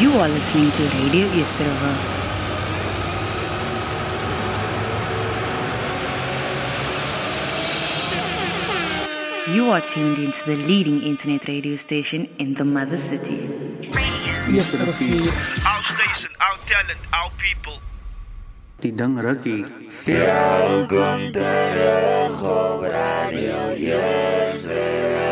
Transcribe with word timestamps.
You 0.00 0.12
are 0.16 0.28
listening 0.30 0.72
to 0.72 0.82
Radio 0.96 1.28
Easterova. 1.28 1.92
You 9.54 9.70
are 9.70 9.82
tuned 9.82 10.16
into 10.16 10.42
the 10.46 10.56
leading 10.56 11.02
internet 11.02 11.46
radio 11.48 11.76
station 11.76 12.30
in 12.38 12.54
the 12.54 12.64
mother 12.64 12.96
city. 12.96 13.40
Estervier. 14.48 15.28
Our 15.68 15.82
station, 15.92 16.30
our 16.40 16.56
talent, 16.64 17.00
our 17.12 17.30
people. 17.36 17.78
Die 18.80 18.92
ding 18.92 19.16
rukkie. 19.16 19.66
Estervier. 24.56 25.29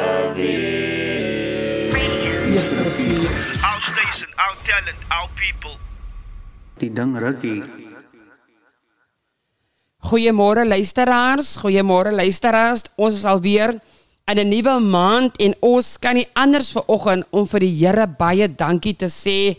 Our 4.39 4.57
talent, 4.63 5.01
our 5.11 5.29
people. 5.35 5.75
Die 6.79 6.91
ding 6.95 7.17
rukkie. 7.19 7.63
Goeiemôre 10.09 10.63
luisteraars, 10.65 11.57
goeiemôre 11.59 12.15
luisteraars. 12.15 12.87
Ons 12.97 13.19
is 13.19 13.27
alweer 13.27 13.75
in 14.31 14.39
'n 14.39 14.49
nuwe 14.49 14.79
maand 14.81 15.37
en 15.37 15.55
ons 15.61 15.99
kan 15.99 16.15
nie 16.15 16.29
anders 16.33 16.71
vanoggend 16.71 17.27
om 17.31 17.47
vir 17.47 17.61
die 17.61 17.75
Here 17.81 18.07
baie 18.07 18.47
dankie 18.49 18.95
te 18.95 19.09
sê 19.11 19.59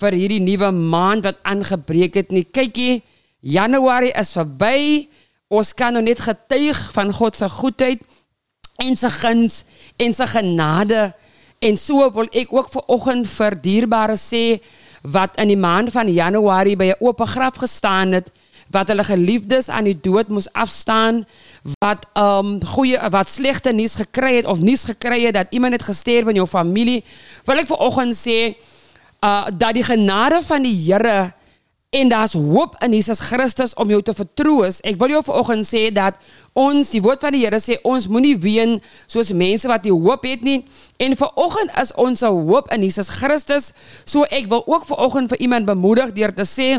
vir 0.00 0.12
hierdie 0.12 0.40
nuwe 0.40 0.70
maand 0.70 1.24
wat 1.24 1.42
aangebreek 1.42 2.14
het 2.14 2.30
nie. 2.30 2.44
Kykie, 2.44 3.02
Januarie 3.40 4.12
is 4.14 4.32
verby. 4.32 5.08
Ons 5.48 5.72
kan 5.72 5.92
nou 5.92 6.02
net 6.02 6.20
getuig 6.20 6.78
van 6.92 7.12
God 7.12 7.36
se 7.36 7.48
goedheid 7.48 8.00
en 8.78 8.96
sy 8.96 9.08
guns 9.08 9.64
en 9.98 10.14
sy 10.14 10.26
genade. 10.26 11.14
En 11.60 11.76
so 11.76 12.06
wil 12.16 12.28
ek 12.32 12.52
ook 12.56 12.70
vanoggend 12.72 13.26
vir 13.28 13.54
dierbare 13.60 14.14
sê 14.16 14.62
wat 15.04 15.34
in 15.42 15.50
die 15.52 15.60
maand 15.60 15.90
van 15.92 16.08
Januarie 16.08 16.76
by 16.76 16.86
'n 16.88 17.04
oop 17.04 17.20
graf 17.20 17.60
gestaan 17.60 18.12
het 18.16 18.30
wat 18.72 18.88
hulle 18.88 19.04
geliefdes 19.04 19.68
aan 19.68 19.84
die 19.84 20.00
dood 20.00 20.28
moes 20.28 20.48
afstaan 20.52 21.26
wat 21.84 22.06
um 22.16 22.64
goeie 22.64 22.96
wat 23.10 23.28
slegte 23.28 23.72
nuus 23.72 23.94
gekry 23.94 24.36
het 24.36 24.46
of 24.46 24.58
nuus 24.58 24.84
gekry 24.84 25.20
het 25.24 25.34
dat 25.34 25.46
iemand 25.50 25.72
het 25.72 25.82
gesterf 25.82 26.28
in 26.28 26.40
jou 26.40 26.46
familie 26.46 27.04
wil 27.44 27.58
ek 27.58 27.68
vanoggend 27.68 28.16
sê 28.16 28.56
uh 29.20 29.44
dat 29.52 29.74
die 29.74 29.84
genade 29.84 30.40
van 30.42 30.62
die 30.62 30.76
Here 30.84 31.32
en 31.90 32.08
daar's 32.08 32.32
hoop 32.32 32.76
in 32.78 32.92
Jesus 32.92 33.18
Christus 33.18 33.74
om 33.74 33.90
jou 33.90 33.98
te 34.02 34.14
vertroos. 34.14 34.78
Ek 34.86 34.94
wil 35.00 35.10
jou 35.16 35.22
vanoggend 35.26 35.66
sê 35.66 35.88
dat 35.90 36.20
ons 36.54 36.92
die 36.94 37.02
woord 37.02 37.24
van 37.26 37.34
die 37.34 37.42
Here 37.42 37.58
sê 37.58 37.80
ons 37.82 38.06
moenie 38.06 38.36
ween 38.38 38.76
soos 39.10 39.32
mense 39.34 39.66
wat 39.66 39.88
nie 39.88 39.94
hoop 39.94 40.22
het 40.28 40.44
nie. 40.46 40.60
En 41.02 41.18
vanoggend 41.18 41.74
is 41.82 41.90
ons 41.98 42.22
hoop 42.22 42.70
in 42.70 42.86
Jesus 42.86 43.10
Christus. 43.18 43.72
So 44.06 44.22
ek 44.30 44.46
wil 44.52 44.62
ook 44.70 44.86
vanoggend 44.86 45.34
vir 45.34 45.42
iemand 45.42 45.66
bemoedig 45.66 46.14
deur 46.14 46.34
te 46.34 46.46
sê 46.46 46.78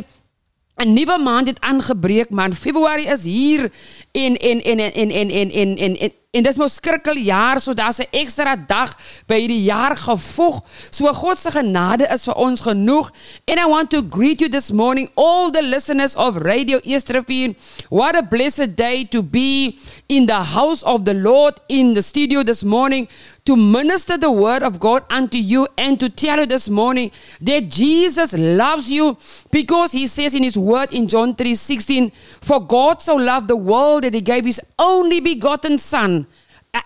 'n 0.80 0.94
nuwe 0.94 1.20
maand 1.20 1.48
het 1.48 1.60
aangebreek 1.60 2.30
man. 2.30 2.56
Februarie 2.56 3.08
is 3.08 3.24
hier 3.24 3.72
en 4.12 4.38
en 4.38 4.64
en 4.64 4.80
en 4.80 4.92
en 4.92 5.12
en 5.12 5.30
en 5.30 5.52
en 5.52 5.78
en, 5.78 5.96
en 6.00 6.12
En 6.32 6.46
dis 6.48 6.56
mos 6.56 6.78
skrikkeljaar, 6.80 7.60
so 7.60 7.74
daar's 7.76 7.98
'n 8.00 8.08
ekstra 8.16 8.56
dag 8.68 8.96
by 9.28 9.36
hierdie 9.36 9.64
jaar 9.64 9.96
gevoeg. 9.96 10.62
So 10.90 11.12
God 11.14 11.38
se 11.38 11.52
genade 11.52 12.08
is 12.08 12.24
vir 12.24 12.36
ons 12.36 12.62
genoeg. 12.62 13.12
And 13.48 13.60
I 13.60 13.66
want 13.66 13.90
to 13.90 14.02
greet 14.02 14.40
you 14.40 14.50
this 14.50 14.72
morning 14.72 15.10
all 15.16 15.52
the 15.52 15.62
listeners 15.62 16.16
of 16.16 16.38
Radio 16.38 16.80
Eastervier. 16.84 17.54
What 17.90 18.16
a 18.16 18.24
blessed 18.24 18.78
day 18.78 19.04
to 19.10 19.22
be 19.24 19.76
in 20.08 20.26
the 20.26 20.42
house 20.56 20.84
of 20.84 21.04
the 21.04 21.14
Lord 21.14 21.60
in 21.68 21.94
the 21.94 22.02
studio 22.02 22.44
this 22.44 22.64
morning 22.64 23.10
to 23.44 23.56
minister 23.56 24.18
the 24.18 24.32
word 24.32 24.64
of 24.64 24.80
God 24.80 25.04
unto 25.10 25.38
you 25.38 25.68
and 25.78 26.00
to 26.00 26.10
tell 26.10 26.40
you 26.40 26.46
this 26.46 26.70
morning 26.70 27.12
that 27.42 27.70
Jesus 27.70 28.34
loves 28.34 28.90
you 28.90 29.18
because 29.52 29.92
he 29.92 30.08
says 30.08 30.34
in 30.34 30.44
his 30.44 30.58
word 30.58 30.92
in 30.92 31.08
John 31.08 31.36
3:16 31.36 32.12
for 32.42 32.62
God 32.62 33.02
so 33.02 33.16
loved 33.16 33.48
the 33.48 33.56
world 33.56 34.04
that 34.04 34.14
he 34.14 34.22
gave 34.22 34.46
his 34.46 34.62
only 34.78 35.20
begotten 35.20 35.78
son 35.78 36.21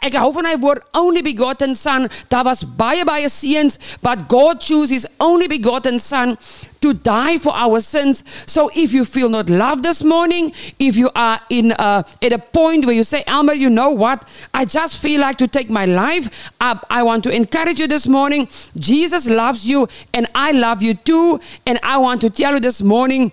Ek 0.06 0.16
hou 0.18 0.32
van 0.34 0.48
hy 0.50 0.56
woord 0.62 0.82
only 0.98 1.22
begotten 1.26 1.76
son. 1.78 2.08
Daar 2.34 2.46
was 2.48 2.64
baie 2.78 3.04
baie 3.06 3.30
seuns, 3.30 3.78
but 4.02 4.28
God 4.30 4.60
chose 4.62 4.90
his 4.90 5.06
only 5.22 5.46
begotten 5.48 6.00
son 6.00 6.38
to 6.82 6.94
die 6.94 7.38
for 7.38 7.54
our 7.54 7.82
sins. 7.82 8.24
So 8.48 8.72
if 8.74 8.94
you 8.94 9.06
feel 9.06 9.30
not 9.30 9.50
loved 9.50 9.84
this 9.84 10.04
morning, 10.04 10.54
if 10.80 10.96
you 10.96 11.10
are 11.16 11.40
in 11.50 11.72
uh, 11.74 12.02
at 12.22 12.34
a 12.34 12.40
point 12.40 12.86
where 12.86 12.96
you 12.96 13.04
say, 13.04 13.24
Elmer, 13.28 13.54
you 13.54 13.70
know 13.70 13.90
what? 13.92 14.28
I 14.54 14.66
just 14.66 14.98
feel 14.98 15.22
like 15.22 15.38
to 15.38 15.48
take 15.48 15.70
my 15.70 15.86
life 15.86 16.52
up. 16.60 16.86
I 16.90 17.04
want 17.04 17.24
to 17.26 17.32
encourage 17.32 17.80
you 17.80 17.88
this 17.88 18.08
morning. 18.08 18.48
Jesus 18.78 19.28
loves 19.30 19.66
you 19.66 19.88
and 20.14 20.28
I 20.34 20.52
love 20.52 20.82
you 20.82 20.96
too. 20.96 21.40
And 21.66 21.80
I 21.84 21.98
want 22.00 22.22
to 22.22 22.32
tell 22.32 22.54
you 22.54 22.60
this 22.60 22.82
morning 22.82 23.32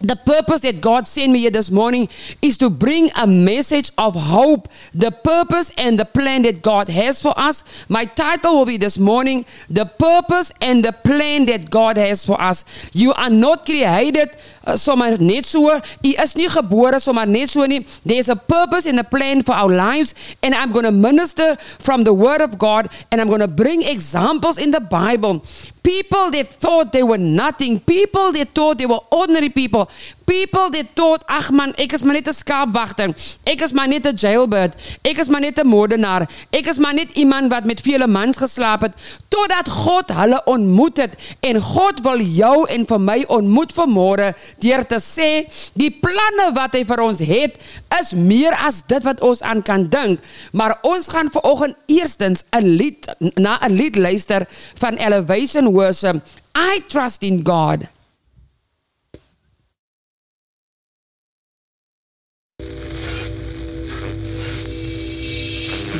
the 0.00 0.16
purpose 0.16 0.60
that 0.60 0.82
God 0.82 1.06
sent 1.06 1.32
me 1.32 1.40
here 1.40 1.50
this 1.50 1.70
morning 1.70 2.08
is 2.42 2.58
to 2.58 2.68
bring 2.68 3.10
a 3.16 3.26
message 3.26 3.90
of 3.96 4.14
hope, 4.14 4.68
the 4.92 5.10
purpose 5.10 5.72
and 5.78 5.98
the 5.98 6.04
plan 6.04 6.42
that 6.42 6.60
God 6.60 6.88
has 6.88 7.22
for 7.22 7.32
us. 7.38 7.64
My 7.88 8.04
title 8.04 8.58
will 8.58 8.66
be 8.66 8.76
this 8.76 8.98
morning 8.98 9.46
The 9.70 9.86
Purpose 9.86 10.52
and 10.60 10.84
the 10.84 10.92
Plan 10.92 11.46
that 11.46 11.70
God 11.70 11.96
has 11.96 12.26
for 12.26 12.40
us. 12.40 12.64
You 12.92 13.14
are 13.14 13.30
not 13.30 13.64
created 13.64 14.36
sommer 14.74 15.16
net 15.20 15.46
so. 15.46 15.70
U 15.70 16.12
is 16.22 16.34
nie 16.34 16.48
gebore 16.48 17.00
sommer 17.00 17.26
net 17.26 17.50
so 17.50 17.64
nie. 17.66 17.86
There's 18.04 18.28
a 18.28 18.36
purpose 18.36 18.86
and 18.86 18.98
a 18.98 19.04
plan 19.04 19.42
for 19.42 19.54
our 19.54 19.70
lives 19.70 20.14
and 20.42 20.54
I'm 20.54 20.72
going 20.72 20.84
to 20.84 20.92
minister 20.92 21.56
from 21.78 22.04
the 22.04 22.12
word 22.12 22.40
of 22.40 22.58
God 22.58 22.88
and 23.10 23.20
I'm 23.20 23.28
going 23.28 23.40
to 23.40 23.48
bring 23.48 23.82
examples 23.82 24.58
in 24.58 24.70
the 24.70 24.80
Bible. 24.80 25.42
People 25.82 26.32
that 26.32 26.52
thought 26.52 26.92
they 26.92 27.04
were 27.04 27.18
nothing, 27.18 27.78
people 27.78 28.32
that 28.32 28.54
thought 28.54 28.78
they 28.78 28.86
were 28.86 29.00
ordinary 29.12 29.50
people, 29.50 29.88
people 30.26 30.68
that 30.70 30.96
thought 30.96 31.22
ag 31.28 31.52
man, 31.52 31.72
ek 31.78 31.92
is 31.92 32.02
maar 32.02 32.14
net 32.14 32.26
'n 32.26 32.34
skaapwagter. 32.34 33.14
Ek 33.44 33.60
is 33.60 33.72
maar 33.72 33.88
net 33.88 34.06
'n 34.06 34.16
jailbird. 34.16 34.74
Ek 35.02 35.18
is 35.18 35.28
maar 35.28 35.40
net 35.40 35.58
'n 35.58 35.66
moordenaar. 35.66 36.28
Ek 36.50 36.66
is 36.66 36.78
maar 36.78 36.94
net 36.94 37.10
iemand 37.14 37.52
wat 37.52 37.64
met 37.64 37.80
vele 37.80 38.06
mans 38.06 38.36
geslaap 38.36 38.80
het 38.80 38.94
totdat 39.28 39.68
God 39.68 40.10
hulle 40.12 40.40
ontmoet 40.44 40.96
het 40.96 41.14
en 41.40 41.60
God 41.60 42.00
wil 42.00 42.20
jou 42.20 42.66
en 42.68 42.86
vir 42.86 43.00
my 43.00 43.24
ontmoet 43.28 43.72
vanmôre 43.72 44.34
deur 44.62 44.84
te 44.86 44.98
sê 45.02 45.46
die 45.74 45.90
planne 45.90 46.50
wat 46.56 46.76
hy 46.76 46.84
vir 46.88 47.02
ons 47.04 47.20
het 47.20 47.58
is 48.00 48.12
meer 48.12 48.56
as 48.66 48.82
dit 48.88 49.02
wat 49.06 49.20
ons 49.20 49.42
aan 49.42 49.62
kan 49.62 49.88
dink. 49.88 50.20
Maar 50.52 50.78
ons 50.82 51.08
gaan 51.08 51.30
vanoggend 51.32 51.76
eerstens 51.86 52.44
'n 52.52 52.64
lied 52.64 53.06
na 53.36 53.58
'n 53.62 53.72
lied 53.72 53.96
luister 53.96 54.46
van 54.78 54.94
Elevation 54.96 55.72
Worship. 55.72 56.22
I 56.54 56.82
trust 56.88 57.22
in 57.22 57.44
God. 57.44 57.86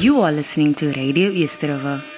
You 0.00 0.20
are 0.22 0.32
listening 0.32 0.74
to 0.74 0.92
Radio 0.92 1.30
Easterova. 1.30 2.15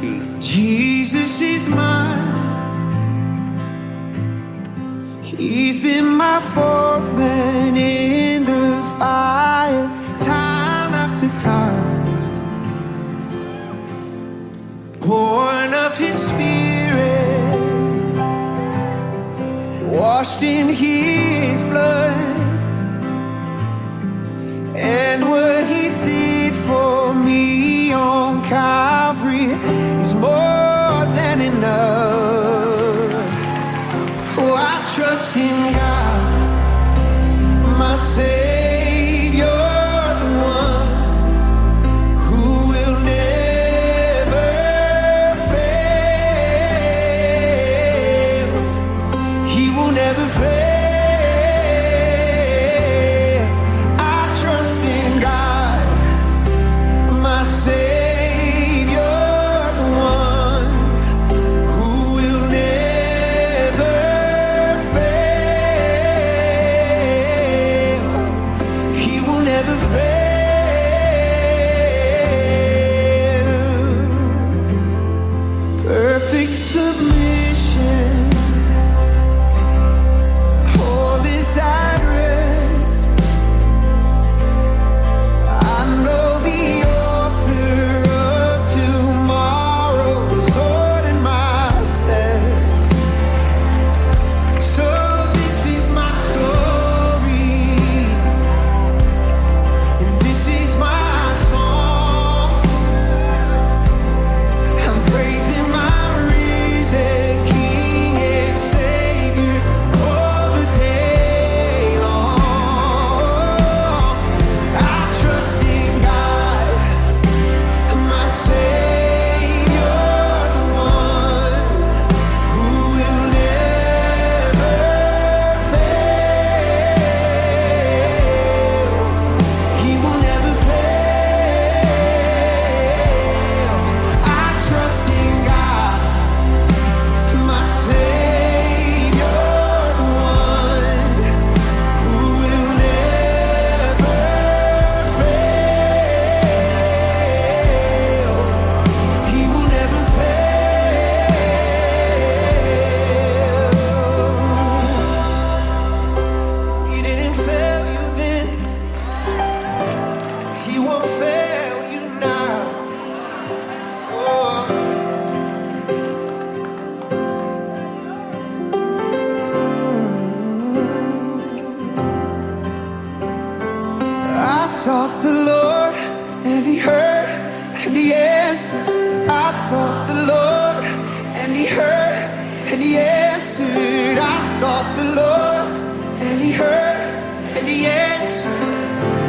People. 0.00 0.40
Jesus 0.40 1.40
is 1.40 1.68
mine. 1.68 2.34
He's 5.22 5.78
been 5.78 6.16
my 6.16 6.40
fourth 6.40 7.14
man 7.14 7.76
in 7.76 8.44
the 8.44 8.82
fire, 8.98 9.86
time 10.18 10.92
after 10.94 11.28
time. 11.40 12.04
Born 15.00 15.72
of 15.86 15.96
His 15.96 16.16
Spirit, 16.28 17.60
washed 19.90 20.42
in 20.42 20.68
His 20.68 21.62
blood. 21.62 22.15
On 27.92 28.42
Calvary 28.44 29.46
is 30.02 30.14
more 30.14 31.04
than 31.14 31.40
enough. 31.40 31.74
Oh, 34.38 34.54
I 34.56 34.76
trust 34.94 35.36
in 35.36 35.72
God, 35.72 36.05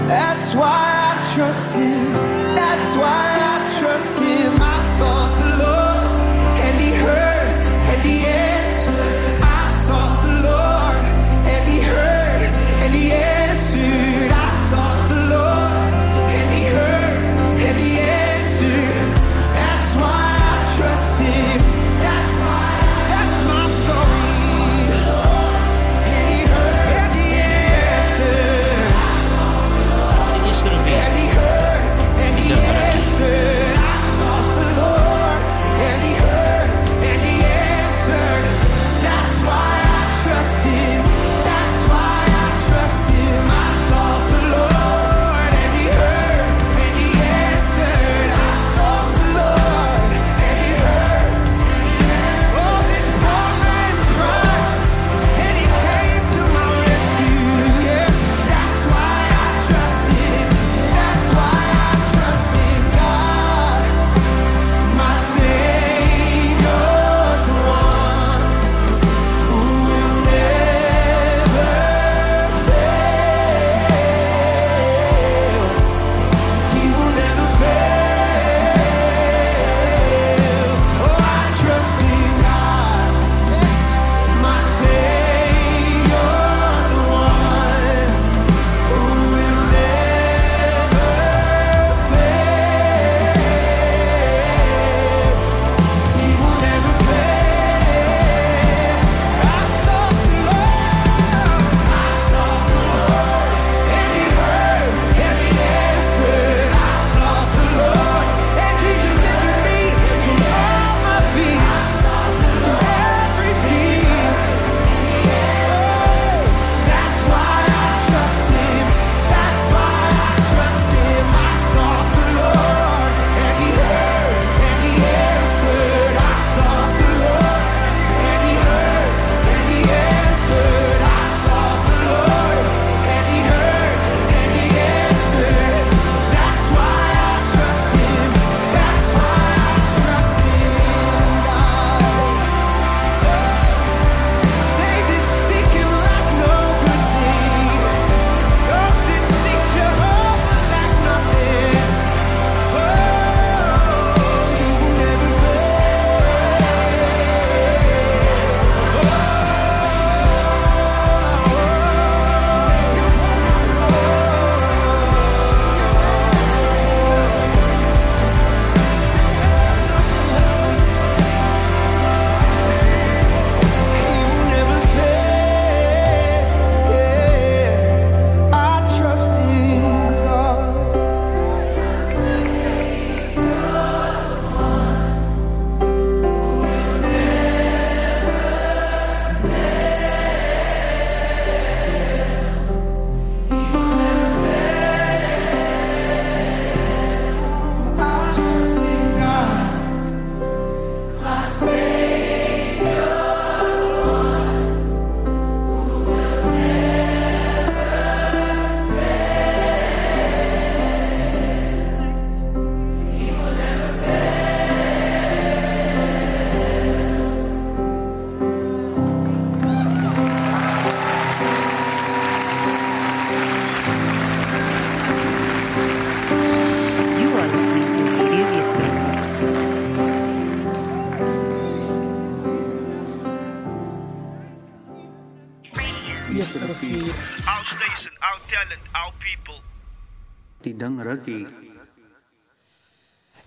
That's 0.08 0.56
why 0.56 0.70
I 0.70 1.34
trust 1.36 1.72
him. 1.74 2.14
That's 2.56 2.98
why. 2.98 3.34
I 3.34 3.37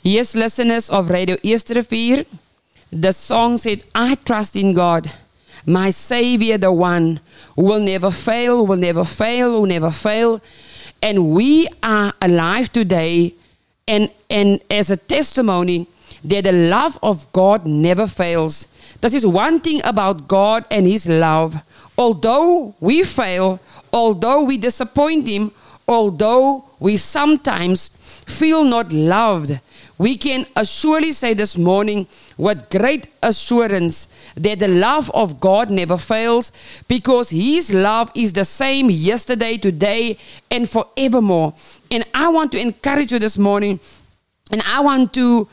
Yes, 0.02 0.35
listeners 0.35 0.88
of 0.88 1.11
Radio 1.11 1.37
Eastervier, 1.37 2.25
the 2.90 3.12
song 3.12 3.59
said, 3.59 3.85
I 3.95 4.14
trust 4.14 4.57
in 4.57 4.73
God, 4.73 5.12
my 5.67 5.90
Savior, 5.90 6.57
the 6.57 6.73
one 6.73 7.21
who 7.55 7.64
will 7.64 7.81
never 7.81 8.11
fail, 8.11 8.67
will 8.67 8.79
never 8.79 9.05
fail, 9.05 9.52
will 9.52 9.67
never 9.67 9.90
fail. 9.90 10.40
And 11.02 11.33
we 11.33 11.69
are 11.83 12.14
alive 12.23 12.73
today, 12.73 13.35
and, 13.87 14.11
and 14.31 14.61
as 14.71 14.90
a 14.90 14.97
testimony 14.97 15.87
that 16.25 16.45
the 16.45 16.52
love 16.52 16.99
of 17.02 17.31
God 17.33 17.67
never 17.67 18.07
fails. 18.07 18.69
That 19.00 19.12
is 19.12 19.26
one 19.26 19.61
thing 19.61 19.81
about 19.85 20.29
God 20.29 20.64
and 20.71 20.87
His 20.87 21.07
love. 21.07 21.57
Although 21.99 22.75
we 22.81 23.02
fail, 23.02 23.61
although 23.93 24.45
we 24.45 24.57
disappoint 24.57 25.29
Him, 25.29 25.52
although 25.87 26.65
we 26.79 26.97
sometimes 26.97 27.89
feel 28.27 28.65
not 28.65 28.93
loved, 28.93 29.59
we 29.99 30.17
can 30.17 30.47
assuredly 30.57 31.13
say 31.13 31.35
this 31.35 31.59
morning 31.59 32.07
with 32.39 32.71
great 32.71 33.09
assurance 33.23 34.09
that 34.35 34.59
the 34.59 34.69
love 34.69 35.11
of 35.13 35.41
God 35.41 35.71
never 35.71 35.99
fails 35.99 36.53
because 36.89 37.29
His 37.29 37.71
love 37.73 38.11
is 38.15 38.33
the 38.33 38.47
same 38.47 38.89
yesterday, 38.89 39.59
today, 39.59 40.17
and 40.51 40.71
forevermore. 40.71 41.53
And 41.91 42.07
I 42.15 42.29
want 42.29 42.53
to 42.53 42.59
encourage 42.59 43.13
you 43.13 43.19
this 43.19 43.37
morning, 43.37 43.79
and 44.51 44.63
I 44.63 44.81
want 44.81 45.13
to 45.15 45.49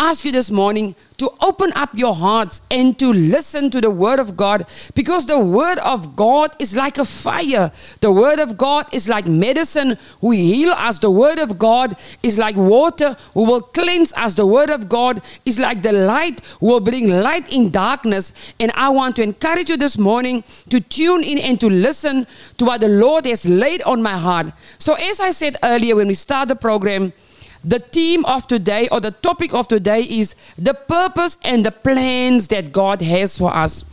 ask 0.00 0.24
you 0.24 0.32
this 0.32 0.50
morning 0.50 0.94
to 1.18 1.30
open 1.42 1.70
up 1.76 1.90
your 1.92 2.14
hearts 2.14 2.62
and 2.70 2.98
to 2.98 3.12
listen 3.12 3.70
to 3.70 3.82
the 3.82 3.90
Word 3.90 4.18
of 4.18 4.34
God 4.34 4.66
because 4.94 5.26
the 5.26 5.38
Word 5.38 5.76
of 5.80 6.16
God 6.16 6.56
is 6.58 6.74
like 6.74 6.96
a 6.96 7.04
fire. 7.04 7.70
The 8.00 8.10
Word 8.10 8.40
of 8.40 8.56
God 8.56 8.86
is 8.94 9.10
like 9.10 9.26
medicine 9.26 9.98
who 10.22 10.30
heal 10.30 10.70
us. 10.70 10.98
The 10.98 11.10
Word 11.10 11.38
of 11.38 11.58
God 11.58 11.96
is 12.22 12.38
like 12.38 12.56
water 12.56 13.14
who 13.34 13.44
will 13.44 13.60
cleanse 13.60 14.14
us. 14.14 14.36
The 14.36 14.46
Word 14.46 14.70
of 14.70 14.88
God 14.88 15.20
is 15.44 15.58
like 15.58 15.82
the 15.82 15.92
light 15.92 16.40
who 16.60 16.68
will 16.68 16.80
bring 16.80 17.08
light 17.08 17.52
in 17.52 17.70
darkness. 17.70 18.54
And 18.58 18.72
I 18.74 18.88
want 18.88 19.16
to 19.16 19.22
encourage 19.22 19.68
you 19.68 19.76
this 19.76 19.98
morning 19.98 20.42
to 20.70 20.80
tune 20.80 21.22
in 21.22 21.36
and 21.38 21.60
to 21.60 21.68
listen 21.68 22.26
to 22.56 22.64
what 22.64 22.80
the 22.80 22.88
Lord 22.88 23.26
has 23.26 23.44
laid 23.44 23.82
on 23.82 24.02
my 24.02 24.16
heart. 24.16 24.46
So, 24.78 24.94
as 24.94 25.20
I 25.20 25.32
said 25.32 25.58
earlier 25.62 25.94
when 25.94 26.08
we 26.08 26.14
start 26.14 26.48
the 26.48 26.56
program, 26.56 27.12
the 27.64 27.78
theme 27.78 28.24
of 28.24 28.46
today 28.46 28.88
or 28.90 29.00
the 29.00 29.10
topic 29.10 29.54
of 29.54 29.68
today 29.68 30.02
is 30.02 30.34
the 30.56 30.74
purpose 30.74 31.38
and 31.42 31.64
the 31.64 31.72
plans 31.72 32.48
that 32.48 32.72
God 32.72 33.02
has 33.02 33.36
for 33.36 33.54
us. 33.54 33.84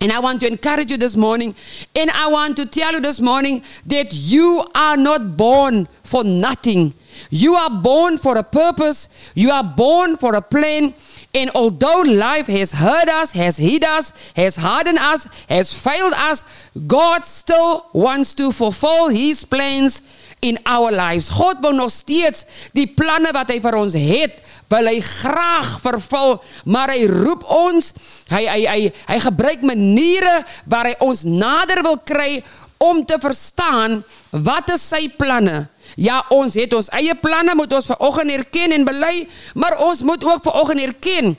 And 0.00 0.12
I 0.12 0.20
want 0.20 0.40
to 0.40 0.46
encourage 0.46 0.90
you 0.90 0.96
this 0.98 1.16
morning, 1.16 1.54
and 1.96 2.10
I 2.10 2.28
want 2.28 2.56
to 2.56 2.66
tell 2.66 2.92
you 2.92 3.00
this 3.00 3.20
morning 3.20 3.62
that 3.86 4.12
you 4.12 4.66
are 4.74 4.96
not 4.96 5.36
born 5.36 5.88
for 6.02 6.22
nothing. 6.24 6.92
You 7.30 7.54
are 7.54 7.70
born 7.70 8.18
for 8.18 8.36
a 8.36 8.42
purpose, 8.42 9.08
you 9.34 9.50
are 9.50 9.64
born 9.64 10.16
for 10.16 10.34
a 10.34 10.42
plan. 10.42 10.94
And 11.32 11.50
although 11.54 12.02
life 12.02 12.46
has 12.46 12.70
hurt 12.70 13.08
us, 13.08 13.32
has 13.32 13.56
hit 13.56 13.82
us, 13.82 14.12
has 14.36 14.56
hardened 14.56 14.98
us, 14.98 15.26
has 15.48 15.72
failed 15.72 16.12
us, 16.16 16.44
God 16.86 17.24
still 17.24 17.86
wants 17.92 18.34
to 18.34 18.52
fulfill 18.52 19.08
His 19.08 19.44
plans 19.44 20.02
in 20.44 20.58
our 20.68 20.92
lives. 20.92 21.30
God 21.32 21.62
wil 21.64 21.74
nog 21.76 21.92
steeds 21.92 22.44
die 22.76 22.86
planne 22.86 23.32
wat 23.34 23.52
hy 23.52 23.60
vir 23.64 23.78
ons 23.78 23.96
het, 23.96 24.40
wil 24.72 24.88
hy 24.90 24.98
graag 25.04 25.78
vervul, 25.84 26.36
maar 26.68 26.92
hy 26.94 27.06
roep 27.10 27.44
ons, 27.52 27.92
hy 28.32 28.44
hy 28.48 28.60
hy 28.68 28.80
hy 29.08 29.18
gebruik 29.24 29.64
maniere 29.66 30.42
waar 30.70 30.90
hy 30.90 30.96
ons 31.04 31.24
nader 31.28 31.84
wil 31.86 31.98
kry 32.04 32.42
om 32.84 33.04
te 33.06 33.16
verstaan 33.22 34.02
wat 34.30 34.72
is 34.74 34.84
sy 34.84 35.06
planne. 35.18 35.64
Ja, 36.00 36.22
ons 36.34 36.56
het 36.58 36.72
ons 36.74 36.90
eie 36.96 37.14
planne 37.20 37.54
moet 37.56 37.72
ons 37.76 37.92
vanoggend 37.92 38.34
erken 38.34 38.74
en 38.74 38.86
bely, 38.88 39.26
maar 39.54 39.78
ons 39.84 40.02
moet 40.04 40.24
ook 40.24 40.46
vanoggend 40.48 40.88
erken 40.88 41.34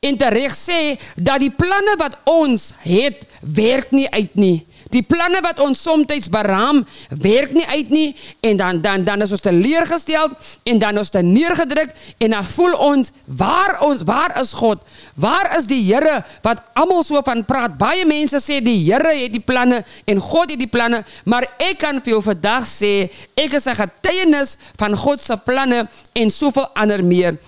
en 0.00 0.16
tereg 0.16 0.54
sê 0.56 0.96
dat 1.16 1.42
die 1.42 1.52
planne 1.52 1.94
wat 2.00 2.16
ons 2.28 2.70
het 2.84 3.26
werk 3.40 3.92
nie 3.92 4.08
uit 4.08 4.34
nie. 4.34 4.56
Die 4.90 5.02
planne 5.06 5.38
wat 5.44 5.60
ons 5.62 5.82
soms 5.82 6.28
beraam, 6.30 6.82
werk 7.10 7.52
nie 7.54 7.66
uit 7.66 7.90
nie 7.90 8.16
en 8.42 8.56
dan 8.56 8.80
dan 8.82 9.04
dan 9.04 9.22
is 9.22 9.30
ons 9.30 9.44
teleurgestel 9.44 10.32
en 10.64 10.78
dan 10.78 10.98
ons 10.98 11.10
te 11.10 11.22
neergedruk 11.22 11.94
en 12.18 12.30
dan 12.34 12.46
voel 12.46 12.74
ons 12.74 13.12
waar 13.26 13.78
ons 13.86 14.02
waar 14.02 14.34
is 14.40 14.52
God? 14.52 14.82
Waar 15.14 15.56
is 15.58 15.68
die 15.70 15.80
Here 15.90 16.24
wat 16.42 16.62
almal 16.74 17.04
so 17.06 17.22
van 17.24 17.44
praat? 17.44 17.78
Baie 17.78 18.06
mense 18.06 18.40
sê 18.42 18.58
die 18.64 18.78
Here 18.82 19.14
het 19.14 19.32
die 19.32 19.42
planne 19.42 19.84
en 20.06 20.18
God 20.18 20.50
het 20.50 20.58
die 20.60 20.70
planne, 20.70 21.04
maar 21.24 21.46
ek 21.58 21.78
kan 21.84 22.02
vir 22.02 22.16
jou 22.16 22.22
vandag 22.22 22.66
sê 22.66 23.10
ek 23.36 23.54
is 23.54 23.66
'n 23.66 23.78
getuienis 23.78 24.56
van 24.76 24.96
God 24.96 25.20
se 25.20 25.36
planne 25.36 25.88
en 26.12 26.30
soveel 26.30 26.68
ander 26.74 27.04
meer. 27.04 27.38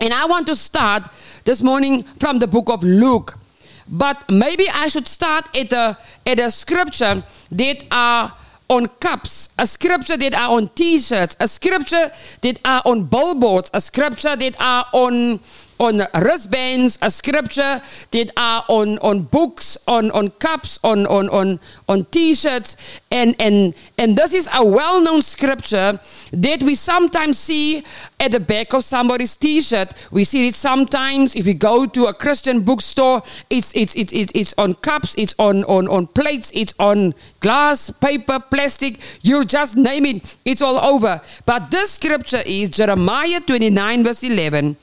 And 0.00 0.12
I 0.12 0.26
want 0.26 0.46
to 0.46 0.56
start 0.56 1.04
this 1.44 1.62
morning 1.62 2.04
from 2.18 2.38
the 2.38 2.48
book 2.48 2.68
of 2.68 2.82
Luke. 2.82 3.43
But 3.88 4.30
maybe 4.30 4.68
I 4.68 4.88
should 4.88 5.06
start 5.06 5.54
at 5.56 5.72
a, 5.72 5.98
at 6.26 6.40
a 6.40 6.50
scripture 6.50 7.22
that 7.50 7.84
are 7.90 8.32
on 8.68 8.86
cups, 8.98 9.50
a 9.58 9.66
scripture 9.66 10.16
that 10.16 10.34
are 10.34 10.56
on 10.56 10.68
t-shirts, 10.68 11.36
a 11.38 11.46
scripture 11.46 12.10
that 12.40 12.58
are 12.64 12.82
on 12.84 13.04
billboards, 13.04 13.70
a 13.74 13.80
scripture 13.80 14.36
that 14.36 14.56
are 14.58 14.86
on 14.92 15.40
on 15.78 16.02
wristbands, 16.14 16.98
a 17.02 17.10
scripture 17.10 17.80
that 18.10 18.30
are 18.36 18.64
on, 18.68 18.98
on 18.98 19.22
books, 19.22 19.76
on, 19.86 20.10
on 20.12 20.30
cups, 20.30 20.78
on, 20.84 21.06
on, 21.06 21.28
on, 21.30 21.60
on 21.88 22.04
t-shirts. 22.06 22.76
And, 23.10 23.34
and, 23.38 23.74
and 23.98 24.16
this 24.16 24.32
is 24.32 24.48
a 24.54 24.64
well-known 24.64 25.22
scripture 25.22 26.00
that 26.32 26.62
we 26.62 26.74
sometimes 26.74 27.38
see 27.38 27.84
at 28.20 28.32
the 28.32 28.40
back 28.40 28.72
of 28.72 28.84
somebody's 28.84 29.36
t-shirt. 29.36 29.92
We 30.10 30.24
see 30.24 30.48
it 30.48 30.54
sometimes 30.54 31.34
if 31.34 31.46
you 31.46 31.54
go 31.54 31.86
to 31.86 32.06
a 32.06 32.14
Christian 32.14 32.60
bookstore. 32.60 33.22
It's, 33.50 33.72
it's, 33.74 33.94
it's, 33.96 34.12
it's, 34.12 34.32
it's 34.34 34.54
on 34.58 34.74
cups, 34.74 35.14
it's 35.18 35.34
on, 35.38 35.64
on, 35.64 35.88
on 35.88 36.06
plates, 36.06 36.50
it's 36.54 36.74
on 36.78 37.14
glass, 37.40 37.90
paper, 37.90 38.40
plastic. 38.40 39.00
You 39.22 39.44
just 39.44 39.76
name 39.76 40.06
it. 40.06 40.36
It's 40.44 40.62
all 40.62 40.78
over. 40.78 41.20
But 41.46 41.70
this 41.70 41.92
scripture 41.92 42.42
is 42.46 42.70
Jeremiah 42.70 43.40
29 43.40 44.04
verse 44.04 44.22
11. 44.22 44.76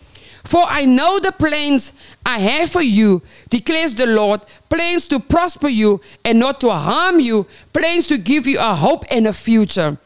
For 0.43 0.63
I 0.67 0.85
know 0.85 1.19
the 1.19 1.31
plans 1.31 1.93
I 2.25 2.39
have 2.39 2.71
for 2.71 2.81
you, 2.81 3.21
declares 3.49 3.93
the 3.93 4.07
Lord 4.07 4.41
plans 4.69 5.07
to 5.07 5.19
prosper 5.19 5.67
you 5.67 6.01
and 6.25 6.39
not 6.39 6.61
to 6.61 6.71
harm 6.71 7.19
you, 7.19 7.45
plans 7.73 8.07
to 8.07 8.17
give 8.17 8.47
you 8.47 8.59
a 8.59 8.75
hope 8.75 9.05
and 9.11 9.27
a 9.27 9.33
future. 9.33 9.97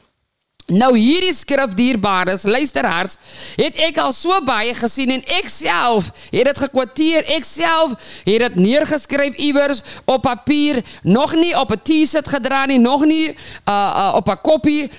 Nou 0.65 0.95
hierdie 0.97 1.29
skrif 1.29 1.75
dierbares 1.77 2.41
luisteraars 2.49 3.19
het 3.53 3.75
ek 3.85 3.99
al 4.01 4.09
so 4.17 4.33
baie 4.41 4.71
gesien 4.73 5.11
en 5.13 5.21
ek 5.35 5.45
self 5.45 6.07
het 6.31 6.47
dit 6.47 6.61
gekwoteer. 6.63 7.27
Ek 7.35 7.45
self 7.45 7.93
het 8.25 8.41
dit 8.41 8.55
neergeskryf 8.57 9.37
iewers 9.37 9.83
op 10.09 10.23
papier 10.25 10.81
nog 11.03 11.35
nie 11.37 11.53
op 11.53 11.69
'n 11.69 11.81
T-shirt 11.85 12.27
gedra 12.27 12.65
nie 12.65 12.79
nog 12.79 13.05
nie 13.05 13.29
uh, 13.29 13.35
uh, 13.69 14.13
op 14.15 14.29
'n 14.29 14.41
koppie 14.41 14.89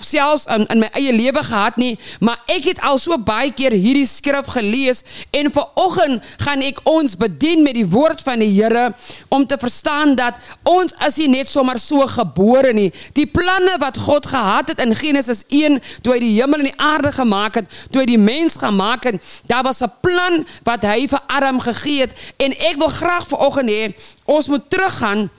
selfs 0.00 0.46
in, 0.46 0.66
in 0.72 0.78
my 0.78 0.88
eie 0.92 1.12
lewe 1.12 1.42
gehad 1.42 1.76
nie. 1.76 1.98
Maar 2.20 2.40
ek 2.46 2.64
het 2.64 2.80
al 2.80 2.98
so 2.98 3.18
baie 3.18 3.52
keer 3.52 3.72
hierdie 3.72 4.08
skrif 4.08 4.46
gelees 4.56 5.02
en 5.30 5.52
vanoggend 5.52 6.24
gaan 6.36 6.62
ek 6.62 6.80
ons 6.84 7.16
bedien 7.16 7.62
met 7.62 7.74
die 7.74 7.86
woord 7.86 8.22
van 8.22 8.38
die 8.38 8.52
Here 8.54 8.94
om 9.28 9.46
te 9.46 9.58
verstaan 9.60 10.14
dat 10.14 10.34
ons 10.62 10.94
is 11.06 11.16
nie 11.16 11.28
net 11.28 11.48
sommer 11.48 11.78
so 11.78 12.06
gebore 12.06 12.72
nie. 12.72 12.92
Die 13.12 13.26
planne 13.26 13.76
wat 13.78 13.98
God 13.98 14.26
gehad 14.26 14.68
het 14.68 14.80
in 14.80 14.93
Genesis 14.94 15.44
1 15.48 15.80
toe 16.02 16.14
hy 16.14 16.18
die 16.18 16.34
hemel 16.40 16.64
en 16.64 16.70
die 16.70 16.80
aarde 16.80 17.12
gemaak 17.12 17.54
het, 17.54 17.70
toe 17.90 18.00
hy 18.00 18.06
die 18.06 18.18
mens 18.18 18.56
gemaak 18.56 19.04
het, 19.04 19.22
daar 19.46 19.62
was 19.62 19.82
'n 19.82 19.92
plan 20.00 20.46
wat 20.62 20.82
hy 20.82 21.08
vir 21.08 21.20
Adam 21.26 21.60
gegee 21.60 22.00
het 22.00 22.12
en 22.36 22.52
ek 22.52 22.76
wil 22.76 22.88
graag 22.88 23.26
vanoggend 23.28 23.70
hê 23.70 23.94
ons 24.24 24.48
moet 24.48 24.70
teruggaan 24.70 25.30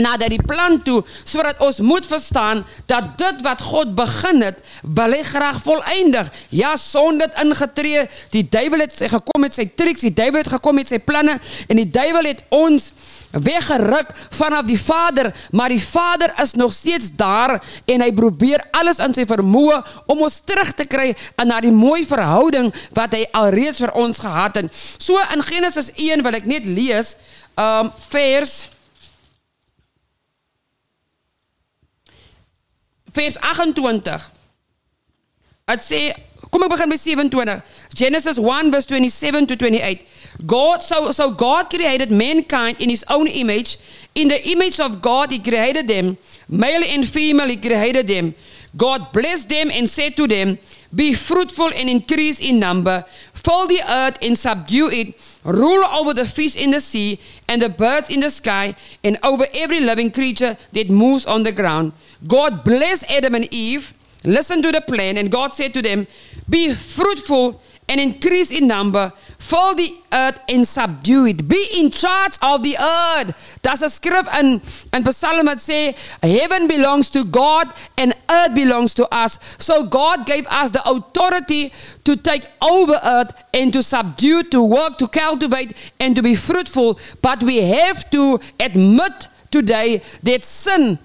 na 0.00 0.16
daardie 0.16 0.42
plan 0.46 0.78
toe 0.82 1.00
sodat 1.28 1.60
ons 1.64 1.80
moet 1.84 2.06
verstaan 2.06 2.62
dat 2.90 3.16
dit 3.18 3.42
wat 3.46 3.62
God 3.62 3.94
begin 3.98 4.42
het, 4.44 4.60
wil 4.82 5.14
hy 5.14 5.22
graag 5.26 5.60
volëindig. 5.64 6.30
Ja, 6.54 6.76
sonde 6.76 7.26
het 7.26 7.38
ingetree. 7.42 8.06
Die 8.34 8.46
duiwel 8.48 8.86
het 8.86 8.94
gekom 8.96 9.44
met 9.44 9.56
sy 9.56 9.66
triks, 9.74 10.04
die 10.06 10.14
duiwel 10.14 10.44
het 10.44 10.52
gekom 10.54 10.78
met 10.80 10.90
sy 10.90 11.00
planne 11.02 11.38
en 11.66 11.80
die 11.80 11.88
duiwel 11.90 12.30
het 12.30 12.44
ons 12.54 12.92
weggeruk 13.30 14.10
vanaf 14.30 14.66
die 14.66 14.80
Vader, 14.80 15.30
maar 15.50 15.68
die 15.68 15.82
Vader 15.82 16.32
is 16.42 16.54
nog 16.54 16.72
steeds 16.72 17.10
daar 17.14 17.58
en 17.84 18.02
hy 18.02 18.10
probeer 18.12 18.64
alles 18.70 18.98
in 18.98 19.14
sy 19.14 19.26
vermoë 19.28 19.78
om 20.10 20.24
ons 20.26 20.40
terug 20.44 20.72
te 20.74 20.86
kry 20.90 21.12
na 21.46 21.60
die 21.62 21.74
mooi 21.74 22.02
verhouding 22.06 22.72
wat 22.96 23.14
hy 23.14 23.24
alreeds 23.36 23.82
vir 23.82 23.94
ons 23.98 24.18
gehad 24.18 24.58
het. 24.58 24.82
So 24.98 25.18
in 25.34 25.44
Genesis 25.46 25.92
1 25.94 26.24
wil 26.26 26.38
ek 26.40 26.50
net 26.50 26.66
lees 26.66 27.14
um 27.58 27.90
vers 28.10 28.68
vers 33.10 33.38
28. 33.42 34.30
Dit 35.70 35.86
sê 35.86 36.02
Kom 36.50 36.64
ek 36.64 36.70
begin 36.70 36.90
by 36.90 36.96
27. 36.96 37.62
Genesis 37.94 38.38
1 38.38 38.72
verse 38.72 38.86
27 38.86 39.46
to 39.46 39.56
28. 39.56 40.06
God 40.46 40.82
so 40.82 41.12
so 41.12 41.30
God 41.30 41.70
created 41.70 42.10
mankind 42.10 42.80
in 42.80 42.90
his 42.90 43.04
own 43.08 43.28
image. 43.28 43.78
In 44.14 44.28
the 44.28 44.40
image 44.48 44.80
of 44.80 45.00
God 45.00 45.30
he 45.30 45.38
created 45.38 45.86
them. 45.86 46.18
Male 46.48 46.82
and 46.84 47.08
female 47.08 47.48
he 47.48 47.56
created 47.56 48.08
them. 48.08 48.34
God 48.76 49.12
blessed 49.12 49.48
them 49.48 49.70
and 49.70 49.88
said 49.88 50.16
to 50.16 50.26
them, 50.26 50.58
Be 50.94 51.14
fruitful 51.14 51.70
and 51.74 51.88
increase 51.88 52.38
in 52.38 52.60
number, 52.60 53.04
fill 53.34 53.66
the 53.66 53.82
earth 53.88 54.18
and 54.22 54.38
subdue 54.38 54.90
it, 54.90 55.14
rule 55.44 55.84
over 55.84 56.14
the 56.14 56.26
fish 56.26 56.54
in 56.56 56.70
the 56.70 56.80
sea 56.80 57.18
and 57.48 57.62
the 57.62 57.68
birds 57.68 58.10
in 58.10 58.20
the 58.20 58.30
sky, 58.30 58.76
and 59.02 59.18
over 59.24 59.46
every 59.54 59.80
living 59.80 60.10
creature 60.10 60.56
that 60.72 60.90
moves 60.90 61.26
on 61.26 61.42
the 61.42 61.52
ground. 61.52 61.92
God 62.26 62.62
blessed 62.62 63.10
Adam 63.10 63.34
and 63.34 63.52
Eve 63.52 63.92
Listen 64.24 64.62
to 64.62 64.72
the 64.72 64.80
plan. 64.80 65.16
And 65.16 65.30
God 65.30 65.52
said 65.52 65.72
to 65.74 65.82
them, 65.82 66.06
Be 66.48 66.74
fruitful 66.74 67.60
and 67.90 68.00
increase 68.00 68.52
in 68.52 68.68
number. 68.68 69.12
Fill 69.40 69.74
the 69.74 69.92
earth 70.12 70.38
and 70.48 70.66
subdue 70.66 71.26
it. 71.26 71.48
Be 71.48 71.66
in 71.74 71.90
charge 71.90 72.34
of 72.40 72.62
the 72.62 72.76
earth. 72.78 73.34
Daar's 73.62 73.82
'n 73.82 73.90
skrif 73.90 74.26
in 74.38 74.62
in 74.92 75.12
Psalm 75.12 75.46
wat 75.46 75.58
sê 75.58 75.96
heaven 76.22 76.68
belongs 76.68 77.10
to 77.10 77.24
God 77.24 77.66
and 77.98 78.14
earth 78.30 78.54
belongs 78.54 78.94
to 78.94 79.08
us. 79.12 79.40
So 79.58 79.82
God 79.82 80.24
gave 80.24 80.46
us 80.46 80.70
the 80.70 80.82
authority 80.88 81.72
to 82.04 82.16
take 82.16 82.46
over 82.60 83.00
earth 83.02 83.32
and 83.52 83.72
to 83.72 83.82
subdue, 83.82 84.44
to 84.44 84.62
work, 84.62 84.96
to 84.98 85.08
cultivate 85.08 85.74
and 85.98 86.14
to 86.14 86.22
be 86.22 86.36
fruitful. 86.36 86.98
But 87.22 87.42
we 87.42 87.56
have 87.62 88.08
to 88.10 88.38
admit 88.60 89.26
today 89.50 90.02
that 90.22 90.44
sin 90.44 91.00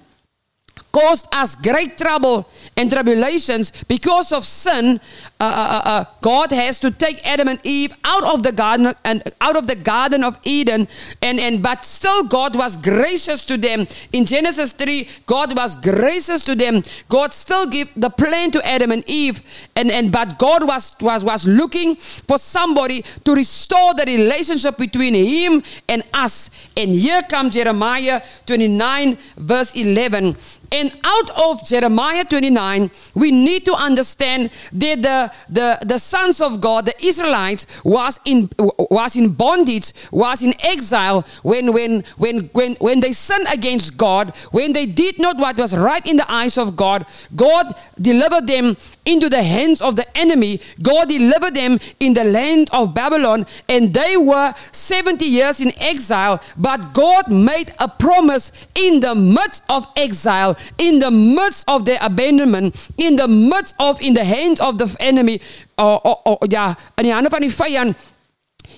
caused 0.96 1.26
us 1.40 1.54
great 1.68 1.92
trouble 1.98 2.48
and 2.76 2.90
tribulations 2.90 3.72
because 3.84 4.32
of 4.32 4.42
sin. 4.44 4.98
Uh, 5.38 5.44
uh, 5.44 5.82
uh, 5.92 6.04
God 6.22 6.50
has 6.52 6.78
to 6.78 6.90
take 6.90 7.20
Adam 7.32 7.48
and 7.48 7.60
Eve 7.64 7.92
out 8.12 8.24
of 8.24 8.42
the 8.42 8.52
garden 8.52 8.94
and 9.04 9.22
out 9.40 9.56
of 9.60 9.66
the 9.66 9.76
garden 9.76 10.24
of 10.24 10.38
Eden, 10.44 10.88
and 11.20 11.36
and 11.38 11.62
but 11.62 11.84
still 11.84 12.24
God 12.24 12.56
was 12.56 12.76
gracious 12.90 13.44
to 13.50 13.58
them. 13.66 13.86
In 14.12 14.24
Genesis 14.24 14.72
three, 14.72 15.08
God 15.26 15.54
was 15.60 15.76
gracious 15.76 16.42
to 16.48 16.54
them. 16.54 16.82
God 17.08 17.34
still 17.34 17.66
gave 17.66 17.88
the 17.94 18.08
plan 18.08 18.50
to 18.56 18.60
Adam 18.66 18.90
and 18.96 19.04
Eve, 19.06 19.42
and 19.76 19.90
and 19.90 20.10
but 20.10 20.38
God 20.38 20.66
was 20.66 20.96
was 21.00 21.22
was 21.24 21.46
looking 21.46 21.96
for 22.28 22.38
somebody 22.38 23.04
to 23.24 23.34
restore 23.34 23.92
the 23.92 24.04
relationship 24.06 24.78
between 24.78 25.14
Him 25.14 25.62
and 25.88 26.02
us. 26.14 26.50
And 26.76 26.90
here 26.90 27.22
comes 27.28 27.54
Jeremiah 27.54 28.22
twenty 28.46 28.68
nine 28.68 29.18
verse 29.36 29.76
eleven. 29.76 30.36
And 30.72 30.92
out 31.04 31.30
of 31.30 31.64
Jeremiah 31.64 32.24
29, 32.24 32.90
we 33.14 33.30
need 33.30 33.64
to 33.66 33.74
understand 33.74 34.50
that 34.72 35.02
the, 35.02 35.32
the, 35.48 35.78
the 35.86 35.98
sons 35.98 36.40
of 36.40 36.60
God, 36.60 36.86
the 36.86 37.04
Israelites, 37.04 37.66
was 37.84 38.18
in, 38.24 38.50
was 38.58 39.16
in 39.16 39.30
bondage, 39.30 39.92
was 40.10 40.42
in 40.42 40.54
exile 40.64 41.24
when, 41.42 41.72
when, 41.72 42.04
when, 42.16 42.50
when, 42.52 42.74
when 42.76 43.00
they 43.00 43.12
sinned 43.12 43.46
against 43.52 43.96
God, 43.96 44.34
when 44.50 44.72
they 44.72 44.86
did 44.86 45.18
not 45.18 45.36
what 45.38 45.56
was 45.56 45.76
right 45.76 46.04
in 46.06 46.16
the 46.16 46.30
eyes 46.30 46.58
of 46.58 46.76
God. 46.76 47.06
God 47.34 47.74
delivered 48.00 48.46
them 48.46 48.76
into 49.06 49.28
the 49.28 49.42
hands 49.42 49.80
of 49.80 49.96
the 49.96 50.06
enemy. 50.16 50.60
God 50.82 51.08
delivered 51.08 51.54
them 51.54 51.78
in 51.98 52.12
the 52.14 52.24
land 52.24 52.68
of 52.72 52.92
Babylon, 52.92 53.46
and 53.68 53.94
they 53.94 54.16
were 54.16 54.52
70 54.72 55.24
years 55.24 55.60
in 55.60 55.72
exile. 55.80 56.42
But 56.56 56.92
God 56.92 57.30
made 57.30 57.72
a 57.78 57.88
promise 57.88 58.52
in 58.74 59.00
the 59.00 59.14
midst 59.14 59.62
of 59.68 59.86
exile, 59.96 60.56
in 60.76 60.98
the 60.98 61.10
midst 61.10 61.64
of 61.68 61.84
their 61.84 61.98
abandonment, 62.02 62.90
in 62.98 63.16
the 63.16 63.28
midst 63.28 63.74
of, 63.78 64.00
in 64.02 64.14
the 64.14 64.24
hands 64.24 64.60
of 64.60 64.78
the 64.78 64.94
enemy. 65.00 65.40
Oh, 65.78 66.00
oh, 66.04 66.20
oh, 66.24 66.38
ja, 66.48 66.74
in 66.96 67.04
die 67.04 67.12
hande 67.12 67.28
van 67.30 67.40
die 67.40 67.52
vyand 67.52 67.96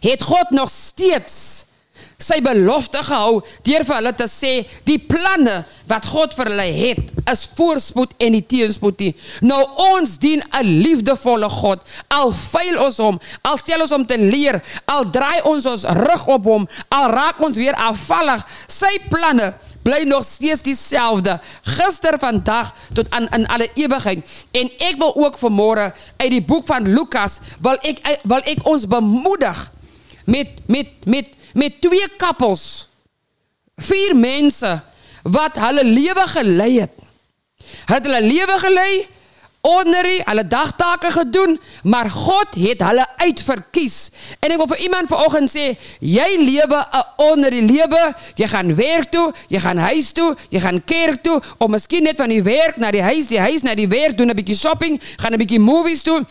het 0.00 0.22
God 0.22 0.50
nog 0.50 0.70
steeds 0.70 1.64
sy 2.18 2.40
belofte 2.42 2.98
gehou 3.06 3.36
deur 3.62 3.84
vir 3.86 3.94
hulle 3.94 4.10
te 4.18 4.26
sê 4.26 4.48
die 4.88 4.96
planne 4.98 5.60
wat 5.86 6.08
God 6.10 6.32
vir 6.34 6.48
hulle 6.50 6.64
het 6.74 7.12
is 7.30 7.44
voorspoed 7.54 8.16
en 8.18 8.34
nie 8.34 8.42
teenspoed 8.42 9.04
nie. 9.04 9.12
Nou 9.46 9.60
ons 9.84 10.16
dien 10.18 10.42
'n 10.42 10.66
liefdevolle 10.82 11.48
God. 11.48 11.78
Al 12.10 12.32
veil 12.32 12.74
ons 12.82 12.98
hom, 12.98 13.20
al 13.42 13.58
stel 13.58 13.82
ons 13.82 13.94
hom 13.94 14.06
te 14.06 14.18
leer, 14.18 14.60
al 14.86 15.10
draai 15.10 15.42
ons 15.44 15.66
ons 15.66 15.84
rug 15.84 16.26
op 16.26 16.44
hom, 16.44 16.68
al 16.88 17.10
raak 17.10 17.38
ons 17.40 17.56
weer 17.56 17.74
afvallig, 17.74 18.42
sy 18.66 18.98
planne 19.08 19.54
bly 19.84 20.02
nog 20.02 20.24
steeds 20.24 20.62
dieselfde. 20.62 21.40
Gister, 21.62 22.18
vandag 22.18 22.74
tot 22.94 23.10
aan 23.10 23.28
in 23.32 23.46
alle 23.46 23.70
ewigheid. 23.74 24.26
En 24.52 24.70
ek 24.78 24.98
wil 24.98 25.14
ook 25.16 25.38
vanmôre 25.38 25.94
uit 26.16 26.30
die 26.30 26.42
boek 26.42 26.66
van 26.66 26.82
Lukas 26.82 27.38
wil 27.60 27.78
ek 27.82 28.02
wil 28.24 28.42
ek 28.44 28.66
ons 28.66 28.86
bemoedig 28.86 29.77
met 30.28 30.48
met 30.66 30.88
met 31.04 31.26
met 31.54 31.80
twee 31.80 32.08
kappels. 32.16 32.88
Vier 33.76 34.16
mense 34.16 34.72
wat 35.22 35.56
hulle 35.58 35.84
lewe 35.84 36.26
gelei 36.34 36.72
het. 36.80 37.06
Hulle 37.88 37.98
het 37.98 38.06
hulle 38.06 38.22
lewe 38.22 38.58
gelei 38.58 38.92
ordinary, 39.60 40.20
hulle 40.24 40.46
dagtake 40.46 41.10
gedoen, 41.10 41.60
maar 41.82 42.06
God 42.10 42.54
het 42.54 42.82
hulle 42.82 43.06
uitverkies. 43.16 43.96
En 44.38 44.52
ek 44.54 44.60
wil 44.62 44.70
vir 44.70 44.84
iemand 44.86 45.10
vanoggend 45.10 45.50
sê, 45.50 45.66
jy 46.00 46.28
lewe 46.38 46.78
'n 46.78 47.04
ordinary 47.16 47.62
lewe. 47.66 48.14
Jy 48.34 48.46
gaan 48.46 48.74
werk 48.74 49.10
toe, 49.10 49.32
jy 49.48 49.58
gaan 49.58 49.76
huis 49.78 50.12
toe, 50.12 50.36
jy 50.48 50.60
gaan 50.60 50.84
kerk 50.84 51.22
toe, 51.22 51.42
of 51.58 51.68
miskien 51.68 52.02
net 52.02 52.16
van 52.16 52.28
die 52.28 52.42
werk 52.42 52.76
na 52.76 52.90
die 52.90 53.02
huis, 53.02 53.26
die 53.26 53.40
huis 53.40 53.62
na 53.62 53.74
die 53.74 53.88
werk, 53.88 54.16
doen 54.16 54.30
'n 54.30 54.36
bietjie 54.36 54.56
shopping, 54.56 55.00
gaan 55.16 55.32
'n 55.32 55.38
bietjie 55.38 55.60
movies 55.60 56.02
toe 56.02 56.24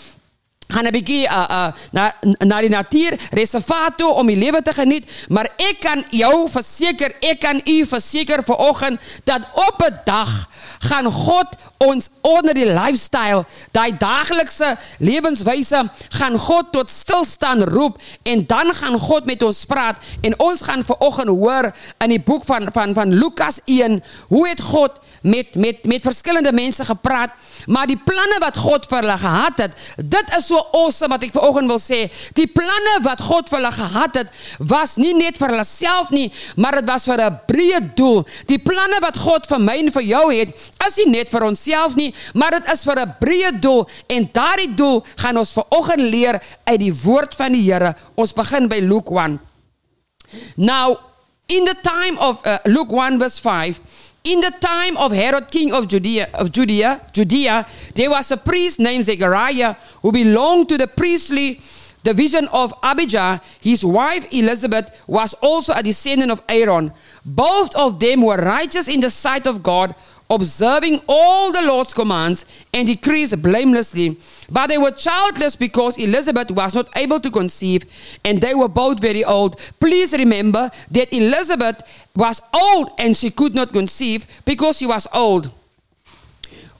gaan 0.67 0.85
'n 0.85 0.91
bietjie 0.91 1.25
uh, 1.27 1.45
uh, 1.49 1.67
na 1.91 2.13
na 2.39 2.59
die 2.61 2.69
natuur 2.69 3.15
reservaat 3.31 3.97
toe 3.97 4.11
om 4.11 4.27
die 4.27 4.35
lewe 4.35 4.61
te 4.61 4.73
geniet 4.73 5.07
maar 5.29 5.49
ek 5.55 5.79
kan 5.79 6.03
jou 6.09 6.49
verseker 6.49 7.15
ek 7.19 7.39
kan 7.39 7.61
u 7.63 7.85
verseker 7.85 8.43
vanoggend 8.43 8.99
dat 9.23 9.41
op 9.53 9.81
'n 9.85 9.99
dag 10.05 10.49
gaan 10.79 11.11
God 11.11 11.47
ons 11.77 12.09
onder 12.21 12.53
die 12.53 12.67
lifestyle 12.67 13.45
daai 13.71 13.97
daaglikse 13.97 14.77
lewenswyse 14.99 15.89
gaan 16.09 16.37
God 16.37 16.71
tot 16.71 16.89
stilstaan 16.89 17.63
roep 17.63 18.01
en 18.23 18.45
dan 18.47 18.73
gaan 18.73 18.99
God 18.99 19.25
met 19.25 19.43
ons 19.43 19.65
praat 19.65 19.97
en 20.21 20.39
ons 20.39 20.61
gaan 20.61 20.83
vanoggend 20.83 21.27
hoor 21.27 21.71
in 22.03 22.09
die 22.09 22.21
boek 22.21 22.45
van 22.45 22.69
van 22.73 22.93
van 22.93 23.13
Lukas 23.13 23.59
1 23.65 24.03
hoe 24.27 24.47
het 24.47 24.61
God 24.61 24.99
met 25.21 25.55
met 25.55 25.85
met 25.85 26.01
verskillende 26.01 26.51
mense 26.53 26.85
gepraat, 26.85 27.31
maar 27.65 27.87
die 27.87 27.97
planne 27.97 28.37
wat 28.39 28.57
God 28.57 28.85
vir 28.89 29.01
hulle 29.01 29.17
gehad 29.17 29.57
het, 29.57 29.77
dit 29.97 30.35
is 30.37 30.47
so 30.47 30.61
awesome 30.71 31.13
wat 31.13 31.23
ek 31.23 31.35
vanoggend 31.35 31.71
wil 31.71 31.81
sê. 31.81 32.05
Die 32.37 32.47
planne 32.47 32.97
wat 33.05 33.21
God 33.21 33.49
vir 33.49 33.59
hulle 33.59 33.71
gehad 33.71 34.19
het, 34.21 34.31
was 34.59 34.97
nie 35.01 35.13
net 35.17 35.37
vir 35.37 35.53
hulle 35.53 35.65
self 35.67 36.11
nie, 36.15 36.31
maar 36.55 36.79
dit 36.81 36.89
was 36.89 37.05
vir 37.05 37.21
'n 37.25 37.39
breë 37.47 37.81
doel. 37.95 38.25
Die 38.47 38.59
planne 38.59 38.99
wat 39.01 39.17
God 39.17 39.47
vir 39.47 39.59
my 39.59 39.77
en 39.77 39.91
vir 39.91 40.03
jou 40.03 40.25
het, 40.33 40.49
is 40.87 40.97
nie 40.97 41.09
net 41.09 41.29
vir 41.29 41.43
onsself 41.43 41.95
nie, 41.95 42.13
maar 42.33 42.51
dit 42.51 42.71
is 42.73 42.83
vir 42.83 42.99
'n 42.99 43.15
breë 43.19 43.59
doel 43.59 43.87
en 44.07 44.29
daardie 44.31 44.73
doel 44.75 45.03
gaan 45.15 45.37
ons 45.37 45.53
vanoggend 45.53 46.01
leer 46.01 46.41
uit 46.63 46.79
die 46.79 46.93
woord 46.93 47.35
van 47.35 47.51
die 47.51 47.63
Here. 47.67 47.95
Ons 48.15 48.33
begin 48.33 48.67
by 48.67 48.79
Luke 48.79 49.11
1. 49.13 49.39
Now, 50.55 50.99
in 51.47 51.65
the 51.65 51.75
time 51.81 52.17
of 52.17 52.45
uh, 52.45 52.59
Luke 52.65 52.91
1 52.91 53.19
verse 53.19 53.39
5, 53.39 53.79
In 54.27 54.41
the 54.41 54.51
time 54.59 54.97
of 54.97 55.13
Herod, 55.13 55.49
king 55.49 55.71
of 55.71 55.87
Judea, 55.87 56.27
of 56.33 56.51
Judea, 56.51 56.99
Judea, 57.13 57.65
there 57.95 58.09
was 58.09 58.29
a 58.29 58.35
priest 58.35 58.77
named 58.77 59.05
Zechariah 59.05 59.75
who 60.01 60.11
belonged 60.11 60.67
to 60.67 60.77
the 60.77 60.85
priestly 60.85 61.61
division 62.03 62.45
of 62.49 62.73
Abijah. 62.83 63.41
His 63.61 63.85
wife 63.85 64.27
Elizabeth 64.31 64.91
was 65.07 65.33
also 65.35 65.71
a 65.71 65.81
descendant 65.81 66.29
of 66.29 66.41
Aaron. 66.49 66.91
Both 67.23 67.73
of 67.77 68.01
them 68.01 68.21
were 68.21 68.35
righteous 68.35 68.89
in 68.89 68.99
the 68.99 69.09
sight 69.09 69.47
of 69.47 69.63
God, 69.63 69.95
observing 70.29 71.01
all 71.07 71.51
the 71.51 71.61
Lord's 71.61 71.93
commands 71.93 72.45
and 72.73 72.87
decrees 72.87 73.35
blamelessly. 73.35 74.17
But 74.49 74.67
they 74.67 74.77
were 74.77 74.91
childless 74.91 75.55
because 75.55 75.97
Elizabeth 75.97 76.51
was 76.51 76.73
not 76.73 76.89
able 76.95 77.19
to 77.19 77.31
conceive, 77.31 77.85
and 78.23 78.41
they 78.41 78.53
were 78.55 78.67
both 78.67 78.99
very 78.99 79.23
old. 79.23 79.59
Please 79.79 80.13
remember 80.13 80.71
that 80.91 81.13
Elizabeth 81.13 81.81
was 82.15 82.41
old 82.53 82.91
and 82.97 83.15
she 83.15 83.29
could 83.29 83.55
not 83.55 83.71
conceive 83.71 84.25
because 84.45 84.77
she 84.77 84.87
was 84.87 85.07
old. 85.13 85.51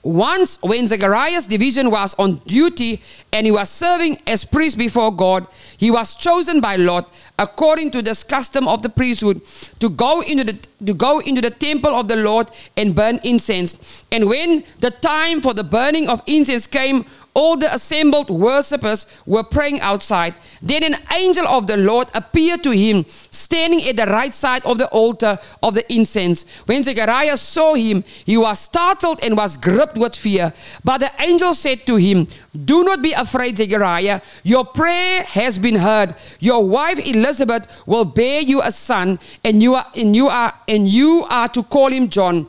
Once, 0.02 0.60
when 0.62 0.86
Zechariah's 0.86 1.46
division 1.46 1.90
was 1.90 2.14
on 2.18 2.36
duty 2.46 3.02
and 3.32 3.46
he 3.46 3.50
was 3.50 3.68
serving 3.68 4.18
as 4.26 4.44
priest 4.44 4.78
before 4.78 5.14
God, 5.14 5.46
he 5.76 5.90
was 5.90 6.14
chosen 6.14 6.60
by 6.60 6.76
Lot, 6.76 7.12
according 7.38 7.90
to 7.92 8.02
this 8.02 8.22
custom 8.22 8.68
of 8.68 8.82
the 8.82 8.88
priesthood, 8.88 9.40
to 9.80 9.88
go 9.90 10.20
into 10.20 10.44
the 10.44 10.58
to 10.84 10.94
go 10.94 11.18
into 11.18 11.40
the 11.40 11.50
temple 11.50 11.94
of 11.94 12.06
the 12.06 12.16
Lord 12.16 12.48
and 12.76 12.94
burn 12.94 13.20
incense. 13.24 14.04
And 14.12 14.28
when 14.28 14.64
the 14.78 14.90
time 14.90 15.40
for 15.40 15.54
the 15.54 15.64
burning 15.64 16.08
of 16.08 16.22
incense 16.26 16.66
came, 16.66 17.04
all 17.38 17.56
the 17.56 17.72
assembled 17.72 18.30
worshippers 18.30 19.06
were 19.24 19.44
praying 19.44 19.80
outside. 19.80 20.34
Then 20.60 20.82
an 20.82 20.96
angel 21.14 21.46
of 21.46 21.68
the 21.68 21.76
Lord 21.76 22.08
appeared 22.12 22.64
to 22.64 22.72
him, 22.72 23.06
standing 23.30 23.80
at 23.88 23.96
the 23.96 24.06
right 24.06 24.34
side 24.34 24.64
of 24.64 24.78
the 24.78 24.88
altar 24.88 25.38
of 25.62 25.74
the 25.74 25.90
incense. 25.92 26.44
When 26.66 26.82
Zechariah 26.82 27.36
saw 27.36 27.74
him, 27.74 28.02
he 28.26 28.36
was 28.36 28.58
startled 28.58 29.20
and 29.22 29.36
was 29.36 29.56
gripped 29.56 29.96
with 29.96 30.16
fear. 30.16 30.52
But 30.82 30.98
the 30.98 31.12
angel 31.20 31.54
said 31.54 31.86
to 31.86 31.94
him, 31.94 32.26
Do 32.64 32.82
not 32.82 33.02
be 33.02 33.12
afraid, 33.12 33.56
Zechariah. 33.56 34.20
Your 34.42 34.64
prayer 34.64 35.22
has 35.22 35.60
been 35.60 35.76
heard. 35.76 36.16
Your 36.40 36.66
wife 36.66 36.98
Elizabeth 36.98 37.86
will 37.86 38.04
bear 38.04 38.40
you 38.40 38.62
a 38.62 38.72
son, 38.72 39.20
and 39.44 39.62
you 39.62 39.76
are 39.76 39.86
and 39.94 40.16
you 40.16 40.26
are 40.26 40.52
and 40.66 40.88
you 40.88 41.24
are 41.30 41.48
to 41.50 41.62
call 41.62 41.92
him 41.92 42.08
John. 42.08 42.48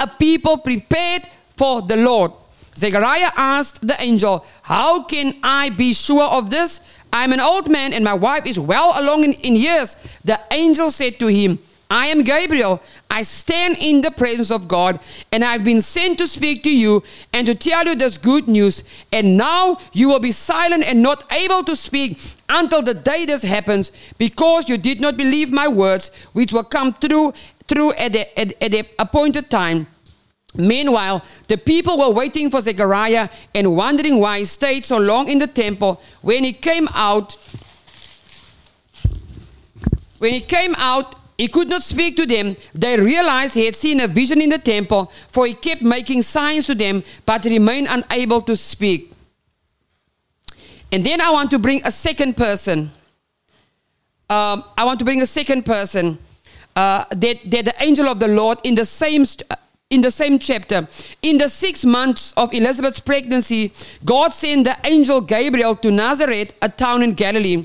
a 0.00 0.06
people 0.06 0.58
prepared 0.58 1.22
for 1.56 1.82
the 1.82 1.96
Lord. 1.96 2.32
Zechariah 2.76 3.30
asked 3.36 3.86
the 3.86 4.00
angel, 4.00 4.44
How 4.62 5.02
can 5.04 5.36
I 5.42 5.70
be 5.70 5.92
sure 5.92 6.24
of 6.24 6.50
this? 6.50 6.80
I'm 7.12 7.32
an 7.32 7.40
old 7.40 7.70
man 7.70 7.92
and 7.92 8.04
my 8.04 8.14
wife 8.14 8.46
is 8.46 8.58
well 8.58 8.94
along 8.96 9.24
in, 9.24 9.32
in 9.34 9.56
years. 9.56 9.96
The 10.24 10.40
angel 10.50 10.90
said 10.90 11.18
to 11.20 11.26
him, 11.26 11.58
I 11.90 12.06
am 12.06 12.22
Gabriel. 12.22 12.80
I 13.10 13.22
stand 13.22 13.76
in 13.80 14.00
the 14.00 14.12
presence 14.12 14.52
of 14.52 14.68
God, 14.68 15.00
and 15.32 15.44
I've 15.44 15.64
been 15.64 15.82
sent 15.82 16.18
to 16.18 16.28
speak 16.28 16.62
to 16.62 16.70
you 16.70 17.02
and 17.32 17.44
to 17.48 17.54
tell 17.56 17.84
you 17.84 17.96
this 17.96 18.16
good 18.16 18.46
news. 18.46 18.84
And 19.12 19.36
now 19.36 19.78
you 19.92 20.08
will 20.08 20.20
be 20.20 20.30
silent 20.30 20.84
and 20.84 21.02
not 21.02 21.30
able 21.32 21.64
to 21.64 21.74
speak 21.74 22.20
until 22.48 22.82
the 22.82 22.94
day 22.94 23.26
this 23.26 23.42
happens, 23.42 23.90
because 24.18 24.68
you 24.68 24.78
did 24.78 25.00
not 25.00 25.16
believe 25.16 25.50
my 25.50 25.66
words, 25.66 26.12
which 26.32 26.52
will 26.52 26.62
come 26.62 26.94
through 26.94 27.34
through 27.70 27.92
at 27.92 28.12
the, 28.12 28.38
at, 28.38 28.52
at 28.60 28.72
the 28.72 28.84
appointed 28.98 29.48
time. 29.48 29.86
Meanwhile, 30.54 31.24
the 31.46 31.56
people 31.56 31.96
were 31.96 32.10
waiting 32.10 32.50
for 32.50 32.60
Zechariah 32.60 33.28
and 33.54 33.76
wondering 33.76 34.18
why 34.18 34.40
he 34.40 34.44
stayed 34.44 34.84
so 34.84 34.98
long 34.98 35.28
in 35.28 35.38
the 35.38 35.46
temple. 35.46 36.02
When 36.20 36.42
he 36.42 36.52
came 36.52 36.88
out, 36.88 37.36
when 40.18 40.32
he 40.32 40.40
came 40.40 40.74
out, 40.74 41.14
he 41.38 41.46
could 41.46 41.68
not 41.68 41.84
speak 41.84 42.16
to 42.16 42.26
them. 42.26 42.56
They 42.74 42.98
realized 42.98 43.54
he 43.54 43.64
had 43.64 43.76
seen 43.76 44.00
a 44.00 44.08
vision 44.08 44.42
in 44.42 44.50
the 44.50 44.58
temple, 44.58 45.12
for 45.28 45.46
he 45.46 45.54
kept 45.54 45.80
making 45.80 46.22
signs 46.22 46.66
to 46.66 46.74
them, 46.74 47.04
but 47.24 47.44
remained 47.44 47.86
unable 47.88 48.42
to 48.42 48.56
speak. 48.56 49.12
And 50.90 51.06
then 51.06 51.20
I 51.20 51.30
want 51.30 51.52
to 51.52 51.60
bring 51.60 51.80
a 51.84 51.90
second 51.92 52.36
person. 52.36 52.90
Um, 54.28 54.64
I 54.76 54.82
want 54.84 54.98
to 54.98 55.04
bring 55.04 55.22
a 55.22 55.26
second 55.26 55.64
person. 55.64 56.18
Uh, 56.76 57.04
that, 57.10 57.38
that 57.50 57.64
the 57.64 57.74
angel 57.80 58.08
of 58.08 58.20
the 58.20 58.28
Lord 58.28 58.58
in 58.62 58.74
the 58.74 58.84
same 58.84 59.24
st- 59.24 59.50
in 59.90 60.02
the 60.02 60.10
same 60.10 60.38
chapter. 60.38 60.86
In 61.20 61.38
the 61.38 61.48
six 61.48 61.84
months 61.84 62.32
of 62.36 62.54
Elizabeth's 62.54 63.00
pregnancy, 63.00 63.72
God 64.04 64.32
sent 64.32 64.64
the 64.64 64.76
angel 64.84 65.20
Gabriel 65.20 65.74
to 65.76 65.90
Nazareth, 65.90 66.52
a 66.62 66.68
town 66.68 67.02
in 67.02 67.14
Galilee, 67.14 67.64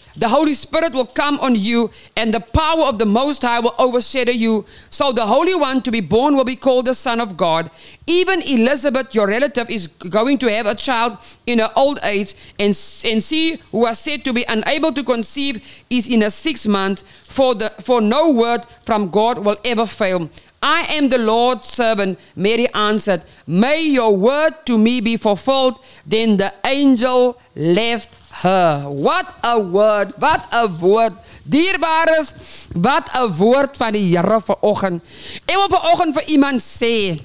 The 0.15 0.27
Holy 0.27 0.53
Spirit 0.53 0.93
will 0.93 1.05
come 1.05 1.39
on 1.39 1.55
you, 1.55 1.89
and 2.17 2.33
the 2.33 2.39
power 2.39 2.83
of 2.83 2.99
the 2.99 3.05
Most 3.05 3.41
High 3.41 3.59
will 3.59 3.75
overshadow 3.79 4.31
you. 4.31 4.65
So 4.89 5.11
the 5.11 5.25
Holy 5.25 5.55
One 5.55 5.81
to 5.83 5.91
be 5.91 6.01
born 6.01 6.35
will 6.35 6.43
be 6.43 6.55
called 6.55 6.87
the 6.87 6.95
Son 6.95 7.21
of 7.21 7.37
God. 7.37 7.71
Even 8.07 8.41
Elizabeth, 8.41 9.15
your 9.15 9.27
relative, 9.27 9.69
is 9.69 9.87
going 9.87 10.37
to 10.39 10.51
have 10.51 10.65
a 10.65 10.75
child 10.75 11.17
in 11.45 11.59
her 11.59 11.71
old 11.75 11.99
age, 12.03 12.33
and, 12.59 12.77
and 13.05 13.23
she, 13.23 13.57
who 13.71 13.79
was 13.79 13.99
said 13.99 14.25
to 14.25 14.33
be 14.33 14.43
unable 14.49 14.91
to 14.91 15.03
conceive, 15.03 15.63
is 15.89 16.09
in 16.09 16.21
her 16.21 16.29
sixth 16.29 16.67
month, 16.67 17.03
for, 17.23 17.55
the, 17.55 17.71
for 17.81 18.01
no 18.01 18.31
word 18.31 18.65
from 18.85 19.09
God 19.09 19.39
will 19.39 19.57
ever 19.63 19.85
fail. 19.85 20.29
I 20.61 20.81
am 20.93 21.09
the 21.09 21.17
Lord's 21.17 21.65
servant. 21.65 22.19
Mary 22.35 22.67
answered, 22.73 23.23
May 23.47 23.81
your 23.81 24.15
word 24.15 24.51
to 24.65 24.77
me 24.77 25.01
be 25.01 25.17
fulfilled. 25.17 25.79
Then 26.05 26.37
the 26.37 26.53
angel 26.65 27.41
left 27.55 28.13
her. 28.41 28.87
What 28.87 29.27
a 29.43 29.59
word, 29.59 30.13
wat 30.17 30.47
'n 30.51 30.67
woord. 30.79 31.13
Dierbares, 31.43 32.33
wat 32.73 33.09
'n 33.13 33.27
woord 33.37 33.77
van 33.77 33.91
die 33.93 34.15
Here 34.15 34.41
vanoggend. 34.41 35.03
Ek 35.45 35.55
wil 35.55 35.69
vanoggend 35.69 36.13
vir 36.13 36.25
iemand 36.27 36.61
sê, 36.61 37.21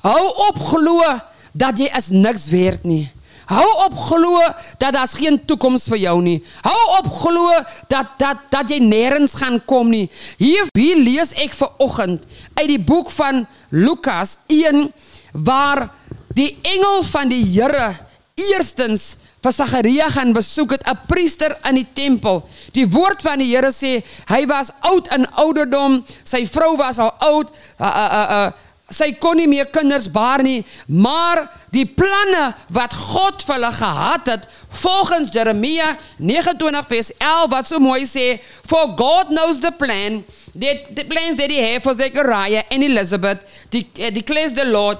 hou 0.00 0.24
op 0.48 0.58
glo 0.58 1.00
dat 1.52 1.78
jy 1.78 1.90
is 1.96 2.08
niks 2.08 2.48
werd 2.48 2.84
nie. 2.84 3.12
Hou 3.52 3.70
op 3.84 3.96
glo 3.98 4.40
dat 4.78 4.92
daar's 4.92 5.16
geen 5.18 5.36
toekoms 5.44 5.84
vir 5.90 5.98
jou 6.06 6.16
nie. 6.22 6.38
Hou 6.62 6.82
op 6.98 7.08
glo 7.10 7.50
dat 7.90 8.14
dat 8.18 8.46
dat 8.52 8.70
jy 8.70 8.78
nêrens 8.80 9.34
gaan 9.36 9.58
kom 9.64 9.90
nie. 9.90 10.08
Hier 10.38 10.68
hier 10.78 10.96
lees 10.96 11.34
ek 11.36 11.54
ver 11.58 11.72
oggend 11.82 12.24
uit 12.54 12.68
die 12.70 12.80
boek 12.80 13.10
van 13.10 13.44
Lukas 13.68 14.38
1 14.46 14.92
waar 15.32 15.90
die 16.32 16.54
engel 16.62 17.02
van 17.10 17.28
die 17.28 17.44
Here 17.44 17.92
eerstens 18.34 19.16
vir 19.42 19.54
Sagaria 19.54 20.08
gaan 20.14 20.32
besoek 20.32 20.76
het 20.76 20.86
'n 20.86 20.98
priester 21.08 21.56
in 21.68 21.74
die 21.74 21.88
tempel. 21.92 22.48
Die 22.72 22.86
woord 22.86 23.22
van 23.22 23.38
die 23.38 23.50
Here 23.54 23.72
sê 23.72 24.02
hy 24.28 24.46
was 24.46 24.70
oud 24.80 25.08
in 25.12 25.26
ouderdom, 25.34 26.04
sy 26.24 26.46
vrou 26.46 26.76
was 26.76 26.98
al 26.98 27.14
oud, 27.18 27.50
uh, 27.80 27.86
uh, 27.86 28.30
uh, 28.30 28.50
sy 28.90 29.12
kon 29.12 29.36
nie 29.36 29.48
meer 29.48 29.66
kinders 29.72 30.10
baar 30.10 30.42
nie, 30.42 30.64
maar 30.86 31.48
die 31.70 31.86
planne 31.86 32.54
wat 32.68 32.92
God 32.92 33.42
vir 33.42 33.54
hulle 33.54 33.72
gehad 33.72 34.26
het, 34.26 34.46
volgens 34.82 35.32
Jeremia 35.32 35.96
29 36.18 36.86
vers 36.88 37.10
11 37.18 37.50
wat 37.50 37.66
so 37.66 37.80
mooi 37.80 38.04
sê, 38.06 38.40
for 38.68 38.94
God 38.96 39.32
knows 39.32 39.60
the 39.60 39.72
plan, 39.72 40.24
that 40.54 40.94
the 40.94 41.04
plans 41.04 41.38
that 41.38 41.50
he 41.50 41.58
had 41.58 41.82
for 41.82 41.94
Zechariah 41.94 42.64
and 42.70 42.84
Elizabeth, 42.84 43.44
uh, 43.72 44.10
declares 44.10 44.52
the 44.52 44.64
Lord, 44.64 44.98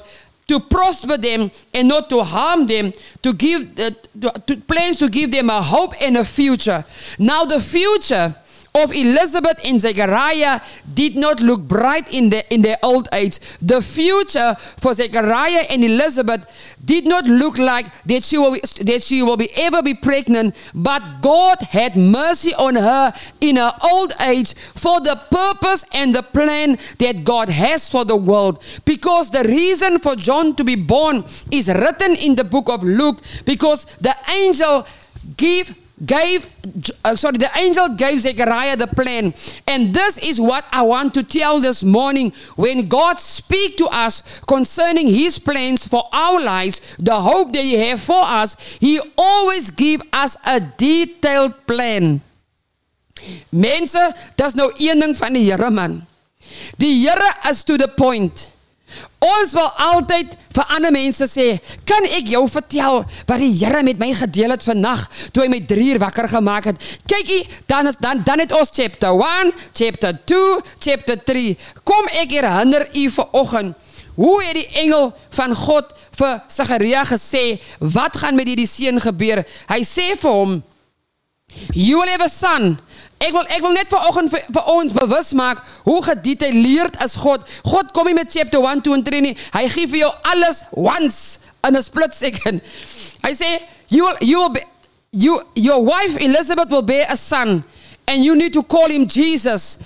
to 0.48 0.61
prosper 0.61 1.16
them 1.16 1.50
and 1.72 1.88
not 1.88 2.11
to 2.11 2.22
harm 2.22 2.66
them, 2.66 2.92
to 3.22 3.33
give 3.33 3.78
uh, 3.78 3.90
to, 4.20 4.31
to 4.46 4.57
plans 4.57 4.98
to 4.98 5.09
give 5.09 5.31
them 5.31 5.50
a 5.50 5.62
hope 5.62 5.94
and 6.00 6.16
a 6.16 6.24
future. 6.24 6.85
Now 7.18 7.44
the 7.44 7.61
future 7.61 8.35
of 8.75 8.93
Elizabeth 8.93 9.61
and 9.65 9.81
Zechariah 9.81 10.61
did 10.95 11.17
not 11.17 11.41
look 11.41 11.61
bright 11.61 12.13
in 12.13 12.31
their 12.31 12.45
in 12.49 12.63
their 12.63 12.79
old 12.83 13.09
age. 13.13 13.39
The 13.61 13.83
future 13.83 14.57
for 14.79 14.95
Zechariah 14.95 15.67
and 15.69 15.85
Elizabeth 15.85 16.47
did 16.83 17.05
not 17.05 17.27
look 17.27 17.59
like 17.59 17.87
that 18.05 18.25
she 18.25 18.39
will 18.39 18.59
that 18.81 19.03
she 19.03 19.23
will 19.23 19.37
be 19.37 19.51
ever 19.57 19.83
be 19.83 19.95
pregnant, 19.95 20.55
but 20.75 21.21
God 21.21 21.61
had 21.61 21.97
mercy 21.97 22.55
on 22.55 22.77
her 22.77 23.13
in 23.41 23.57
her 23.57 23.75
old 23.83 24.15
age 24.21 24.55
for 24.55 25.01
the 25.01 25.21
purpose 25.31 25.85
and 25.93 26.15
the 26.15 26.23
plan 26.23 26.79
that 26.99 27.25
God 27.25 27.51
has 27.51 27.91
for 27.91 28.05
the 28.05 28.17
world. 28.17 28.63
Because 28.87 29.31
the 29.31 29.45
reason 29.45 29.99
for 29.99 30.17
John 30.17 30.57
to 30.57 30.65
be 30.65 30.77
born 30.77 31.25
is 31.51 31.69
written 31.69 32.15
in 32.15 32.37
the 32.37 32.45
book 32.45 32.69
of 32.71 32.83
Luke 32.83 33.21
because 33.45 33.85
the 34.01 34.17
angel 34.31 34.87
gave 35.37 35.75
gave 36.05 36.47
uh, 37.05 37.15
sorry 37.17 37.38
the 37.38 37.51
angel 37.57 37.88
gave 37.91 38.21
Zechariah 38.21 38.77
the 38.77 38.87
plan. 38.87 39.35
And 39.67 39.95
this 39.95 40.19
is 40.19 40.41
what 40.41 40.65
I 40.73 40.83
want 40.83 41.15
to 41.15 41.23
tell 41.23 41.61
this 41.61 41.83
morning. 41.83 42.33
When 42.57 42.87
God 42.88 43.19
speak 43.21 43.77
to 43.79 43.87
us 43.87 44.41
concerning 44.47 45.09
his 45.09 45.38
plans 45.38 45.87
for 45.87 46.09
our 46.12 46.41
lives 46.41 46.81
the 46.99 47.21
hope 47.21 47.53
that 47.53 47.62
he 47.62 47.75
have 47.75 48.01
for 48.01 48.23
us 48.23 48.57
he 48.81 49.01
always 49.17 49.71
give 49.71 50.03
us 50.12 50.37
a 50.45 50.61
detailed 50.61 51.67
plan. 51.67 52.21
Mense 53.51 54.12
dis 54.37 54.55
nou 54.59 54.73
een 54.79 54.99
ding 55.01 55.15
van 55.17 55.33
die 55.33 55.45
Here 55.51 55.71
man. 55.71 56.03
Die 56.77 57.09
is 57.49 57.65
to 57.65 57.77
the 57.77 57.88
point 57.88 58.53
Ons 59.23 59.53
wil 59.55 59.69
altyd 59.87 60.35
vir 60.53 60.73
ander 60.75 60.93
mense 60.93 61.27
sê, 61.31 61.47
kan 61.87 62.05
ek 62.11 62.33
jou 62.33 62.43
vertel 62.51 63.05
wat 63.29 63.39
die 63.39 63.53
Here 63.61 63.83
met 63.87 64.01
my 64.03 64.11
gedeel 64.19 64.57
het 64.57 64.67
vannag 64.67 65.05
toe 65.31 65.45
hy 65.45 65.53
my 65.53 65.61
3 65.69 65.87
uur 65.93 66.01
wakker 66.03 66.29
gemaak 66.33 66.67
het. 66.73 66.83
Kykie, 67.07 67.45
dan 67.71 67.87
is 67.91 67.99
dan 68.03 68.25
dan 68.27 68.43
het 68.43 68.53
ons 68.57 68.75
chapter 68.75 69.15
1, 69.15 69.55
chapter 69.73 70.19
2, 70.27 70.59
chapter 70.83 71.17
3. 71.31 71.57
Kom 71.87 72.11
ek 72.19 72.35
herinner 72.35 72.89
u 72.93 73.09
vanoggend 73.11 73.91
Hoe 74.15 74.43
het 74.45 74.59
die 74.59 74.69
engel 74.85 75.13
van 75.33 75.55
God 75.57 75.95
vir 76.19 76.43
Sagaria 76.53 77.05
gesê 77.09 77.61
wat 77.81 78.19
gaan 78.21 78.37
met 78.37 78.51
hierdie 78.51 78.69
seun 78.69 79.01
gebeur? 79.01 79.41
Hy 79.71 79.81
sê 79.89 80.13
vir 80.21 80.37
hom 80.37 80.61
You 81.77 81.99
will 82.01 82.09
have 82.09 82.25
a 82.25 82.31
son. 82.33 82.79
Ek 83.23 83.31
wil 83.35 83.47
ek 83.47 83.63
wil 83.63 83.75
net 83.77 83.93
vir 83.93 84.71
ons 84.73 84.95
bewus 84.97 85.31
maak 85.39 85.63
hoe 85.87 86.01
gedetailleerd 86.03 86.99
is 87.05 87.15
God. 87.23 87.47
God 87.63 87.93
kom 87.95 88.11
nie 88.11 88.17
met 88.19 88.33
chapter 88.33 88.59
1, 88.59 88.83
2 88.83 88.99
en 88.99 89.05
3 89.07 89.23
nie. 89.29 89.37
Hy 89.55 89.65
gee 89.71 89.91
vir 89.91 90.03
jou 90.05 90.13
alles 90.33 90.65
once 90.75 91.39
in 91.63 91.79
a 91.79 91.83
split 91.85 92.17
second. 92.17 92.63
Hy 93.23 93.33
sê 93.39 93.51
you 93.95 94.09
will 94.09 94.19
you 94.27 94.43
will 94.43 94.59
you 95.13 95.41
your 95.55 95.85
wife 95.85 96.19
Elizabeth 96.19 96.71
will 96.71 96.83
bear 96.83 97.07
a 97.09 97.17
son 97.17 97.63
and 98.09 98.25
you 98.25 98.35
need 98.35 98.53
to 98.53 98.63
call 98.63 98.91
him 98.91 99.07
Jesus. 99.07 99.79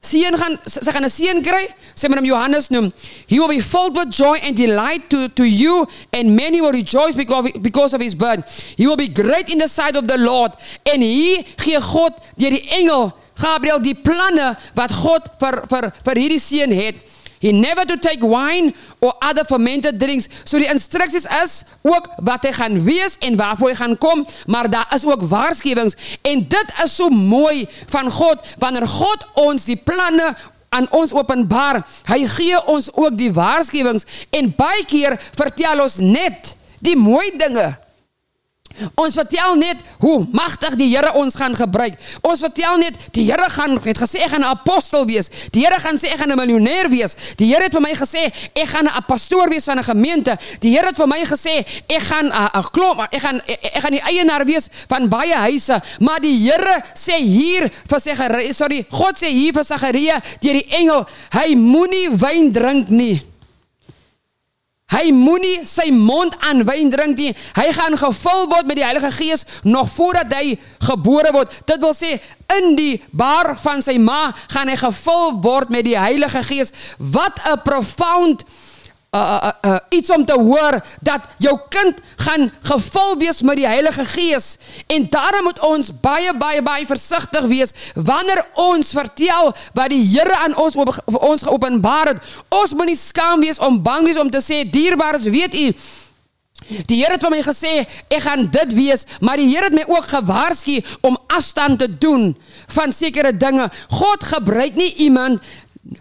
Seun 0.00 0.32
gaan 0.40 0.56
sy 0.64 0.92
gaan 0.92 1.04
'n 1.04 1.12
seun 1.12 1.42
kry, 1.44 1.68
sê 1.94 2.08
maar 2.08 2.18
hom 2.18 2.24
Johannes 2.24 2.70
noem. 2.72 2.90
He 3.28 3.38
will 3.38 3.52
be 3.52 3.60
filled 3.60 3.94
with 3.96 4.08
joy 4.08 4.40
and 4.42 4.56
delight 4.56 5.10
to 5.10 5.28
to 5.28 5.44
you 5.44 5.86
and 6.12 6.34
many 6.34 6.62
will 6.62 6.72
rejoice 6.72 7.14
because 7.14 7.50
of, 7.50 7.62
because 7.62 7.92
of 7.92 8.00
his 8.00 8.14
birth. 8.14 8.48
He 8.78 8.86
will 8.86 8.96
be 8.96 9.08
great 9.08 9.50
in 9.50 9.58
the 9.58 9.68
sight 9.68 9.96
of 9.96 10.08
the 10.08 10.16
Lord 10.16 10.52
en 10.84 11.02
hier 11.02 11.44
gee 11.60 11.78
God 11.80 12.16
deur 12.36 12.50
die 12.50 12.64
engel 12.80 13.12
Gabriel 13.36 13.78
die 13.80 13.94
planne 13.94 14.56
wat 14.74 14.90
God 14.90 15.28
vir 15.38 15.64
vir 15.68 15.92
vir 16.04 16.14
hierdie 16.16 16.40
seun 16.40 16.72
het. 16.72 16.96
He 17.40 17.52
never 17.52 17.86
to 17.86 17.96
take 17.96 18.20
wine 18.20 18.74
or 19.00 19.14
other 19.22 19.44
fermented 19.44 19.98
drinks. 19.98 20.28
So 20.44 20.58
die 20.60 20.68
instruksies 20.68 21.24
is 21.40 21.64
ook 21.80 22.10
wat 22.20 22.44
hy 22.44 22.52
gaan 22.52 22.76
wees 22.84 23.16
en 23.24 23.38
waarvoor 23.40 23.72
hy 23.72 23.78
gaan 23.78 23.96
kom, 23.98 24.26
maar 24.44 24.68
daar 24.68 24.92
is 24.92 25.06
ook 25.08 25.24
waarskuwings 25.24 25.96
en 26.20 26.44
dit 26.52 26.74
is 26.84 26.94
so 26.94 27.08
mooi 27.08 27.64
van 27.88 28.12
God 28.12 28.44
wanneer 28.60 28.84
God 28.86 29.24
ons 29.40 29.64
die 29.64 29.78
planne 29.80 30.34
aan 30.68 30.86
ons 30.92 31.16
openbaar. 31.16 31.80
Hy 32.12 32.20
gee 32.36 32.60
ons 32.68 32.92
ook 32.92 33.16
die 33.16 33.32
waarskuwings 33.32 34.04
en 34.36 34.52
baie 34.56 34.84
keer 34.84 35.16
vertel 35.32 35.80
ons 35.88 35.96
net 36.04 36.54
die 36.84 36.96
mooi 36.96 37.32
dinge. 37.40 37.72
Ons 38.94 39.14
vertel 39.14 39.56
net 39.56 39.82
hoe 40.00 40.26
magtig 40.32 40.76
die 40.76 40.88
Here 40.90 41.12
ons 41.14 41.34
gaan 41.34 41.54
gebruik. 41.54 41.98
Ons 42.22 42.40
vertel 42.40 42.78
net 42.78 42.98
die 43.12 43.24
Here 43.28 43.50
gaan 43.50 43.78
het 43.84 43.98
gesê 43.98 44.24
ek 44.24 44.30
gaan 44.34 44.42
'n 44.42 44.52
apostel 44.56 45.06
wees. 45.06 45.28
Die 45.52 45.64
Here 45.64 45.78
gaan 45.80 45.96
sê 45.96 46.12
ek 46.12 46.18
gaan 46.18 46.32
'n 46.32 46.36
miljonair 46.36 46.88
wees. 46.88 47.16
Die 47.36 47.46
Here 47.46 47.64
het 47.64 47.72
vir 47.72 47.80
my 47.80 47.94
gesê 47.94 48.32
ek 48.54 48.68
gaan 48.68 48.86
'n 48.86 49.04
pastoor 49.06 49.48
wees 49.48 49.64
van 49.64 49.78
'n 49.78 49.84
gemeente. 49.84 50.38
Die 50.60 50.72
Here 50.76 50.86
het 50.86 50.96
vir 50.96 51.08
my 51.08 51.24
gesê 51.24 51.64
ek 51.86 52.02
gaan 52.02 52.26
'n 52.26 52.64
klomp 52.72 53.00
ek 53.10 53.20
gaan 53.20 53.40
ek, 53.46 53.58
ek 53.76 53.82
gaan 53.82 53.96
die 53.96 54.02
eienaar 54.02 54.44
wees 54.44 54.68
van 54.88 55.08
baie 55.08 55.34
huise. 55.34 55.80
Maar 56.00 56.20
die 56.20 56.36
Here 56.36 56.82
sê 56.94 57.18
hier 57.18 57.70
vir 57.88 58.00
Sagaria, 58.00 58.52
sorry, 58.52 58.86
God 58.90 59.18
sê 59.18 59.28
hier 59.28 59.52
vir 59.52 59.64
Sagaria 59.64 60.20
deur 60.40 60.52
die 60.52 60.68
engel, 60.80 61.06
hy 61.32 61.54
moenie 61.54 62.08
wyn 62.10 62.52
drink 62.52 62.88
nie. 62.88 63.29
Hy 64.90 65.12
moenie 65.14 65.66
sy 65.70 65.90
mond 65.94 66.34
aan 66.46 66.64
wyn 66.66 66.90
drink 66.90 67.18
nie. 67.18 67.30
Hy 67.54 67.66
gaan 67.76 67.96
gevul 67.98 68.48
word 68.50 68.66
met 68.66 68.80
die 68.80 68.86
Heilige 68.86 69.12
Gees 69.14 69.44
nog 69.62 69.90
voordat 69.94 70.32
hy 70.34 70.56
gebore 70.88 71.30
word. 71.36 71.54
Dit 71.68 71.78
wil 71.82 71.94
sê 71.94 72.16
in 72.56 72.74
die 72.78 73.02
baar 73.10 73.54
van 73.62 73.84
sy 73.86 73.98
ma 74.02 74.32
gaan 74.50 74.70
hy 74.70 74.76
gevul 74.80 75.38
word 75.44 75.70
met 75.70 75.86
die 75.86 75.98
Heilige 75.98 76.42
Gees. 76.42 76.74
Wat 76.98 77.38
'n 77.46 77.62
profound 77.62 78.44
uh, 79.10 79.20
uh, 79.20 79.50
uh, 79.70 79.76
iets 79.88 80.10
om 80.10 80.24
te 80.24 80.38
hoor 80.38 80.80
dat 81.00 81.20
jou 81.38 81.58
kind 81.68 81.98
gaan 82.16 82.50
gevul 82.62 83.16
wees 83.18 83.42
met 83.42 83.58
die 83.58 83.66
Heilige 83.66 84.04
Gees 84.04 84.56
en 84.86 85.08
daarom 85.10 85.48
moet 85.50 85.60
ons 85.66 85.90
baie 86.00 86.34
baie 86.36 86.62
baie 86.62 86.86
versigtig 86.86 87.48
wees 87.50 87.74
wanneer 87.94 88.44
ons 88.54 88.92
vertel 88.94 89.54
wat 89.74 89.90
die 89.90 90.04
Here 90.10 90.36
aan 90.44 90.54
ons 90.56 90.76
op, 90.76 90.94
ons 91.06 91.42
geopenbaar 91.42 92.14
het 92.14 92.22
ons 92.48 92.74
moenie 92.74 92.98
skaam 92.98 93.42
wees 93.42 93.58
om 93.58 93.82
bang 93.82 94.06
wees 94.06 94.20
om 94.20 94.30
te 94.30 94.42
sê 94.44 94.62
dierbares 94.70 95.26
weet 95.26 95.54
u 95.54 95.66
Die 96.60 96.98
Here 97.00 97.16
het 97.16 97.24
vir 97.24 97.32
my 97.32 97.40
gesê 97.42 97.70
ek 98.12 98.20
gaan 98.26 98.44
dit 98.52 98.74
wees, 98.76 99.06
maar 99.24 99.40
die 99.40 99.48
Here 99.48 99.70
het 99.70 99.74
my 99.74 99.86
ook 99.88 100.10
gewaarsku 100.12 100.76
om 101.08 101.16
afstand 101.32 101.80
te 101.80 101.88
doen 101.88 102.34
van 102.76 102.92
sekere 102.92 103.32
dinge. 103.32 103.70
God 103.88 104.26
gebruik 104.28 104.76
nie 104.78 104.92
iemand 105.06 105.40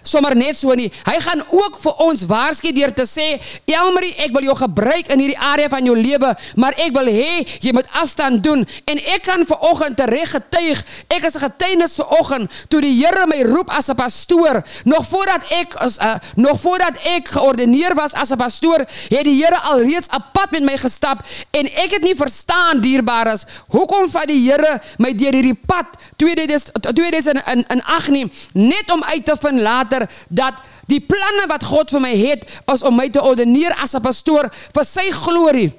sommer 0.01 0.35
net 0.35 0.57
so 0.57 0.73
nie. 0.77 0.91
Hy 1.05 1.19
gaan 1.19 1.43
ook 1.49 1.79
vir 1.81 1.93
ons 2.05 2.25
waarsku 2.29 2.71
deur 2.73 2.93
te 2.93 3.05
sê, 3.05 3.41
"Elmarie, 3.65 4.15
ek 4.17 4.31
wil 4.31 4.43
jou 4.43 4.55
gebruik 4.55 5.07
in 5.07 5.19
hierdie 5.19 5.39
area 5.39 5.69
van 5.69 5.85
jou 5.85 5.95
lewe, 5.97 6.37
maar 6.55 6.73
ek 6.77 6.91
wil 6.93 7.05
hê 7.05 7.47
jy 7.59 7.71
moet 7.73 7.87
afstand 7.91 8.43
doen." 8.43 8.67
En 8.85 8.97
ek 8.97 9.23
kan 9.23 9.45
ver 9.45 9.57
oggend 9.59 9.99
reg 9.99 10.29
getuig. 10.29 10.83
Ek 11.07 11.23
is 11.23 11.35
'n 11.35 11.39
getuienis 11.39 11.95
ver 11.95 12.07
oggend 12.07 12.51
toe 12.67 12.81
die 12.81 12.99
Here 12.99 13.27
my 13.27 13.43
roep 13.43 13.69
as 13.69 13.89
'n 13.89 13.95
pastoor. 13.95 14.63
Nog 14.83 15.07
voordat 15.07 15.49
ek 15.49 15.75
as 15.75 15.97
uh, 15.97 16.15
nog 16.35 16.59
voordat 16.59 16.97
ek 17.03 17.27
geordineer 17.27 17.95
was 17.95 18.13
as 18.13 18.29
'n 18.29 18.37
pastoor, 18.37 18.79
het 19.09 19.23
die 19.23 19.43
Here 19.43 19.59
alreeds 19.59 20.07
'n 20.07 20.23
pad 20.33 20.51
met 20.51 20.63
my 20.63 20.77
gestap 20.77 21.25
en 21.51 21.65
ek 21.65 21.91
het 21.91 22.03
nie 22.03 22.15
verstaan 22.15 22.81
dierbares 22.81 23.45
hoekom 23.73 24.09
vat 24.09 24.27
die 24.27 24.39
Here 24.49 24.81
my 24.97 25.13
deur 25.15 25.33
hierdie 25.33 25.57
pad 25.67 25.85
2008 26.17 28.09
nie 28.13 28.31
net 28.53 28.91
om 28.91 29.03
uit 29.03 29.25
te 29.25 29.35
vind 29.39 29.59
dat 30.29 30.53
die 30.87 30.99
planne 30.99 31.47
wat 31.47 31.63
God 31.63 31.91
vir 31.91 32.01
my 32.01 32.15
het 32.15 32.47
is 32.73 32.83
om 32.83 32.95
my 32.95 33.09
te 33.09 33.21
ordeneer 33.21 33.75
as 33.81 33.95
'n 33.95 34.01
pastoor 34.01 34.49
vir 34.73 34.85
sy 34.85 35.11
glorie 35.11 35.71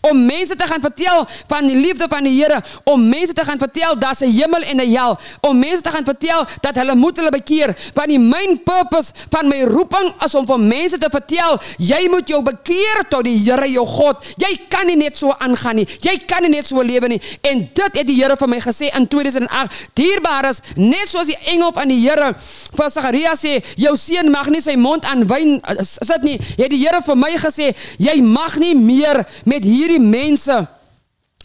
om 0.00 0.26
mense 0.26 0.56
te 0.56 0.66
gaan 0.66 0.80
vertel 0.80 1.26
van 1.46 1.66
die 1.66 1.76
liefde 1.76 2.06
van 2.08 2.24
die 2.24 2.32
Here, 2.40 2.62
om 2.84 3.08
mense 3.08 3.32
te 3.32 3.44
gaan 3.44 3.58
vertel 3.58 3.98
daar's 3.98 4.20
'n 4.20 4.32
hemel 4.32 4.62
en 4.62 4.80
'n 4.80 4.90
hel, 4.94 5.18
om 5.40 5.58
mense 5.58 5.82
te 5.82 5.90
gaan 5.90 6.04
vertel 6.04 6.46
dat 6.60 6.76
hulle 6.76 6.94
moet 6.94 7.16
hulle 7.16 7.30
bekeer. 7.30 7.76
Want 7.94 8.08
die 8.08 8.18
main 8.18 8.62
purpose 8.62 9.12
van 9.28 9.48
my 9.48 9.62
roeping 9.62 10.14
is 10.24 10.34
om 10.34 10.46
vir 10.46 10.60
mense 10.60 10.98
te 10.98 11.08
vertel, 11.10 11.60
jy 11.76 12.08
moet 12.10 12.28
jou 12.28 12.42
bekeer 12.42 13.04
tot 13.08 13.24
die 13.24 13.38
Here 13.40 13.70
jou 13.70 13.86
God. 13.86 14.24
Jy 14.36 14.60
kan 14.68 14.86
nie 14.86 14.96
net 14.96 15.16
so 15.16 15.34
aangaan 15.38 15.76
nie. 15.76 15.88
Jy 16.00 16.16
kan 16.26 16.42
nie 16.42 16.50
net 16.50 16.66
so 16.66 16.82
lewe 16.82 17.08
nie. 17.08 17.20
En 17.40 17.70
dit 17.74 17.92
het 17.92 18.06
die 18.06 18.22
Here 18.22 18.36
vir 18.36 18.48
my 18.48 18.60
gesê 18.60 18.90
in 18.96 19.08
2008. 19.08 19.72
Dierbares, 19.94 20.60
net 20.74 21.08
soos 21.08 21.26
die 21.26 21.38
engel 21.44 21.72
van 21.72 21.88
die 21.88 22.08
Here 22.08 22.34
vir 22.76 22.90
Sagaria 22.90 23.34
sê, 23.34 23.64
jou 23.76 23.96
seun 23.96 24.30
mag 24.30 24.48
nie 24.48 24.60
sy 24.60 24.76
mond 24.76 25.04
aan 25.04 25.26
wyn 25.26 25.60
sit 25.84 26.22
nie. 26.22 26.38
Het 26.56 26.70
die 26.70 26.86
Here 26.86 27.02
vir 27.02 27.16
my 27.16 27.36
gesê, 27.36 27.74
jy 27.98 28.22
mag 28.22 28.56
nie 28.56 28.74
meer 28.74 29.26
met 29.44 29.64
hier 29.64 29.89
hierdie 29.90 30.10
mense 30.10 30.68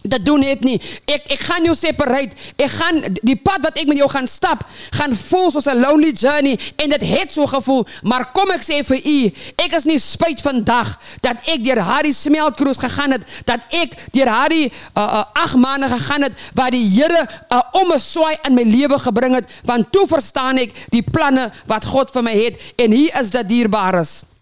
dat 0.06 0.26
doen 0.26 0.44
het 0.46 0.62
nie. 0.62 0.78
Ek 1.10 1.32
ek 1.34 1.40
gaan 1.48 1.66
jou 1.66 1.74
separate. 1.74 2.36
Ek 2.62 2.70
gaan 2.70 3.00
die 3.26 3.38
pad 3.42 3.64
wat 3.66 3.78
ek 3.82 3.88
met 3.90 3.98
jou 3.98 4.10
gaan 4.12 4.28
stap, 4.30 4.62
gaan 4.94 5.16
voel 5.18 5.50
soos 5.50 5.66
'n 5.66 5.82
lonely 5.82 6.12
journey 6.14 6.60
en 6.78 6.90
dit 6.94 7.02
het 7.02 7.34
so 7.34 7.46
gevoel, 7.50 7.86
maar 8.04 8.32
kom 8.32 8.52
ek 8.52 8.62
sê 8.62 8.84
vir 8.86 9.02
u, 9.02 9.34
ek 9.58 9.74
is 9.74 9.84
nie 9.90 9.98
spyt 9.98 10.42
vandag 10.42 11.00
dat 11.22 11.42
ek 11.50 11.64
deur 11.64 11.82
Harry 11.82 12.12
smeltkroes 12.12 12.78
gegaan 12.78 13.18
het, 13.18 13.26
dat 13.46 13.66
ek 13.74 13.98
deur 14.12 14.30
Harry 14.30 14.70
uh, 14.70 15.02
uh, 15.02 15.24
ag 15.34 15.56
maande 15.56 15.90
gegaan 15.90 16.22
het 16.22 16.34
waar 16.54 16.72
die 16.72 16.86
Here 16.86 17.26
'n 17.26 17.56
uh, 17.56 17.62
om 17.74 17.92
'n 17.92 18.00
swaai 18.00 18.38
in 18.46 18.54
my 18.54 18.64
lewe 18.64 19.00
gebring 19.00 19.36
het, 19.36 19.50
want 19.64 19.92
toe 19.92 20.08
verstaan 20.08 20.58
ek 20.58 20.72
die 20.90 21.04
planne 21.04 21.52
wat 21.66 21.86
God 21.86 22.12
vir 22.12 22.24
my 22.24 22.36
het 22.46 22.62
en 22.78 22.92
hier 22.92 23.20
is 23.20 23.30
dit 23.30 23.50
dierbares. 23.50 24.35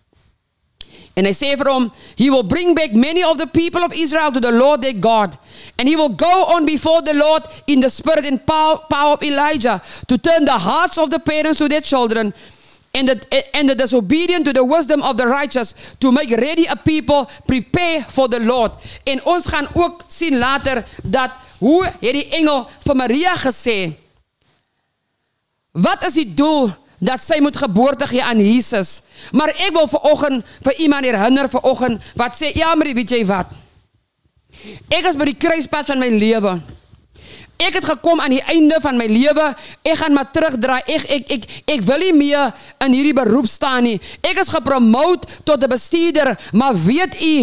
And 1.15 1.27
they 1.27 1.33
say 1.33 1.55
from 1.55 1.91
he 2.15 2.29
will 2.29 2.43
bring 2.43 2.73
back 2.73 2.93
many 2.93 3.21
of 3.21 3.37
the 3.37 3.45
people 3.45 3.83
of 3.83 3.93
Israel 3.93 4.31
to 4.31 4.39
the 4.39 4.51
Lord 4.51 4.81
their 4.81 4.93
God. 4.93 5.37
And 5.77 5.87
he 5.87 5.95
will 5.95 6.09
go 6.09 6.45
on 6.45 6.65
before 6.65 7.01
the 7.01 7.13
Lord 7.13 7.43
in 7.67 7.81
the 7.81 7.89
spirit 7.89 8.25
and 8.25 8.45
power, 8.45 8.79
power 8.89 9.13
of 9.13 9.23
Elijah 9.23 9.81
to 10.07 10.17
turn 10.17 10.45
the 10.45 10.57
hearts 10.57 10.97
of 10.97 11.11
the 11.11 11.19
parents 11.19 11.59
to 11.59 11.69
their 11.69 11.81
children 11.81 12.33
and 12.95 13.07
the, 13.09 13.55
and 13.55 13.69
the 13.69 13.75
disobedient 13.75 14.45
to 14.45 14.53
the 14.53 14.63
wisdom 14.63 15.01
of 15.01 15.17
the 15.17 15.27
righteous 15.27 15.73
to 15.99 16.11
make 16.11 16.29
ready 16.29 16.65
a 16.65 16.75
people 16.75 17.29
prepare 17.47 18.03
for 18.03 18.27
the 18.27 18.39
Lord. 18.39 18.71
En 19.03 19.23
ons 19.25 19.45
gaan 19.45 19.67
ook 19.73 20.03
sien 20.07 20.37
later 20.37 20.85
dat 21.03 21.31
hoe 21.59 21.85
het 21.85 22.13
die 22.13 22.29
engel 22.29 22.67
vir 22.85 22.95
Maria 22.95 23.35
gesê 23.35 23.93
Wat 25.73 26.05
is 26.05 26.13
die 26.13 26.33
doel 26.37 26.69
dat 27.03 27.21
sy 27.21 27.39
moet 27.43 27.57
geboorte 27.57 28.07
gee 28.07 28.23
aan 28.23 28.39
Jesus. 28.39 29.01
Maar 29.31 29.51
ek 29.55 29.73
wil 29.75 29.89
vanoggend 29.91 30.45
vir 30.63 30.79
iemand 30.85 31.07
herinner 31.09 31.49
vanoggend 31.51 32.13
wat 32.19 32.37
sê 32.39 32.53
ja, 32.55 32.73
maar 32.75 32.93
weet 32.95 33.11
jy 33.17 33.25
wat? 33.27 33.51
Ek 34.93 35.09
is 35.09 35.19
by 35.19 35.27
die 35.27 35.39
kruispunt 35.39 35.91
van 35.91 35.99
my 35.99 36.09
lewe. 36.13 36.55
Ek 37.63 37.77
het 37.77 37.85
gekom 37.85 38.19
aan 38.19 38.33
die 38.33 38.43
einde 38.49 38.79
van 38.81 38.97
my 38.97 39.05
lewe. 39.07 39.49
Ek 39.85 39.99
gaan 39.99 40.15
maar 40.15 40.31
terugdraai. 40.33 40.81
Ek 40.95 41.03
ek 41.17 41.33
ek 41.37 41.49
ek 41.75 41.83
wil 41.87 42.01
nie 42.01 42.15
meer 42.15 42.53
in 42.83 42.95
hierdie 42.95 43.15
beroep 43.15 43.47
staan 43.51 43.85
nie. 43.87 43.99
Ek 44.23 44.39
is 44.41 44.51
gepromoot 44.51 45.27
tot 45.43 45.63
'n 45.63 45.69
bestuurder, 45.69 46.37
maar 46.51 46.73
weet 46.75 47.19
u 47.21 47.35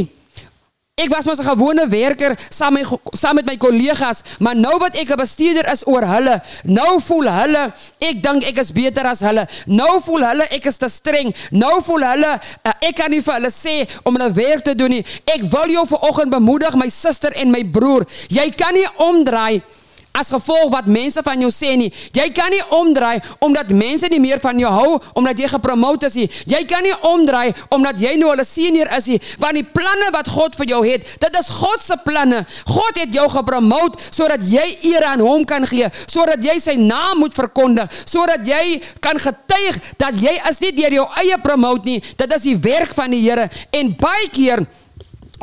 Ek 1.01 1.09
was 1.09 1.25
mos 1.25 1.39
'n 1.41 1.49
gewone 1.49 1.89
werker 1.89 2.37
saam 2.51 2.75
met 2.75 2.87
saam 3.17 3.35
met 3.35 3.47
my 3.47 3.57
kollegas, 3.57 4.21
maar 4.39 4.57
nou 4.57 4.77
wat 4.79 4.97
ek 4.97 5.09
'n 5.11 5.17
bestuurder 5.17 5.67
is 5.73 5.87
oor 5.87 6.05
hulle, 6.05 6.43
nou 6.65 7.01
voel 7.01 7.31
hulle 7.31 7.73
ek 7.99 8.23
dink 8.23 8.45
ek 8.45 8.59
is 8.59 8.73
beter 8.73 9.07
as 9.07 9.21
hulle. 9.21 9.49
Nou 9.67 10.01
voel 10.01 10.25
hulle 10.25 10.45
ek 10.51 10.65
is 10.67 10.77
te 10.77 10.89
streng. 10.89 11.35
Nou 11.51 11.83
voel 11.83 12.05
hulle 12.05 12.41
uh, 12.65 12.73
ek 12.81 12.97
kan 12.97 13.11
nie 13.11 13.23
vir 13.23 13.35
hulle 13.35 13.51
sê 13.51 13.89
om 14.05 14.17
hulle 14.17 14.33
werk 14.33 14.65
te 14.65 14.75
doen 14.75 14.91
nie. 14.91 15.05
Ek 15.25 15.43
wil 15.43 15.71
jou 15.71 15.87
vanoggend 15.87 16.31
bemoedig 16.31 16.75
my 16.75 16.89
suster 16.89 17.33
en 17.33 17.51
my 17.51 17.65
broer. 17.65 18.05
Jy 18.29 18.51
kan 18.51 18.75
nie 18.75 18.89
omdraai 18.97 19.63
as 20.13 20.31
gevolg 20.33 20.71
wat 20.73 20.89
mense 20.91 21.23
van 21.23 21.41
jou 21.41 21.51
sê 21.55 21.77
nie. 21.79 21.91
Jy 22.17 22.27
kan 22.35 22.51
nie 22.53 22.63
omdraai 22.75 23.21
omdat 23.45 23.71
mense 23.75 24.09
nie 24.11 24.21
meer 24.23 24.41
van 24.43 24.59
jou 24.59 24.71
hou 24.73 24.99
omdat 25.19 25.39
jy 25.39 25.51
gepromote 25.53 26.09
is 26.11 26.17
nie. 26.19 26.29
Jy 26.51 26.63
kan 26.71 26.85
nie 26.85 26.95
omdraai 27.07 27.55
omdat 27.71 28.01
jy 28.01 28.17
nou 28.19 28.33
'n 28.35 28.45
senior 28.45 28.89
is 28.97 29.07
nie, 29.07 29.21
want 29.39 29.55
die 29.55 29.65
planne 29.65 30.11
wat 30.13 30.29
God 30.29 30.57
vir 30.57 30.67
jou 30.67 30.83
het, 30.87 31.07
dit 31.21 31.39
is 31.39 31.49
God 31.49 31.83
se 31.83 31.97
planne. 32.05 32.47
God 32.67 32.99
het 32.99 33.15
jou 33.15 33.29
gepromote 33.29 33.99
sodat 34.11 34.43
jy 34.43 34.79
eer 34.83 35.05
aan 35.05 35.21
hom 35.21 35.45
kan 35.45 35.67
gee, 35.67 35.89
sodat 36.07 36.43
jy 36.45 36.59
sy 36.59 36.75
naam 36.75 37.19
moet 37.19 37.35
verkondig, 37.35 37.89
sodat 38.05 38.47
jy 38.47 38.83
kan 39.01 39.19
getuig 39.19 39.81
dat 39.97 40.15
jy 40.15 40.41
is 40.51 40.61
nie 40.61 40.73
deur 40.73 40.93
jou 40.93 41.07
eie 41.17 41.39
promote 41.39 41.85
nie. 41.85 42.03
Dit 42.17 42.35
is 42.35 42.43
die 42.43 42.57
werk 42.57 42.95
van 42.95 43.11
die 43.11 43.21
Here 43.21 43.51
en 43.71 43.95
baie 43.97 44.29
keer 44.33 44.67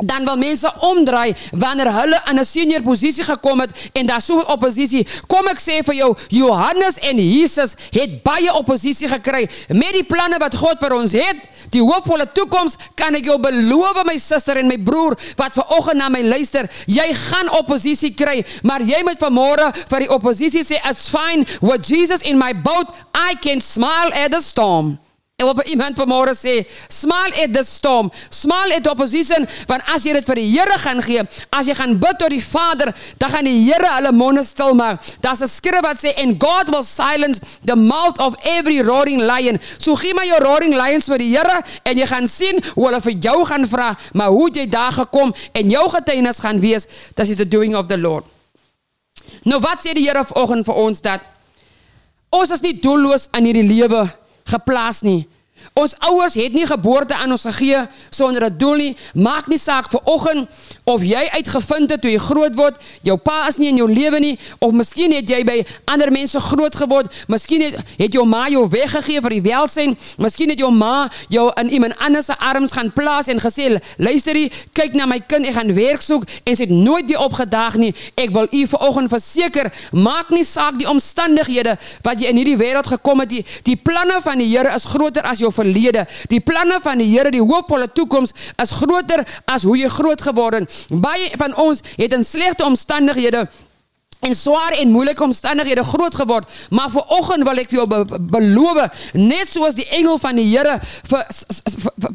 dan 0.04 0.24
wil 0.24 0.36
mense 0.36 0.72
omdraai 0.80 1.34
wanneer 1.50 1.92
hulle 1.92 2.20
in 2.30 2.38
'n 2.38 2.44
senior 2.44 2.82
posisie 2.82 3.24
gekom 3.24 3.60
het 3.60 3.70
en 3.92 4.06
daar 4.06 4.22
so 4.22 4.40
oppositie. 4.40 5.06
Kom 5.26 5.46
ek 5.46 5.58
sê 5.58 5.82
vir 5.84 5.94
jou, 5.94 6.16
Johannes 6.28 6.98
en 6.98 7.16
Jesus 7.18 7.74
het 7.90 8.22
baie 8.22 8.54
oppositie 8.54 9.08
gekry 9.08 9.48
met 9.68 9.92
die 9.92 10.04
planne 10.04 10.38
wat 10.38 10.54
God 10.54 10.78
vir 10.78 10.94
ons 10.94 11.12
het. 11.12 11.36
Die 11.70 11.82
hoopvolle 11.82 12.32
toekoms 12.32 12.76
kan 12.94 13.14
ek 13.14 13.24
jou 13.24 13.38
beloof 13.38 14.04
my 14.04 14.18
suster 14.18 14.56
en 14.56 14.68
my 14.68 14.78
broer 14.78 15.18
wat 15.36 15.54
ver 15.54 15.66
oggend 15.68 15.96
na 15.96 16.08
my 16.08 16.22
luister, 16.22 16.68
jy 16.86 17.14
gaan 17.14 17.50
oppositie 17.50 18.14
kry, 18.14 18.44
maar 18.62 18.80
jy 18.80 19.02
moet 19.04 19.18
vanmôre 19.18 19.72
vir 19.88 19.98
die 19.98 20.10
oppositie 20.10 20.64
sê, 20.64 20.78
"It's 20.88 21.08
fine 21.08 21.44
with 21.60 21.86
Jesus 21.86 22.22
in 22.22 22.38
my 22.38 22.52
boat. 22.52 22.88
I 23.14 23.34
can 23.34 23.60
smile 23.60 24.12
at 24.12 24.32
the 24.32 24.40
storm." 24.40 24.98
En 25.38 25.46
wat 25.46 25.68
iemand 25.70 25.94
vanmôre 25.94 26.32
sê, 26.34 26.64
smile 26.90 27.30
at 27.38 27.52
the 27.54 27.62
storm, 27.62 28.10
at 28.10 28.82
the 28.82 28.90
opposition, 28.90 29.46
want 29.70 29.86
as 29.94 30.02
jy 30.02 30.16
dit 30.16 30.26
vir 30.26 30.40
die 30.40 30.46
Here 30.50 30.78
gaan 30.82 30.98
gee, 30.98 31.22
as 31.54 31.68
jy 31.70 31.76
gaan 31.78 31.94
bid 32.02 32.18
tot 32.18 32.34
die 32.34 32.42
Vader, 32.42 32.90
dan 33.22 33.30
gaan 33.30 33.46
die 33.46 33.60
Here 33.68 33.92
hulle 34.00 34.10
monde 34.10 34.42
stil 34.42 34.74
maak. 34.74 34.98
Daar's 35.22 35.38
'n 35.40 35.46
skrif 35.46 35.80
wat 35.86 36.02
sê 36.02 36.10
and 36.18 36.42
God 36.42 36.74
will 36.74 36.82
silence 36.82 37.38
the 37.62 37.76
mouth 37.76 38.18
of 38.18 38.34
every 38.42 38.82
roaring 38.82 39.22
lion. 39.22 39.60
So 39.78 39.94
gee 39.94 40.12
maar 40.12 40.26
jou 40.26 40.42
roaring 40.42 40.74
lions 40.74 41.06
vir 41.06 41.18
die 41.18 41.30
Here 41.30 41.62
en 41.84 41.96
jy 41.96 42.06
gaan 42.06 42.26
sien 42.26 42.58
hoe 42.74 42.86
hulle 42.86 43.00
vir 43.00 43.14
jou 43.22 43.46
gaan 43.46 43.68
vra, 43.68 43.96
maar 44.14 44.34
hoe 44.34 44.50
jy 44.50 44.66
daar 44.66 44.92
gekom 44.92 45.32
en 45.52 45.70
jou 45.70 45.88
getuienis 45.88 46.38
gaan 46.38 46.60
wees, 46.60 46.88
that 47.14 47.28
is 47.28 47.36
the 47.36 47.48
doing 47.48 47.76
of 47.76 47.86
the 47.86 47.98
Lord. 47.98 48.24
Nou 49.44 49.60
wat 49.60 49.86
sê 49.86 49.94
die 49.94 50.02
Here 50.02 50.24
vanoggend 50.24 50.66
vir 50.66 50.74
ons 50.74 51.00
dat 51.00 51.20
ons 52.28 52.50
is 52.50 52.60
nie 52.60 52.80
doelloos 52.80 53.28
in 53.32 53.44
hierdie 53.44 53.68
lewe 53.78 54.02
nie 54.02 54.27
geplaas 54.50 55.02
nie. 55.02 55.24
Ons 55.74 55.94
ouers 55.98 56.34
het 56.34 56.52
nie 56.52 56.66
geboorte 56.66 57.14
aan 57.14 57.30
ons 57.30 57.42
gegee 57.42 57.86
sonder 58.10 58.44
'n 58.44 58.56
doel 58.56 58.74
nie. 58.74 58.96
Maak 59.14 59.46
nie 59.46 59.58
saak 59.58 59.90
vir 59.90 60.00
oggend 60.04 60.48
of 60.84 61.02
jy 61.02 61.28
uitgevind 61.30 61.90
het 61.90 62.00
toe 62.00 62.10
jy 62.10 62.18
groot 62.18 62.54
word, 62.54 62.76
jou 63.02 63.16
pa 63.16 63.46
is 63.48 63.56
nie 63.56 63.68
in 63.68 63.76
jou 63.76 63.92
lewe 63.92 64.18
nie 64.18 64.38
of 64.58 64.72
miskien 64.72 65.12
het 65.12 65.28
jy 65.28 65.44
by 65.44 65.66
ander 65.84 66.12
mense 66.12 66.40
groot 66.40 66.74
geword. 66.74 67.12
Miskien 67.26 67.62
het 67.62 67.76
het 67.96 68.12
jou 68.12 68.24
ma 68.26 68.48
jou 68.48 68.68
weggegee 68.68 69.20
vir 69.20 69.30
die 69.30 69.42
welsyn. 69.42 69.96
Miskien 70.16 70.48
het 70.48 70.58
jou 70.58 70.70
ma 70.70 71.08
jou 71.28 71.50
in 71.60 71.70
iemand 71.70 71.98
anders 71.98 72.26
se 72.26 72.38
arms 72.38 72.72
gaan 72.72 72.92
plaas 72.92 73.26
en 73.26 73.40
gesê, 73.40 73.80
"Luisterie, 73.96 74.52
kyk 74.72 74.94
na 74.94 75.06
my 75.06 75.20
kind, 75.20 75.46
ek 75.46 75.54
gaan 75.54 75.74
werk 75.74 76.02
soek." 76.02 76.24
En 76.44 76.56
sy 76.56 76.62
het 76.62 76.70
nooit 76.70 77.06
weer 77.06 77.18
opgedaag 77.18 77.74
nie. 77.74 77.94
Ek 78.14 78.30
wil 78.30 78.46
u 78.50 78.66
vanoggend 78.66 79.08
verseker, 79.08 79.72
maak 79.92 80.30
nie 80.30 80.44
saak 80.44 80.78
die 80.78 80.88
omstandighede 80.88 81.78
wat 82.02 82.20
jy 82.20 82.26
in 82.26 82.36
hierdie 82.36 82.56
wêreld 82.56 82.86
gekom 82.86 83.20
het 83.20 83.30
nie. 83.30 83.44
Die 83.62 83.76
planne 83.76 84.20
van 84.22 84.38
die 84.38 84.48
Here 84.48 84.74
is 84.74 84.84
groter 84.84 85.22
as 85.22 85.38
jou 85.38 85.52
verlede. 85.58 86.06
Die 86.32 86.40
planne 86.40 86.80
van 86.84 87.02
die 87.02 87.10
Here, 87.10 87.32
die 87.34 87.44
hoopvolle 87.44 87.90
toekoms 87.92 88.34
is 88.62 88.74
groter 88.80 89.24
as 89.48 89.66
hoe 89.66 89.78
jy 89.78 89.90
groot 89.92 90.22
geword 90.22 90.60
het. 90.60 90.82
Baie 90.88 91.32
van 91.40 91.56
ons 91.58 91.82
het 91.96 92.14
in 92.14 92.26
slegte 92.26 92.66
omstandighede 92.68 93.46
en 94.20 94.34
swaar 94.34 94.72
en 94.72 94.90
moeilike 94.90 95.22
omstandighede 95.22 95.84
groot 95.84 96.14
geword, 96.14 96.48
maar 96.70 96.90
vir 96.90 97.04
oggend 97.18 97.46
wil 97.46 97.60
ek 97.62 97.70
vir 97.70 97.78
jou 97.78 97.86
be 97.90 98.18
beloof, 98.32 99.04
net 99.14 99.50
soos 99.50 99.76
die 99.78 99.86
engel 99.94 100.18
van 100.18 100.38
die 100.38 100.46
Here 100.48 100.78
vir 100.82 101.22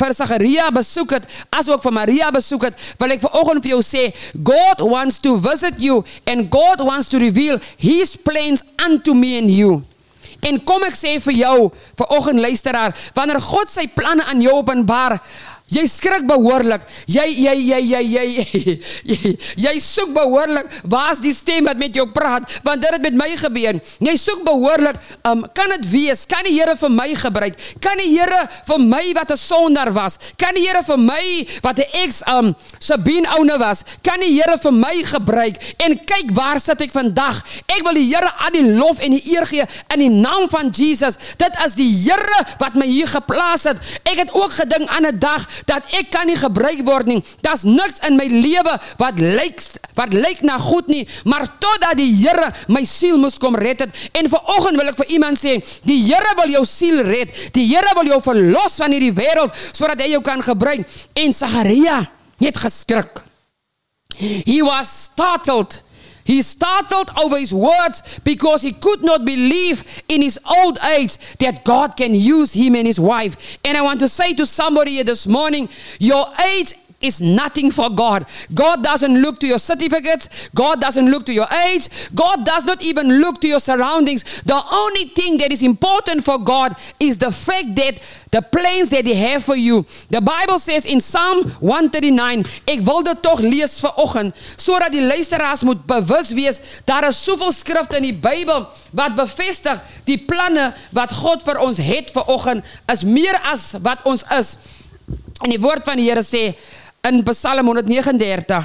vir 0.01 0.15
Sagaria 0.15 0.67
besoek 0.75 1.15
het, 1.15 1.29
asook 1.55 1.83
vir 1.85 1.95
Maria 1.95 2.31
besoek 2.35 2.67
het, 2.67 2.83
wil 2.99 3.15
ek 3.15 3.23
vir 3.23 3.39
oggend 3.39 3.63
vir 3.63 3.75
jou 3.77 3.81
sê, 3.85 4.09
God 4.35 4.83
wants 4.83 5.21
to 5.23 5.37
visit 5.39 5.79
you 5.79 6.03
and 6.27 6.51
God 6.51 6.83
wants 6.83 7.07
to 7.13 7.21
reveal 7.23 7.61
his 7.77 8.17
plans 8.17 8.65
unto 8.83 9.15
me 9.15 9.37
and 9.39 9.51
you. 9.51 9.81
En 10.49 10.59
kom 10.67 10.83
ek 10.87 10.97
sê 10.99 11.15
vir 11.23 11.37
jou, 11.39 11.57
vir 11.99 12.13
oggend 12.17 12.43
luisteraar, 12.43 12.95
wanneer 13.15 13.41
God 13.43 13.71
sy 13.71 13.87
planne 13.95 14.25
aan 14.27 14.41
jou 14.43 14.55
openbaar, 14.59 15.19
Jy 15.71 15.83
skrik 15.87 16.25
behoorlik. 16.27 16.83
Jy 17.07 17.23
jy 17.39 17.53
jy 17.55 17.77
jy 17.87 18.01
jy 18.03 18.25
jy, 19.07 19.31
jy 19.63 19.73
soek 19.79 20.11
behoorlik. 20.13 20.67
Waar's 20.91 21.21
die 21.23 21.31
stem 21.33 21.69
wat 21.69 21.79
met 21.79 21.95
jou 21.95 22.03
praat? 22.11 22.43
Want 22.65 22.83
dit 22.83 22.91
het 22.91 23.05
met 23.05 23.15
my 23.15 23.29
gebeur. 23.39 23.79
Jy 24.03 24.15
soek 24.19 24.43
behoorlik. 24.43 24.99
Um 25.29 25.45
kan 25.55 25.71
dit 25.77 25.87
wees? 25.89 26.25
Kan 26.29 26.43
die 26.45 26.53
Here 26.53 26.75
vir 26.77 26.91
my 26.93 27.07
gebruik? 27.17 27.55
Kan 27.81 28.01
die 28.01 28.11
Here 28.11 28.43
vir 28.67 28.83
my 28.83 29.05
wat 29.15 29.31
'n 29.31 29.39
sondaar 29.39 29.93
was? 29.95 30.19
Kan 30.37 30.53
die 30.59 30.67
Here 30.67 30.83
vir 30.83 30.99
my 30.99 31.47
wat 31.63 31.79
'n 31.79 31.89
ex 32.03 32.21
um 32.27 32.55
Sabine 32.79 33.27
oune 33.39 33.57
was? 33.57 33.83
Kan 34.03 34.19
die 34.19 34.35
Here 34.35 34.57
vir 34.57 34.73
my 34.73 34.95
gebruik? 35.03 35.57
En 35.79 35.95
kyk 35.95 36.35
waar 36.35 36.59
sit 36.59 36.81
ek 36.81 36.91
vandag? 36.91 37.41
Ek 37.71 37.81
wil 37.83 37.95
die 37.95 38.11
Here 38.11 38.29
al 38.29 38.51
die 38.51 38.67
lof 38.67 38.99
en 38.99 39.11
die 39.11 39.23
eer 39.31 39.45
gee 39.45 39.65
in 39.93 39.99
die 39.99 40.11
naam 40.11 40.49
van 40.49 40.69
Jesus. 40.69 41.17
Dit 41.37 41.55
is 41.65 41.73
die 41.73 41.89
Here 42.03 42.45
wat 42.59 42.75
my 42.75 42.85
hier 42.85 43.07
geplaas 43.07 43.63
het. 43.63 43.77
Ek 44.03 44.17
het 44.17 44.33
ook 44.33 44.51
gedink 44.51 44.89
aan 44.89 45.07
'n 45.07 45.19
dag 45.19 45.47
dat 45.69 45.89
ek 45.99 46.11
kan 46.13 46.27
nie 46.29 46.37
gebruik 46.39 46.83
word 46.87 47.09
nie. 47.09 47.21
Daar's 47.45 47.65
niks 47.67 48.01
in 48.07 48.17
my 48.19 48.27
lewe 48.31 48.77
wat 49.01 49.19
lyk 49.19 49.61
wat 49.97 50.13
lyk 50.13 50.41
na 50.41 50.57
goed 50.57 50.87
nie, 50.89 51.03
maar 51.29 51.45
totdat 51.61 51.97
die 51.99 52.09
Here 52.23 52.49
my 52.71 52.83
siel 52.87 53.17
moes 53.21 53.37
kom 53.41 53.55
red 53.59 53.83
het. 53.83 53.93
En 54.17 54.29
vanoggend 54.31 54.79
wil 54.79 54.89
ek 54.89 54.99
vir 55.03 55.13
iemand 55.17 55.41
sê, 55.41 55.57
die 55.85 55.99
Here 56.07 56.33
wil 56.39 56.53
jou 56.55 56.63
siel 56.69 57.03
red. 57.05 57.33
Die 57.53 57.67
Here 57.69 57.93
wil 57.99 58.09
jou 58.13 58.19
verlos 58.25 58.79
van 58.81 58.95
hierdie 58.95 59.13
wêreld 59.15 59.53
sodat 59.71 60.01
hy 60.01 60.13
jou 60.15 60.23
kan 60.25 60.41
gebruik. 60.43 60.87
En 61.13 61.33
Sagaria 61.35 62.01
het 62.41 62.57
geskrik. 62.57 63.23
He 64.17 64.61
was 64.61 64.89
startled 65.09 65.81
He 66.23 66.41
startled 66.41 67.11
over 67.17 67.37
his 67.37 67.53
words 67.53 68.19
because 68.23 68.61
he 68.61 68.71
could 68.71 69.03
not 69.03 69.25
believe 69.25 70.01
in 70.07 70.21
his 70.21 70.39
old 70.49 70.79
age 70.83 71.17
that 71.37 71.63
God 71.63 71.97
can 71.97 72.15
use 72.15 72.53
him 72.53 72.75
and 72.75 72.87
his 72.87 72.99
wife. 72.99 73.57
And 73.63 73.77
I 73.77 73.81
want 73.81 73.99
to 74.01 74.09
say 74.09 74.33
to 74.35 74.45
somebody 74.45 74.91
here 74.91 75.03
this 75.03 75.27
morning, 75.27 75.69
your 75.99 76.27
age 76.53 76.73
is 77.03 77.21
nothing 77.21 77.71
for 77.71 77.89
God. 77.89 78.25
God 78.53 78.83
doesn't 78.83 79.21
look 79.21 79.39
to 79.41 79.47
your 79.47 79.59
certificates. 79.59 80.49
God 80.55 80.81
doesn't 80.81 81.09
look 81.09 81.25
to 81.25 81.33
your 81.33 81.47
age. 81.67 81.89
God 82.15 82.45
does 82.45 82.65
not 82.65 82.81
even 82.81 83.19
look 83.19 83.41
to 83.41 83.47
your 83.47 83.59
surroundings. 83.59 84.23
The 84.43 84.61
only 84.71 85.05
thing 85.09 85.37
that 85.39 85.51
is 85.51 85.61
important 85.61 86.25
for 86.25 86.39
God 86.39 86.75
is 86.99 87.17
the 87.17 87.31
fact 87.31 87.75
that 87.75 88.01
the 88.31 88.41
plans 88.41 88.89
that 88.89 89.05
He 89.05 89.13
have 89.13 89.43
for 89.43 89.55
you. 89.55 89.85
The 90.09 90.21
Bible 90.21 90.59
says 90.59 90.85
in 90.85 90.99
Psalm 90.99 91.49
139, 91.59 92.45
ek 92.67 92.81
wil 92.87 93.03
dit 93.05 93.21
tog 93.23 93.41
lees 93.43 93.77
vir 93.83 93.93
oggend 94.01 94.33
sodat 94.57 94.93
die 94.93 95.03
luisteraars 95.03 95.63
moet 95.67 95.83
bewus 95.89 96.31
wees 96.35 96.59
daar 96.89 97.05
is 97.07 97.19
soveel 97.21 97.53
skrifte 97.55 97.99
in 97.99 98.07
die 98.07 98.17
Bybel 98.17 98.65
wat 98.97 99.17
bevestig 99.17 99.81
die 100.07 100.17
planne 100.17 100.71
wat 100.95 101.13
God 101.13 101.45
vir 101.45 101.59
ons 101.63 101.81
het 101.83 102.13
vir 102.15 102.31
oggend 102.31 102.73
is 102.91 103.05
meer 103.05 103.37
as 103.51 103.73
wat 103.85 104.05
ons 104.09 104.25
is. 104.33 104.55
En 105.43 105.51
die 105.51 105.61
woord 105.61 105.85
van 105.87 105.99
die 105.99 106.07
Here 106.07 106.23
sê 106.25 106.53
in 107.05 107.25
Psalm 107.33 107.67
139 107.67 108.63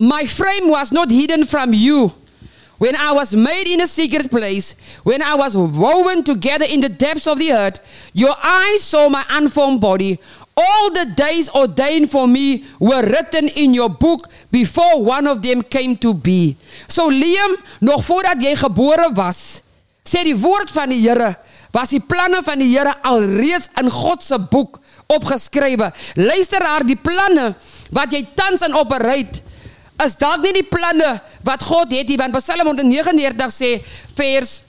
My 0.00 0.24
frame 0.26 0.68
was 0.68 0.92
not 0.92 1.10
hidden 1.10 1.44
from 1.44 1.74
you 1.74 2.12
when 2.78 2.94
I 2.94 3.10
was 3.10 3.34
made 3.34 3.66
in 3.66 3.80
a 3.80 3.88
secret 3.88 4.30
place, 4.30 4.76
when 5.02 5.20
I 5.20 5.34
was 5.34 5.56
woven 5.56 6.22
together 6.22 6.64
in 6.64 6.80
the 6.80 6.88
depths 6.88 7.26
of 7.26 7.40
the 7.40 7.52
earth. 7.52 7.80
Your 8.12 8.36
eyes 8.40 8.84
saw 8.84 9.08
my 9.08 9.24
unformed 9.30 9.80
body. 9.80 10.20
All 10.56 10.90
the 10.92 11.12
days 11.16 11.50
ordained 11.50 12.12
for 12.12 12.28
me 12.28 12.64
were 12.78 13.02
written 13.02 13.48
in 13.48 13.74
your 13.74 13.88
book 13.88 14.28
before 14.52 15.02
one 15.02 15.26
of 15.26 15.42
them 15.42 15.62
came 15.62 15.96
to 15.96 16.14
be. 16.14 16.56
So 16.86 17.10
Liam, 17.10 17.56
nog 17.80 18.04
voordat 18.04 18.42
jy 18.42 18.54
gebore 18.54 19.10
was, 19.14 19.62
sê 20.06 20.22
die 20.26 20.34
woord 20.38 20.70
van 20.70 20.90
die 20.90 21.02
Here, 21.02 21.34
was 21.74 21.92
die 21.92 22.00
planne 22.00 22.40
van 22.44 22.60
die 22.62 22.70
Here 22.72 22.94
alreeds 23.06 23.68
in 23.80 23.90
God 23.92 24.22
se 24.24 24.38
boek 24.38 24.80
opgeskrywe. 25.08 25.90
Luister 26.20 26.64
haar 26.64 26.86
die 26.86 26.98
planne 27.00 27.52
wat 27.94 28.12
jy 28.12 28.24
tans 28.36 28.64
in 28.66 28.76
operate 28.76 29.44
is 30.04 30.16
dalk 30.18 30.44
nie 30.44 30.54
die 30.60 30.68
planne 30.68 31.16
wat 31.46 31.64
God 31.66 31.92
het 31.94 32.08
nie 32.08 32.18
want 32.20 32.36
Psalm 32.38 32.70
139 32.70 33.54
sê 33.54 33.70
vers 34.18 34.60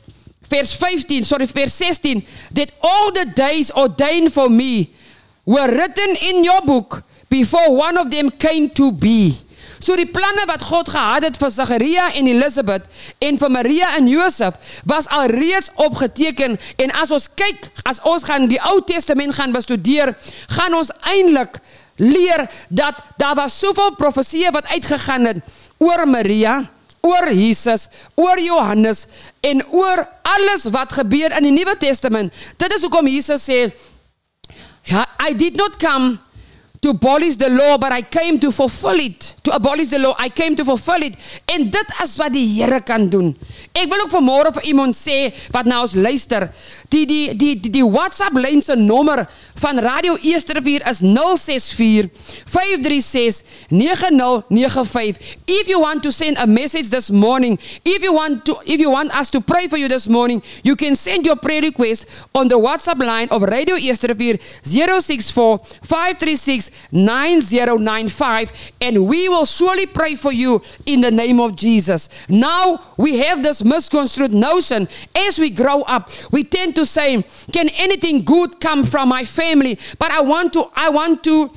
vers 0.49 0.71
15 0.73 1.27
sorry 1.27 1.45
vers 1.51 1.75
16 1.77 2.23
that 2.57 2.73
all 2.81 3.11
the 3.13 3.27
days 3.37 3.69
ordained 3.77 4.33
for 4.33 4.49
me 4.49 4.89
were 5.45 5.69
written 5.69 6.15
in 6.31 6.43
your 6.43 6.61
book 6.65 7.03
before 7.29 7.75
one 7.75 7.97
of 7.97 8.09
them 8.09 8.29
came 8.31 8.69
to 8.69 8.91
be. 8.91 9.37
So 9.79 9.95
die 9.95 10.07
planne 10.11 10.43
wat 10.49 10.63
God 10.67 10.89
gehad 10.91 11.23
het 11.27 11.37
vir 11.39 11.51
Sagaria 11.51 12.09
en 12.19 12.27
Elisabeth 12.27 12.87
en 13.23 13.39
vir 13.39 13.51
Maria 13.53 13.93
en 13.97 14.07
Josef 14.11 14.75
was 14.87 15.07
alreeds 15.07 15.71
opgeteken 15.79 16.57
en 16.77 16.95
as 16.99 17.11
ons 17.15 17.29
kyk, 17.39 17.69
as 17.87 18.01
ons 18.07 18.25
gaan 18.27 18.49
die 18.51 18.59
Ou 18.71 18.79
Testament 18.85 19.35
gaan 19.37 19.55
bestudeer, 19.55 20.13
gaan 20.51 20.75
ons 20.75 20.91
eintlik 21.07 21.61
leer 21.99 22.45
dat 22.69 22.99
daar 23.19 23.37
was 23.39 23.57
soveel 23.59 23.95
profesieë 23.99 24.51
wat 24.55 24.67
uitgegaan 24.71 25.27
het 25.31 25.41
oor 25.79 26.05
Maria, 26.07 26.59
oor 27.01 27.31
Jesus, 27.31 27.87
oor 28.19 28.39
Johannes 28.39 29.05
en 29.39 29.63
oor 29.71 30.03
alles 30.27 30.67
wat 30.73 30.93
gebeur 30.99 31.35
in 31.37 31.47
die 31.47 31.55
Nuwe 31.55 31.77
Testament. 31.79 32.33
Dit 32.59 32.75
is 32.75 32.83
hoekom 32.83 33.07
Jesus 33.07 33.47
sê, 33.47 33.71
"Ja, 34.83 35.05
I 35.29 35.33
did 35.33 35.55
not 35.55 35.79
come 35.79 36.19
to 36.81 36.89
abolish 36.89 37.35
the 37.35 37.49
law, 37.49 37.77
but 37.77 37.91
I 37.91 38.01
came 38.01 38.39
to 38.39 38.51
fulfill 38.51 38.99
it. 38.99 39.35
To 39.43 39.51
abolish 39.51 39.89
the 39.89 39.99
law, 39.99 40.15
I 40.17 40.29
came 40.29 40.55
to 40.55 40.63
fulfill 40.63 41.03
it. 41.03 41.15
En 41.45 41.69
dit 41.69 41.93
is 42.03 42.15
wat 42.15 42.33
die 42.33 42.45
Here 42.49 42.79
kan 42.81 43.09
doen. 43.09 43.33
Ek 43.75 43.89
wil 43.91 44.05
ook 44.05 44.13
vanmôre 44.13 44.53
vir 44.55 44.69
iemand 44.71 44.95
sê 44.97 45.29
wat 45.51 45.67
nou 45.67 45.81
ons 45.83 45.95
luister. 45.99 46.47
Die 46.89 47.05
die 47.05 47.35
die 47.35 47.55
die, 47.59 47.71
die 47.79 47.85
WhatsApp 47.85 48.37
lyn 48.39 48.63
se 48.63 48.77
nommer 48.79 49.25
van 49.59 49.79
Radio 49.83 50.15
Eastervier 50.23 50.85
is 50.87 51.01
064 51.03 52.09
536 52.47 53.43
9095. 53.69 55.19
If 55.47 55.67
you 55.67 55.81
want 55.81 56.03
to 56.03 56.11
send 56.11 56.37
a 56.37 56.47
message 56.47 56.89
this 56.89 57.11
morning, 57.11 57.59
if 57.83 58.01
you 58.01 58.13
want 58.13 58.45
to 58.45 58.55
if 58.65 58.79
you 58.79 58.89
want 58.91 59.11
us 59.15 59.29
to 59.31 59.41
pray 59.41 59.67
for 59.67 59.77
you 59.77 59.87
this 59.87 60.07
morning, 60.07 60.41
you 60.63 60.75
can 60.75 60.95
send 60.95 61.25
your 61.25 61.35
prayer 61.35 61.61
request 61.61 62.05
on 62.33 62.47
the 62.47 62.57
WhatsApp 62.57 63.03
line 63.03 63.27
of 63.29 63.43
Radio 63.43 63.75
Eastervier 63.75 64.39
064 64.63 65.59
536 65.83 66.68
9095 66.91 68.51
and 68.81 69.07
we 69.07 69.29
will 69.29 69.45
surely 69.45 69.85
pray 69.85 70.15
for 70.15 70.31
you 70.31 70.61
in 70.85 71.01
the 71.01 71.11
name 71.11 71.39
of 71.39 71.55
Jesus. 71.55 72.09
Now 72.27 72.79
we 72.97 73.19
have 73.19 73.43
this 73.43 73.63
misconstrued 73.63 74.33
notion 74.33 74.87
as 75.15 75.39
we 75.39 75.49
grow 75.49 75.81
up, 75.83 76.09
we 76.31 76.43
tend 76.43 76.75
to 76.75 76.85
say, 76.85 77.23
can 77.51 77.69
anything 77.69 78.23
good 78.23 78.59
come 78.59 78.83
from 78.83 79.09
my 79.09 79.23
family? 79.23 79.79
But 79.97 80.11
I 80.11 80.21
want 80.21 80.53
to 80.53 80.69
I 80.75 80.89
want 80.89 81.23
to 81.25 81.51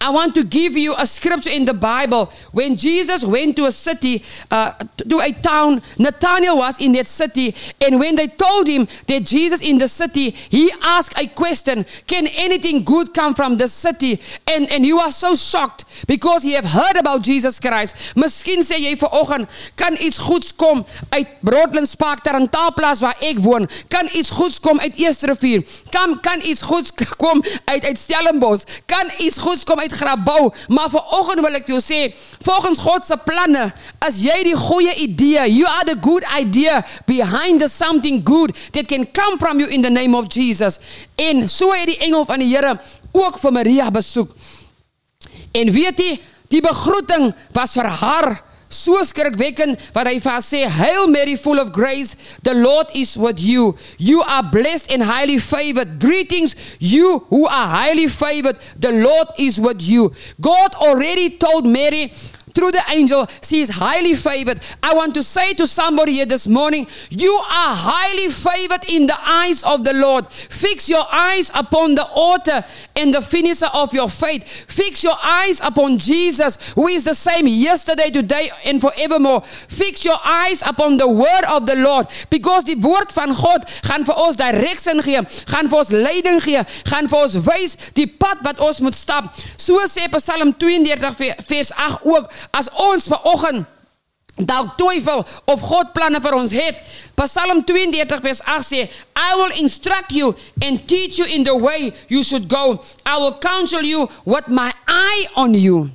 I 0.00 0.10
want 0.10 0.34
to 0.34 0.44
give 0.44 0.76
you 0.76 0.94
a 0.96 1.06
scripture 1.06 1.50
in 1.50 1.64
the 1.64 1.74
Bible. 1.74 2.32
When 2.52 2.76
Jesus 2.76 3.24
went 3.24 3.56
to 3.56 3.66
a 3.66 3.72
city, 3.72 4.24
uh, 4.50 4.72
to 5.08 5.20
a 5.20 5.32
town, 5.32 5.82
Nathanael 5.98 6.58
was 6.58 6.80
in 6.80 6.92
that 6.92 7.06
city. 7.06 7.54
And 7.80 7.98
when 8.00 8.16
they 8.16 8.28
told 8.28 8.66
him 8.66 8.88
that 9.06 9.24
Jesus 9.24 9.62
in 9.62 9.78
the 9.78 9.88
city, 9.88 10.30
he 10.30 10.70
asked 10.82 11.16
a 11.18 11.26
question 11.26 11.86
Can 12.06 12.26
anything 12.26 12.84
good 12.84 13.14
come 13.14 13.34
from 13.34 13.56
the 13.56 13.68
city? 13.68 14.20
And, 14.46 14.70
and 14.70 14.84
you 14.84 14.98
are 14.98 15.12
so 15.12 15.36
shocked 15.36 15.84
because 16.06 16.44
you 16.44 16.56
have 16.56 16.64
heard 16.66 16.96
about 16.96 17.22
Jesus 17.22 17.60
Christ. 17.60 17.94
Miskien 18.16 18.64
sê 18.66 18.78
jy 18.80 18.94
vanoggend, 18.98 19.48
kan 19.78 19.96
iets 20.00 20.18
goeds 20.18 20.52
kom 20.52 20.84
uit 21.14 21.40
Broadlands 21.44 21.94
Park, 21.98 22.24
Tarantaalplaas 22.26 23.02
waar 23.04 23.18
ek 23.24 23.40
woon? 23.44 23.68
Kan 23.92 24.08
iets 24.12 24.32
goeds 24.34 24.60
kom 24.60 24.80
uit 24.80 24.98
Eersterivier? 25.00 25.64
Kan 25.94 26.18
kan 26.24 26.42
iets 26.42 26.62
goeds 26.62 26.92
kom 27.22 27.42
uit 27.64 27.84
uit 27.84 27.98
Stellenbosch? 27.98 28.82
Kan 28.90 29.10
iets 29.18 29.38
goeds 29.38 29.64
kom 29.64 29.80
uit 29.84 29.92
Grabouw? 29.92 30.50
Maar 30.68 30.90
vanoggend 30.92 31.44
wil 31.44 31.58
ek 31.60 31.68
jou 31.70 31.80
sê, 31.82 32.00
volgens 32.44 32.80
God 32.82 33.06
se 33.06 33.16
planne, 33.26 33.68
as 34.04 34.18
jy 34.22 34.36
die 34.48 34.56
goeie 34.58 34.94
idee, 35.04 35.44
you 35.52 35.68
are 35.68 35.86
the 35.88 35.98
good 36.00 36.24
idea 36.34 36.80
behind 37.08 37.62
the 37.62 37.70
something 37.70 38.22
good 38.26 38.54
that 38.72 38.88
can 38.90 39.06
come 39.12 39.38
from 39.38 39.60
you 39.62 39.68
in 39.68 39.84
the 39.84 39.92
name 39.92 40.16
of 40.16 40.32
Jesus. 40.32 40.80
En 41.20 41.48
so 41.48 41.72
het 41.72 41.92
die 41.92 42.00
engel 42.08 42.24
van 42.28 42.42
die 42.42 42.50
Here 42.50 42.78
ook 43.12 43.38
vir 43.42 43.52
Maria 43.52 43.90
besoek. 43.94 44.32
En 45.54 45.70
weet 45.72 46.00
jy, 46.02 46.16
die 46.50 46.62
begroeting 46.64 47.32
was 47.54 47.76
vir 47.78 47.88
haar 48.00 48.28
so 48.74 49.02
skrikwekkend 49.06 49.78
wat 49.94 50.08
hy 50.10 50.18
vir 50.18 50.30
haar 50.30 50.42
sê, 50.42 50.66
"Hail 50.68 51.06
Mary, 51.08 51.36
full 51.36 51.60
of 51.60 51.72
grace, 51.72 52.16
the 52.42 52.54
Lord 52.54 52.88
is 52.94 53.16
with 53.16 53.40
you. 53.40 53.76
You 53.98 54.22
are 54.22 54.42
blessed 54.42 54.90
and 54.90 55.02
highly 55.02 55.38
favored. 55.38 55.98
Greetings, 56.00 56.54
you 56.78 57.24
who 57.30 57.46
are 57.46 57.68
highly 57.68 58.08
favored. 58.08 58.58
The 58.78 58.92
Lord 58.92 59.28
is 59.38 59.60
with 59.60 59.80
you." 59.80 60.12
God 60.40 60.74
already 60.74 61.30
told 61.30 61.66
Mary 61.66 62.12
through 62.54 62.72
the 62.72 62.82
angel, 62.90 63.28
she 63.42 63.60
is 63.60 63.68
highly 63.68 64.14
favored. 64.14 64.60
I 64.82 64.94
want 64.94 65.14
to 65.14 65.22
say 65.22 65.54
to 65.54 65.66
somebody 65.66 66.14
here 66.14 66.26
this 66.26 66.46
morning, 66.46 66.86
you 67.10 67.32
are 67.32 67.74
highly 67.76 68.28
favored 68.28 68.88
in 68.88 69.06
the 69.06 69.18
eyes 69.20 69.62
of 69.64 69.84
the 69.84 69.92
Lord. 69.92 70.28
Fix 70.28 70.88
your 70.88 71.04
eyes 71.12 71.50
upon 71.54 71.96
the 71.96 72.04
author 72.04 72.64
and 72.96 73.12
the 73.12 73.22
finisher 73.22 73.68
of 73.74 73.92
your 73.92 74.08
faith. 74.08 74.44
Fix 74.68 75.02
your 75.02 75.16
eyes 75.22 75.60
upon 75.60 75.98
Jesus, 75.98 76.56
who 76.74 76.88
is 76.88 77.04
the 77.04 77.14
same 77.14 77.46
yesterday, 77.46 78.10
today, 78.10 78.50
and 78.64 78.80
forevermore. 78.80 79.42
Fix 79.42 80.04
your 80.04 80.18
eyes 80.24 80.62
upon 80.64 80.96
the 80.96 81.08
word 81.08 81.44
of 81.50 81.66
the 81.66 81.76
Lord, 81.76 82.06
because 82.30 82.64
die 82.64 82.76
woord 82.76 83.12
van 83.12 83.32
God 83.34 83.66
gaan 83.84 84.04
vir 84.06 84.14
ons 84.14 84.38
direction 84.38 85.02
gee, 85.02 85.20
gaan 85.50 85.68
vir 85.70 85.80
ons 85.80 85.90
leiding 85.90 86.40
gee, 86.44 86.62
gaan 86.86 87.08
vir 87.10 87.24
ons 87.26 87.36
wys 87.48 87.76
die 87.98 88.06
pad 88.06 88.44
wat 88.46 88.62
ons 88.62 88.80
moet 88.84 88.94
stap. 88.94 89.32
So 89.58 89.82
sê 89.90 90.06
Psalm 90.14 90.54
32 90.54 91.34
vers 91.48 91.72
8 91.74 92.06
ook, 92.06 92.30
as 92.52 92.68
ons 92.74 93.08
vanoggend 93.08 93.64
dalk 94.36 94.74
twyfel 94.78 95.22
of 95.46 95.62
God 95.62 95.92
planne 95.94 96.18
vir 96.22 96.34
ons 96.34 96.54
het. 96.54 96.78
Psalm 97.14 97.62
32 97.66 98.22
vers 98.24 98.40
8 98.42 98.66
sê, 98.66 98.80
I 99.14 99.34
will 99.38 99.54
instruct 99.62 100.10
you 100.10 100.34
and 100.62 100.82
teach 100.88 101.18
you 101.18 101.26
in 101.26 101.44
the 101.44 101.54
way 101.54 101.92
you 102.08 102.22
should 102.22 102.48
go. 102.48 102.82
I 103.06 103.18
will 103.18 103.38
counsel 103.38 103.82
you 103.82 104.08
with 104.24 104.48
my 104.48 104.72
eye 104.88 105.26
on 105.36 105.54
you. 105.54 105.90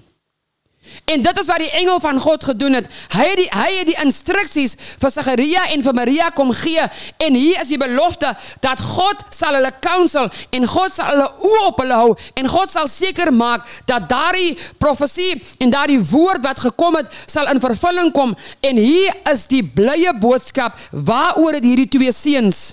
En 1.09 1.23
dit 1.25 1.39
is 1.41 1.49
wat 1.49 1.61
die 1.63 1.71
engel 1.81 1.99
van 2.03 2.19
God 2.21 2.43
gedoen 2.43 2.77
het. 2.77 2.89
Hy 3.15 3.25
het 3.31 3.39
die 3.39 3.47
hy 3.49 3.69
het 3.79 3.89
die 3.89 3.97
instruksies 4.03 4.75
vir 5.01 5.13
Sagaria 5.13 5.65
en 5.73 5.83
vir 5.85 5.97
Maria 5.97 6.29
kom 6.35 6.51
gee 6.55 6.85
en 7.17 7.37
hier 7.37 7.61
is 7.63 7.71
die 7.73 7.79
belofte 7.81 8.31
dat 8.63 8.81
God 8.81 9.23
sal 9.33 9.57
hulle 9.57 9.71
counsel 9.81 10.29
en 10.55 10.67
God 10.69 10.93
sal 10.93 11.11
hulle 11.13 11.27
oë 11.49 11.65
op 11.67 11.81
hulle 11.83 11.99
hou 12.03 12.15
en 12.39 12.49
God 12.51 12.73
sal 12.73 12.89
seker 12.91 13.33
maak 13.33 13.65
dat 13.89 14.09
daardie 14.11 14.53
profesie 14.81 15.39
en 15.57 15.73
daardie 15.73 15.99
woord 16.11 16.45
wat 16.45 16.61
gekom 16.69 16.99
het 16.99 17.13
sal 17.25 17.49
in 17.51 17.61
vervulling 17.63 18.13
kom 18.15 18.35
en 18.61 18.81
hier 18.81 19.15
is 19.31 19.47
die 19.49 19.63
blye 19.63 20.13
boodskap 20.21 20.77
waaroor 20.91 21.57
het 21.57 21.65
hierdie 21.65 21.89
twee 21.97 22.13
seuns 22.15 22.69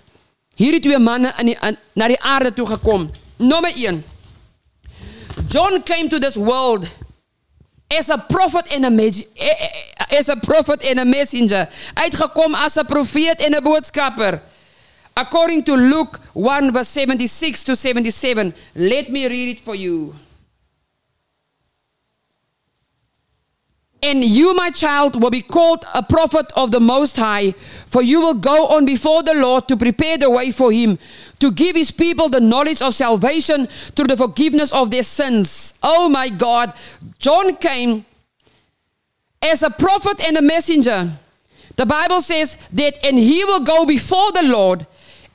hierdie 0.57 0.81
twee 0.81 0.99
manne 0.99 1.33
in 1.41 1.53
die 1.53 1.57
in, 1.69 1.77
na 1.95 2.09
die 2.09 2.21
aarde 2.21 2.53
toe 2.57 2.67
gekom. 2.67 3.11
Nommer 3.37 3.73
1. 3.77 4.03
John 5.53 5.83
came 5.85 6.09
to 6.09 6.19
this 6.19 6.37
world 6.37 6.89
as 7.91 8.09
a 8.09 8.19
prophet 8.19 8.73
and 8.73 8.85
a 8.87 8.91
mes- 8.91 9.27
eh, 9.37 9.53
eh, 9.59 10.19
as 10.19 10.29
a 10.29 10.37
prophet 10.37 10.83
and 10.85 10.99
a 11.01 11.05
messenger. 11.05 11.69
Uitgekom 11.95 12.55
as 12.55 12.77
'n 12.77 12.87
profeet 12.87 13.41
en 13.41 13.55
'n 13.55 13.63
boodskapper. 13.63 14.41
According 15.19 15.63
to 15.65 15.75
Luke 15.77 16.21
1 16.35 16.73
verse 16.73 16.89
76 16.89 17.65
to 17.65 17.75
77, 17.77 18.55
let 18.75 19.09
me 19.11 19.27
read 19.27 19.49
it 19.49 19.61
for 19.65 19.75
you. 19.75 20.15
And 24.03 24.25
you, 24.25 24.55
my 24.55 24.71
child, 24.71 25.21
will 25.21 25.31
be 25.31 25.43
called 25.43 25.85
a 25.95 26.03
prophet 26.03 26.53
of 26.55 26.71
the 26.71 26.81
Most 26.81 27.17
High, 27.17 27.53
for 27.87 28.03
you 28.03 28.21
will 28.21 28.35
go 28.35 28.69
on 28.69 28.85
before 28.85 29.23
the 29.23 29.35
Lord 29.35 29.67
to 29.69 29.77
prepare 29.77 30.19
the 30.19 30.31
way 30.31 30.51
for 30.51 30.71
him, 30.71 30.99
to 31.41 31.51
give 31.51 31.77
his 31.77 31.91
people 31.91 32.29
the 32.29 32.41
knowledge 32.41 32.83
of 32.83 32.95
salvation 32.95 33.67
through 33.95 34.07
the 34.07 34.17
forgiveness 34.17 34.73
of 34.73 34.91
their 34.91 35.03
sins. 35.03 35.79
Oh 35.83 36.09
my 36.09 36.29
God. 36.29 36.75
John 37.19 37.57
came 37.57 38.05
as 39.43 39.63
a 39.63 39.71
prophet 39.71 40.21
and 40.21 40.37
a 40.37 40.43
messenger. 40.43 41.11
The 41.77 41.87
Bible 41.87 42.21
says 42.21 42.57
that, 42.73 43.05
and 43.05 43.19
he 43.19 43.45
will 43.45 43.61
go 43.61 43.87
before 43.87 44.31
the 44.33 44.45
Lord 44.45 44.87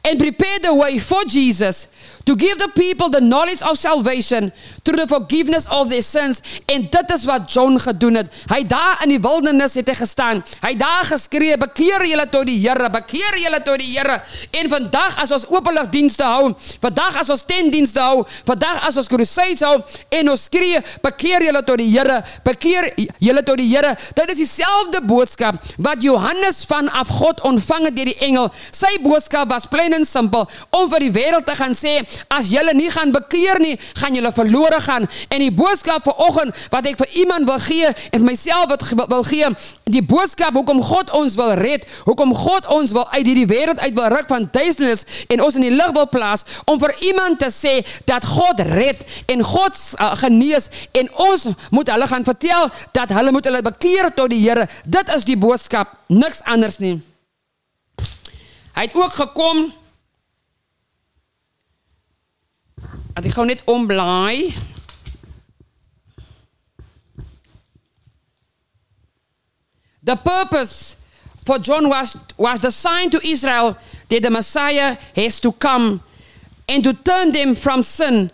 and 0.04 0.20
prepare 0.20 0.60
the 0.60 0.74
way 0.74 0.98
for 0.98 1.24
Jesus 1.26 1.88
to 2.26 2.36
give 2.36 2.58
the 2.58 2.70
people 2.76 3.10
the 3.10 3.22
knowledge 3.22 3.62
of 3.62 3.78
salvation 3.78 4.52
through 4.86 4.98
the 4.98 5.08
forgiveness 5.08 5.68
of 5.68 5.90
their 5.90 6.02
sins. 6.02 6.42
En 6.66 6.88
dit 6.92 7.14
is 7.16 7.26
wat 7.26 7.52
John 7.54 7.78
gedoen 7.80 8.16
het. 8.22 8.32
Hy 8.52 8.62
daar 8.68 9.02
in 9.06 9.14
die 9.16 9.20
wildernis 9.22 9.76
het 9.80 9.90
hy 9.92 9.96
gestaan. 9.98 10.44
Hy 10.62 10.74
daar 10.80 11.06
geskree, 11.10 11.58
bekeer 11.62 12.06
julle 12.08 12.28
tot 12.32 12.48
die 12.50 12.60
Here, 12.62 12.90
bekeer 12.94 13.38
julle 13.42 13.62
tot 13.66 13.82
die 13.82 13.90
Here. 13.94 14.20
En 14.58 14.70
vandag 14.72 15.18
as 15.24 15.34
ons 15.36 15.48
openlig 15.52 15.90
dienste 15.94 16.28
hou, 16.28 16.52
vandag 16.84 17.20
as 17.22 17.32
ons 17.34 17.46
tentdienste 17.48 18.02
hou, 18.04 18.26
vandag 18.48 18.86
as 18.88 19.00
ons 19.02 19.10
crusades 19.12 19.64
hou 19.66 19.80
en 20.20 20.34
ons 20.34 20.46
skree, 20.50 20.82
bekeer 21.04 21.48
julle 21.48 21.64
tot 21.68 21.82
die 21.82 21.90
Here, 21.92 22.22
bekeer 22.46 22.92
julle 23.20 23.46
tot 23.48 23.62
die 23.62 23.70
Here. 23.72 23.96
Dit 24.18 24.36
is 24.36 24.44
dieselfde 24.44 25.04
boodskap 25.10 25.60
wat 25.82 26.04
Johannes 26.06 26.64
vanaf 26.70 27.12
God 27.22 27.42
ontvang 27.48 27.90
het 27.90 27.98
deur 27.98 28.12
die 28.12 28.20
engel. 28.28 28.52
Sy 28.76 28.94
boodskap 29.04 29.50
was 29.52 29.68
plain 29.72 29.96
en 29.98 30.06
simpel 30.08 30.48
om 30.76 30.88
vir 30.92 31.08
die 31.08 31.14
wêreld 31.16 31.48
te 31.48 31.56
gaan 31.58 31.76
sê 31.78 32.00
as 32.28 32.50
julle 32.52 32.74
nie 32.78 32.90
gaan 32.92 33.12
bekeer 33.12 33.60
nie, 33.62 33.76
gaan 34.00 34.16
julle 34.16 34.32
verlore 34.36 34.82
gaan. 34.82 35.08
En 35.30 35.44
die 35.44 35.52
boodskap 35.52 36.06
vanoggend 36.08 36.56
wat 36.74 36.88
ek 36.90 37.00
vir 37.02 37.10
iemand 37.24 37.50
wil 37.50 37.60
gee 37.64 37.90
en 37.90 38.18
vir 38.20 38.28
myself 38.28 38.70
wat 38.72 38.86
wil 39.12 39.24
gee, 39.28 39.50
die 39.92 40.04
boodskap 40.04 40.56
hoekom 40.56 40.82
God 40.86 41.12
ons 41.18 41.36
wil 41.40 41.54
red, 41.60 41.86
hoekom 42.06 42.34
God 42.38 42.68
ons 42.72 42.94
wil 42.96 43.08
uit 43.12 43.26
hierdie 43.26 43.48
wêreld 43.50 43.82
uit 43.82 43.96
wil 43.98 44.10
ruk 44.14 44.30
van 44.32 44.48
duisternis 44.52 45.06
en 45.32 45.44
ons 45.44 45.58
in 45.60 45.66
die 45.68 45.74
lig 45.74 45.94
wil 45.96 46.08
plaas 46.12 46.46
om 46.66 46.80
vir 46.82 46.94
iemand 47.12 47.42
te 47.42 47.52
sê 47.54 47.80
dat 48.10 48.26
God 48.28 48.62
red 48.72 49.04
en 49.32 49.44
God 49.46 49.78
uh, 50.00 50.14
genees 50.24 50.70
en 50.98 51.12
ons 51.28 51.48
moet 51.74 51.92
hulle 51.94 52.08
gaan 52.08 52.28
vertel 52.28 52.70
dat 52.96 53.14
hulle 53.16 53.34
moet 53.36 53.48
hulle 53.50 53.64
bekeer 53.66 54.12
tot 54.16 54.32
die 54.32 54.42
Here. 54.42 54.66
Dit 54.90 55.12
is 55.14 55.26
die 55.28 55.38
boodskap, 55.38 55.94
niks 56.10 56.42
anders 56.50 56.80
nie. 56.82 56.98
Hy 58.76 58.88
het 58.88 58.96
ook 58.98 59.14
gekom 59.14 59.68
Als 63.14 63.26
ik 63.26 63.32
gewoon 63.32 63.48
dit 63.48 63.62
omblaai. 63.64 64.54
The 70.04 70.16
purpose 70.16 70.96
for 71.44 71.60
John 71.60 71.88
was, 71.88 72.16
was 72.38 72.60
the 72.60 72.72
sign 72.72 73.10
to 73.10 73.20
Israel 73.20 73.78
that 74.08 74.22
the 74.22 74.30
Messiah 74.30 74.98
has 75.16 75.40
to 75.40 75.52
come 75.52 76.02
and 76.68 76.84
to 76.84 76.94
turn 76.94 77.32
them 77.32 77.56
from 77.56 77.84
sin 77.84 78.32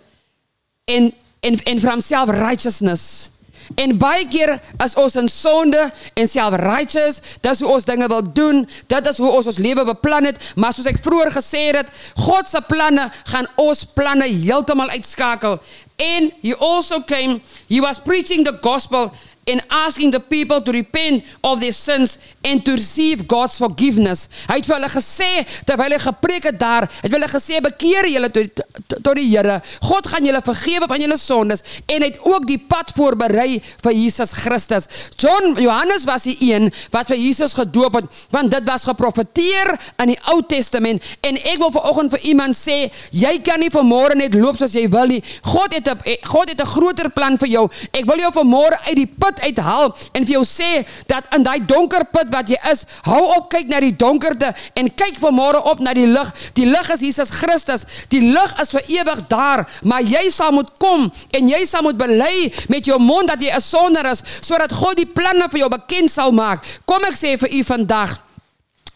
and, 0.87 1.13
and, 1.43 1.61
and 1.67 1.81
from 1.81 2.01
self 2.01 2.29
righteousness. 2.29 3.29
En 3.77 3.93
baie 4.01 4.25
keer 4.25 4.55
is 4.81 4.95
ons 4.97 5.15
in 5.21 5.27
sonde 5.29 5.81
en 6.17 6.29
self-righteous, 6.29 7.19
dis 7.45 7.59
hoe 7.61 7.69
ons 7.75 7.85
dinge 7.85 8.07
wil 8.09 8.23
doen, 8.33 8.63
dit 8.89 9.09
is 9.11 9.19
hoe 9.21 9.29
ons 9.29 9.49
ons 9.51 9.59
lewe 9.61 9.83
beplan 9.91 10.25
het, 10.31 10.39
maar 10.57 10.73
soos 10.73 10.89
ek 10.89 10.97
vroeër 11.05 11.29
gesê 11.35 11.61
het, 11.75 11.91
God 12.17 12.49
se 12.49 12.61
planne 12.65 13.05
gaan 13.29 13.45
ons 13.61 13.85
planne 13.93 14.25
heeltemal 14.25 14.89
uitskakel. 14.95 15.59
And 16.01 16.33
he 16.41 16.55
also 16.57 17.01
came, 17.05 17.41
he 17.69 17.81
was 17.81 18.01
preaching 18.01 18.43
the 18.45 18.57
gospel 18.65 19.11
and 19.47 19.63
asking 19.69 20.11
the 20.11 20.19
people 20.19 20.61
to 20.61 20.71
repent 20.71 21.23
of 21.43 21.59
their 21.59 21.71
sins 21.71 22.17
and 22.43 22.63
to 22.65 22.73
receive 22.73 23.27
God's 23.27 23.57
forgiveness. 23.57 24.27
Hy 24.49 24.59
het 24.59 24.67
vir 24.67 24.75
hulle 24.77 24.91
gesê 24.91 25.29
terwyl 25.67 25.95
hy 25.95 25.99
gepreek 26.03 26.49
het 26.51 26.59
daar, 26.59 26.87
het 27.01 27.13
hulle 27.13 27.29
gesê 27.31 27.61
bekeer 27.63 28.09
julle 28.11 28.29
tot 28.33 28.63
tot 29.03 29.15
die 29.17 29.27
Here. 29.27 29.59
God 29.83 30.07
gaan 30.07 30.25
julle 30.25 30.41
vergewe 30.43 30.87
van 30.89 31.01
julle 31.03 31.17
sondes 31.19 31.63
en 31.85 32.03
het 32.05 32.19
ook 32.23 32.47
die 32.47 32.59
pad 32.59 32.91
voorberei 32.95 33.61
vir 33.83 33.95
Jesus 33.95 34.33
Christus. 34.37 34.87
John 35.19 35.57
Johannes 35.59 36.05
was 36.07 36.27
die 36.27 36.37
een 36.41 36.71
wat 36.93 37.11
vir 37.11 37.19
Jesus 37.19 37.55
gedoop 37.57 37.99
het 38.01 38.21
want 38.33 38.51
dit 38.51 38.67
was 38.67 38.87
geprofeteer 38.87 39.73
in 40.03 40.13
die 40.13 40.19
Ou 40.31 40.39
Testament 40.47 41.03
en 41.27 41.39
ek 41.39 41.59
wil 41.61 41.73
vanoggend 41.75 42.15
vir 42.15 42.27
iemand 42.33 42.57
sê 42.57 42.77
jy 43.15 43.37
kan 43.45 43.61
nie 43.63 43.71
vanmôre 43.73 44.17
net 44.19 44.35
loop 44.37 44.59
soos 44.59 44.75
jy 44.75 44.87
wil 44.91 45.07
nie. 45.11 45.21
God 45.47 45.73
het 45.73 45.87
'n 45.87 46.17
God 46.27 46.49
het 46.49 46.61
'n 46.61 46.73
groter 46.75 47.09
plan 47.09 47.37
vir 47.37 47.47
jou. 47.47 47.69
Ek 47.91 48.05
wil 48.05 48.19
jou 48.19 48.31
vanmôre 48.31 48.77
uit 48.87 48.95
die 48.95 49.07
put 49.07 49.36
uithaal 49.41 49.95
en 50.13 50.25
vir 50.25 50.33
jou 50.37 50.43
sê 50.45 50.85
dat 51.07 51.27
in 51.35 51.43
daai 51.43 51.59
donker 51.65 52.05
put 52.11 52.29
wat 52.33 52.49
jy 52.49 52.59
is, 52.71 52.85
hou 53.07 53.23
op 53.37 53.49
kyk 53.53 53.69
na 53.71 53.81
die 53.83 53.95
donkerte 53.95 54.53
en 54.77 54.89
kyk 54.89 55.19
vanmôre 55.21 55.61
op 55.71 55.79
na 55.83 55.93
die 55.97 56.07
lig. 56.07 56.33
Die 56.57 56.67
lig 56.69 56.91
is 56.93 57.05
Jesus 57.05 57.33
Christus. 57.33 57.85
Die 58.11 58.21
lig 58.21 58.61
is 58.61 58.73
vir 58.75 58.91
ewig 58.99 59.23
daar, 59.31 59.65
maar 59.83 60.01
jy 60.01 60.27
sal 60.33 60.53
moet 60.55 60.69
kom 60.81 61.09
en 61.31 61.49
jy 61.49 61.63
sal 61.65 61.85
moet 61.87 61.97
bely 61.99 62.51
met 62.71 62.85
jou 62.85 62.99
mond 62.99 63.27
dat 63.27 63.41
jy 63.41 63.51
'n 63.55 63.61
sondaar 63.61 64.11
is 64.11 64.23
sodat 64.41 64.71
God 64.71 64.95
die 64.97 65.05
planne 65.05 65.49
vir 65.49 65.59
jou 65.59 65.69
bekend 65.69 66.11
sal 66.11 66.31
maak. 66.31 66.63
Kom 66.85 67.03
ek 67.03 67.15
sê 67.15 67.37
vir 67.37 67.49
u 67.51 67.63
vandag 67.63 68.26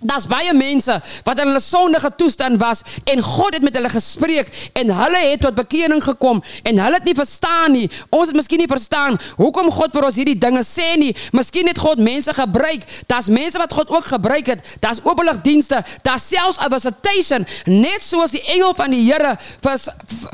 Daar's 0.02 0.26
baie 0.26 0.54
mense 0.54 0.96
wat 1.24 1.40
in 1.40 1.48
hulle 1.52 1.62
sondige 1.62 2.10
toestand 2.18 2.58
was 2.62 2.82
en 3.04 3.22
God 3.22 3.54
het 3.54 3.62
met 3.62 3.76
hulle 3.78 3.90
gespreek 3.90 4.50
en 4.74 4.90
hulle 4.90 5.22
het 5.28 5.42
tot 5.46 5.54
bekering 5.54 6.02
gekom 6.04 6.42
en 6.64 6.80
hulle 6.82 6.98
het 6.98 7.06
nie 7.06 7.16
verstaan 7.16 7.72
nie. 7.72 7.86
Ons 8.10 8.32
het 8.32 8.36
miskien 8.36 8.64
nie 8.64 8.70
verstaan 8.72 9.20
hoekom 9.38 9.70
God 9.72 9.94
vir 9.94 10.08
ons 10.10 10.18
hierdie 10.18 10.38
dinge 10.42 10.64
sê 10.66 10.96
nie. 10.98 11.12
Miskien 11.38 11.70
het 11.70 11.78
God 11.78 12.02
mense 12.02 12.34
gebruik. 12.34 12.88
Daar's 13.06 13.30
mense 13.30 13.62
wat 13.62 13.74
God 13.74 13.94
ook 13.94 14.10
gebruik 14.16 14.50
het. 14.56 14.76
Daar's 14.82 15.04
openligdienste. 15.06 15.84
Daar's 16.02 16.28
selfs 16.28 16.58
'n 16.58 16.74
visitation 16.74 17.46
net 17.66 18.02
soos 18.04 18.32
die 18.32 18.44
engel 18.56 18.74
van 18.74 18.92
die 18.92 19.04
Here 19.06 19.38
vir 19.62 19.78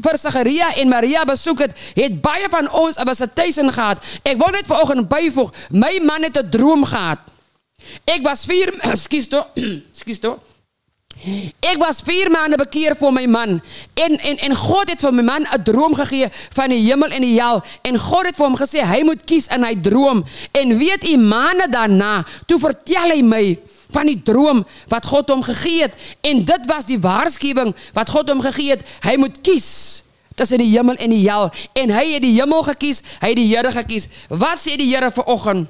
vir 0.04 0.18
Sagaria 0.18 0.74
en 0.76 0.90
Maria 0.90 1.26
besoek 1.26 1.60
het, 1.60 1.74
het 1.96 2.22
baie 2.22 2.48
van 2.50 2.70
ons 2.72 2.98
'n 2.98 3.08
visitation 3.08 3.72
gehad. 3.72 4.04
Ek 4.24 4.38
wil 4.38 4.52
net 4.52 4.68
vanoggend 4.68 5.10
byvoeg, 5.10 5.52
my 5.72 6.00
man 6.02 6.24
het 6.24 6.38
'n 6.38 6.50
droom 6.50 6.86
gehad. 6.86 7.37
Ek 8.06 8.24
was 8.26 8.46
4 8.46 8.74
skus 9.06 9.28
toe 9.32 9.46
skus 10.02 10.20
toe. 10.24 10.38
Ek 11.66 11.80
was 11.82 12.04
4 12.06 12.30
maande 12.30 12.60
bekeer 12.62 12.94
vir 12.98 13.14
my 13.14 13.26
man 13.26 13.56
en 13.98 14.18
en 14.22 14.38
en 14.48 14.56
God 14.56 14.92
het 14.92 15.02
vir 15.02 15.14
my 15.18 15.24
man 15.26 15.48
'n 15.50 15.64
droom 15.66 15.96
gegee 15.98 16.30
van 16.54 16.70
die 16.70 16.84
hemel 16.86 17.10
en 17.10 17.26
die 17.26 17.42
hel 17.42 17.64
en 17.82 17.98
God 17.98 18.26
het 18.30 18.38
vir 18.38 18.46
hom 18.46 18.58
gesê 18.58 18.86
hy 18.86 19.02
moet 19.04 19.26
kies 19.26 19.48
in 19.48 19.64
hy 19.64 19.76
droom. 19.82 20.26
En 20.52 20.78
weet 20.78 21.10
u 21.10 21.18
maande 21.18 21.70
daarna 21.70 22.26
toe 22.46 22.60
vertel 22.60 23.10
hy 23.10 23.22
my 23.22 23.58
van 23.90 24.06
die 24.06 24.22
droom 24.24 24.66
wat 24.88 25.06
God 25.06 25.30
hom 25.30 25.42
gegee 25.42 25.82
het 25.82 25.96
en 26.22 26.46
dit 26.46 26.66
was 26.68 26.86
die 26.86 27.00
waarskuwing 27.00 27.74
wat 27.94 28.10
God 28.10 28.30
hom 28.30 28.42
gegee 28.42 28.76
het 28.76 28.86
hy 29.02 29.18
moet 29.18 29.42
kies 29.42 30.04
tussen 30.36 30.62
die 30.62 30.70
hemel 30.70 30.96
en 31.02 31.10
die 31.10 31.24
hel 31.26 31.50
en 31.74 31.90
hy 31.90 32.06
het 32.14 32.22
die 32.22 32.36
hemel 32.38 32.62
gekies 32.68 33.02
hy 33.22 33.34
het 33.34 33.40
die 33.42 33.50
Here 33.50 33.72
gekies. 33.72 34.08
Wat 34.30 34.62
sê 34.62 34.78
die 34.78 34.94
Here 34.94 35.10
vanoggend 35.12 35.68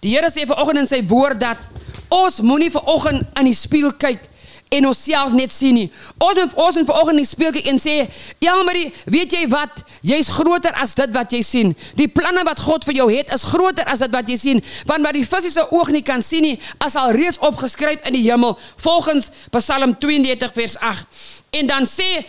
Die 0.00 0.14
Here 0.14 0.30
sê 0.30 0.46
vanoggend 0.46 0.84
in 0.84 0.90
sy 0.90 1.02
woord 1.08 1.40
dat 1.40 1.62
ons 2.08 2.40
moenie 2.40 2.70
vanoggend 2.72 3.26
in 3.38 3.48
die 3.50 3.56
spieël 3.56 3.94
kyk 4.00 4.26
en 4.68 4.86
onsself 4.86 5.32
net 5.32 5.52
sien 5.52 5.74
nie. 5.74 5.86
Ons 6.20 6.36
moet 6.36 6.54
ons 6.54 6.76
moet 6.76 6.90
vanoggend 6.90 7.16
in 7.16 7.22
die 7.24 7.28
spieël 7.28 7.54
kyk 7.56 7.68
en 7.72 7.80
sê, 7.80 8.08
"Ja, 8.40 8.54
Marie, 8.62 8.92
weet 9.06 9.32
jy 9.32 9.48
wat? 9.48 9.84
Jy's 10.02 10.28
groter 10.28 10.72
as 10.72 10.94
dit 10.94 11.10
wat 11.10 11.32
jy 11.32 11.42
sien. 11.42 11.76
Die 11.94 12.08
planne 12.08 12.44
wat 12.44 12.60
God 12.60 12.84
vir 12.84 12.94
jou 12.94 13.12
het 13.12 13.32
is 13.32 13.42
groter 13.42 13.84
as 13.84 13.98
dit 13.98 14.10
wat 14.10 14.28
jy 14.28 14.36
sien, 14.36 14.62
want 14.86 15.04
wat 15.04 15.14
die 15.14 15.26
fisiese 15.26 15.70
oog 15.70 15.88
nie 15.88 16.02
kan 16.02 16.22
sien 16.22 16.42
nie, 16.42 16.60
is 16.86 16.96
al 16.96 17.10
reeds 17.10 17.38
opgeskryf 17.38 18.06
in 18.06 18.12
die 18.12 18.30
hemel, 18.30 18.58
volgens 18.76 19.30
Psalm 19.50 19.98
32 19.98 20.52
vers 20.52 20.78
8." 20.78 21.06
En 21.50 21.66
dan 21.66 21.86
sê 21.86 22.24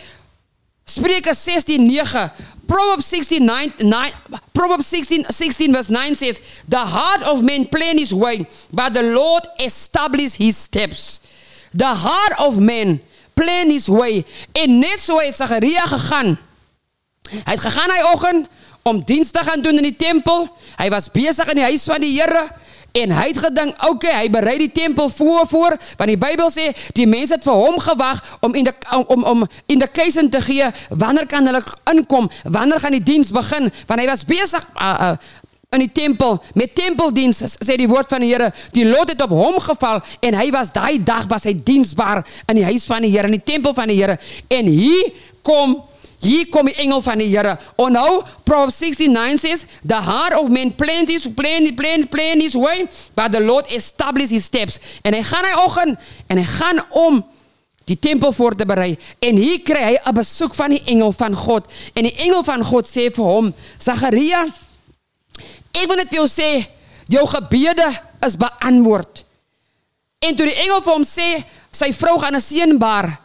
Spreuke 0.90 1.34
16:9 1.34 2.32
Proverbs 2.66 3.06
69 3.08 3.78
9 3.78 4.12
Proverbs 4.52 4.88
16 4.88 5.24
16 5.28 5.72
verse 5.72 5.88
9 5.88 6.14
says 6.14 6.40
the 6.68 6.82
heart 6.82 7.22
of 7.22 7.42
man 7.42 7.68
plan 7.68 7.98
his 7.98 8.12
way 8.12 8.46
but 8.70 8.94
the 8.94 9.02
Lord 9.02 9.46
establish 9.58 10.34
his 10.34 10.56
steps. 10.56 11.20
The 11.72 11.94
heart 11.94 12.34
of 12.38 12.58
man 12.58 13.00
plan 13.34 13.70
his 13.70 13.86
way 13.88 14.24
en 14.52 14.78
net 14.78 14.98
so 14.98 15.18
het 15.18 15.36
Sagaria 15.38 15.86
gegaan. 15.86 16.34
Hy 17.30 17.54
het 17.54 17.62
gegaan 17.62 17.94
hy 17.94 18.02
oggend 18.10 18.48
om 18.82 18.98
diens 19.06 19.30
te 19.30 19.44
gaan 19.46 19.62
doen 19.62 19.78
in 19.78 19.86
die 19.86 19.96
tempel. 19.96 20.48
Hy 20.80 20.88
was 20.90 21.10
besig 21.14 21.46
in 21.54 21.62
die 21.62 21.68
huis 21.70 21.86
van 21.86 22.02
die 22.02 22.16
Here 22.18 22.48
En 22.92 23.12
hy 23.14 23.26
het 23.28 23.38
gedink, 23.38 23.74
oké, 23.78 23.90
okay, 23.90 24.14
hy 24.22 24.30
berei 24.30 24.56
die 24.58 24.72
tempel 24.72 25.08
voor 25.08 25.46
voor, 25.46 25.76
want 25.96 26.10
die 26.10 26.18
Bybel 26.18 26.50
sê 26.50 26.70
die 26.98 27.06
mense 27.06 27.36
het 27.36 27.46
vir 27.46 27.58
hom 27.58 27.78
gewag 27.78 28.22
om 28.40 28.54
in 28.58 28.66
die 28.66 28.74
om 29.06 29.24
om 29.24 29.44
indication 29.70 30.30
te 30.30 30.40
gee. 30.42 30.70
Wanneer 30.88 31.26
kan 31.30 31.46
hulle 31.46 31.62
inkom, 31.92 32.30
wanneer 32.44 32.80
gaan 32.82 32.96
die 32.98 33.02
diens 33.02 33.30
begin, 33.30 33.70
want 33.86 34.00
hy 34.00 34.08
was 34.10 34.24
besig 34.26 34.66
uh, 34.74 34.90
uh, 35.10 35.12
in 35.70 35.84
die 35.84 35.92
tempel 35.94 36.40
met 36.58 36.74
tempeldiens 36.74 37.44
sê 37.54 37.76
die 37.78 37.88
woord 37.90 38.10
van 38.10 38.24
die 38.24 38.32
Here. 38.32 38.50
Die 38.74 38.86
lot 38.88 39.12
het 39.12 39.22
op 39.22 39.34
hom 39.34 39.60
geval 39.62 40.02
en 40.26 40.38
hy 40.38 40.48
was 40.54 40.72
daai 40.74 40.98
dag 40.98 41.28
was 41.30 41.46
hy 41.46 41.54
diensbaar 41.54 42.24
in 42.50 42.58
die 42.58 42.66
huis 42.66 42.88
van 42.90 43.06
die 43.06 43.12
Here 43.14 43.30
in 43.30 43.38
die 43.38 43.46
tempel 43.52 43.74
van 43.76 43.92
die 43.92 44.00
Here. 44.00 44.18
En 44.50 44.66
hier 44.66 45.12
kom 45.46 45.78
Hier 46.20 46.48
kom 46.52 46.68
die 46.68 46.76
engel 46.76 47.00
van 47.00 47.18
die 47.18 47.28
Here. 47.32 47.56
Onthou 47.80 48.22
Proverbs 48.44 48.78
69 48.78 49.38
says 49.38 49.66
the 49.82 49.96
heart 49.96 50.36
of 50.36 50.50
man 50.52 50.74
plans 50.76 51.10
his 51.10 51.26
plan 51.26 51.74
plan 51.74 52.06
plan 52.08 52.40
his 52.40 52.54
way 52.54 52.88
but 53.16 53.32
the 53.32 53.40
Lord 53.40 53.70
establishes 53.72 54.30
his 54.30 54.44
steps. 54.44 54.78
En 55.02 55.16
hy 55.16 55.22
gaan 55.24 55.44
hy 55.48 55.54
oggend 55.64 56.10
en 56.28 56.36
hy 56.36 56.44
gaan 56.44 56.82
om 56.90 57.22
die 57.90 57.98
tempel 57.98 58.32
voor 58.32 58.54
te 58.54 58.66
berei 58.68 58.94
en 59.24 59.38
hier 59.40 59.62
kry 59.66 59.82
hy 59.82 59.96
'n 59.98 60.14
besoek 60.14 60.54
van 60.54 60.70
die 60.70 60.82
engel 60.86 61.12
van 61.12 61.34
God 61.34 61.66
en 61.94 62.06
die 62.06 62.16
engel 62.22 62.44
van 62.44 62.62
God 62.62 62.86
sê 62.86 63.10
vir 63.10 63.24
hom 63.24 63.54
Sagaria 63.78 64.44
ek 65.72 65.86
wil 65.88 65.96
net 65.96 66.10
vir 66.12 66.20
jou 66.20 66.28
sê 66.28 66.66
jou 67.08 67.26
gebede 67.26 67.88
is 68.26 68.36
beantwoord 68.36 69.24
en 70.20 70.36
toe 70.36 70.46
die 70.46 70.60
engel 70.62 70.82
vir 70.84 70.92
hom 70.92 71.04
sê 71.04 71.44
sy 71.72 71.90
vrou 71.92 72.18
gaan 72.18 72.36
'n 72.36 72.40
seun 72.40 72.78
baar 72.78 73.18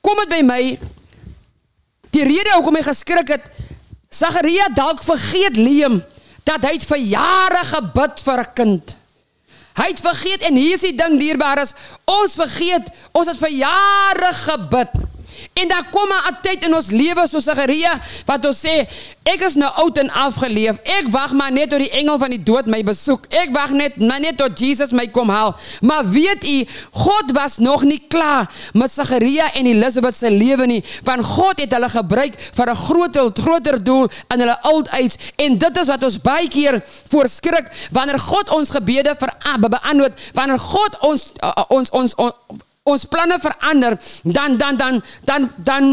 kom 0.00 0.16
dit 0.24 0.28
by 0.28 0.42
my 0.42 0.78
Die 2.14 2.24
rede 2.26 2.54
hoekom 2.56 2.78
hy 2.78 2.84
geskrik 2.86 3.28
het, 3.36 3.44
Sagaria 4.10 4.66
dalk 4.74 5.02
vergeet 5.06 5.56
Liam 5.56 6.00
dat 6.48 6.64
hy 6.66 6.78
vir 6.82 6.98
jare 6.98 7.62
gebid 7.68 8.22
vir 8.26 8.40
'n 8.40 8.54
kind. 8.54 8.96
Hy 9.78 9.86
het 9.86 10.00
vergeet 10.00 10.42
en 10.42 10.56
hier 10.56 10.74
is 10.74 10.80
die 10.80 10.96
ding 10.96 11.18
dierbaar 11.20 11.62
is, 11.62 11.74
ons 12.04 12.34
vergeet, 12.34 12.90
ons 13.12 13.28
het 13.28 13.38
vir 13.38 13.50
jare 13.50 14.32
gebid. 14.34 14.92
En 15.60 15.68
daar 15.68 15.86
kom 15.90 16.08
'n 16.08 16.36
tyd 16.42 16.64
in 16.64 16.74
ons 16.74 16.90
lewe 16.90 17.28
soos 17.28 17.44
Sagaria 17.44 18.00
wat 18.24 18.46
ons 18.46 18.60
sê, 18.60 18.88
ek 19.22 19.40
is 19.40 19.54
nou 19.54 19.70
oud 19.82 19.98
en 19.98 20.10
afgeleef. 20.10 20.76
Ek 20.84 21.08
wag 21.08 21.32
maar 21.32 21.52
net 21.52 21.70
tot 21.70 21.78
die 21.78 21.90
engel 21.90 22.18
van 22.18 22.30
die 22.30 22.42
dood 22.42 22.66
my 22.66 22.82
besoek. 22.82 23.26
Ek 23.28 23.50
wag 23.52 23.70
net 23.70 23.96
net 23.96 24.36
tot 24.36 24.58
Jesus 24.58 24.90
my 24.90 25.06
kom 25.08 25.28
haal. 25.28 25.56
Maar 25.80 26.08
weet 26.10 26.44
u, 26.44 26.66
God 26.90 27.32
was 27.32 27.58
nog 27.58 27.82
nie 27.82 28.02
klaar 28.08 28.50
met 28.72 28.90
Sagaria 28.90 29.52
en 29.52 29.66
Elisabeth 29.66 30.16
se 30.16 30.30
lewe 30.30 30.66
nie, 30.66 30.84
want 31.04 31.24
God 31.24 31.60
het 31.60 31.72
hulle 31.72 31.88
gebruik 31.88 32.34
vir 32.54 32.70
'n 32.70 32.76
groter 32.76 33.30
groter 33.42 33.84
doel 33.84 34.10
in 34.28 34.40
hulle 34.40 34.58
oud 34.62 34.88
age 34.88 35.18
en 35.36 35.58
dit 35.58 35.78
is 35.78 35.86
wat 35.86 36.04
ons 36.04 36.20
baie 36.20 36.48
keer 36.48 36.82
voorskrik 37.08 37.88
wanneer 37.90 38.18
God 38.18 38.50
ons 38.50 38.70
gebede 38.70 39.14
ver 39.18 39.32
beantwoord, 39.70 40.18
wanneer 40.32 40.58
God 40.58 40.98
ons 41.00 41.26
uh, 41.42 41.64
ons 41.68 41.90
ons, 41.90 42.14
ons 42.14 42.34
ons 42.88 43.04
planne 43.04 43.38
verander, 43.40 43.98
dan 44.24 44.56
dan 44.56 44.76
dan 44.76 45.02
dan 45.24 45.50
dan 45.56 45.90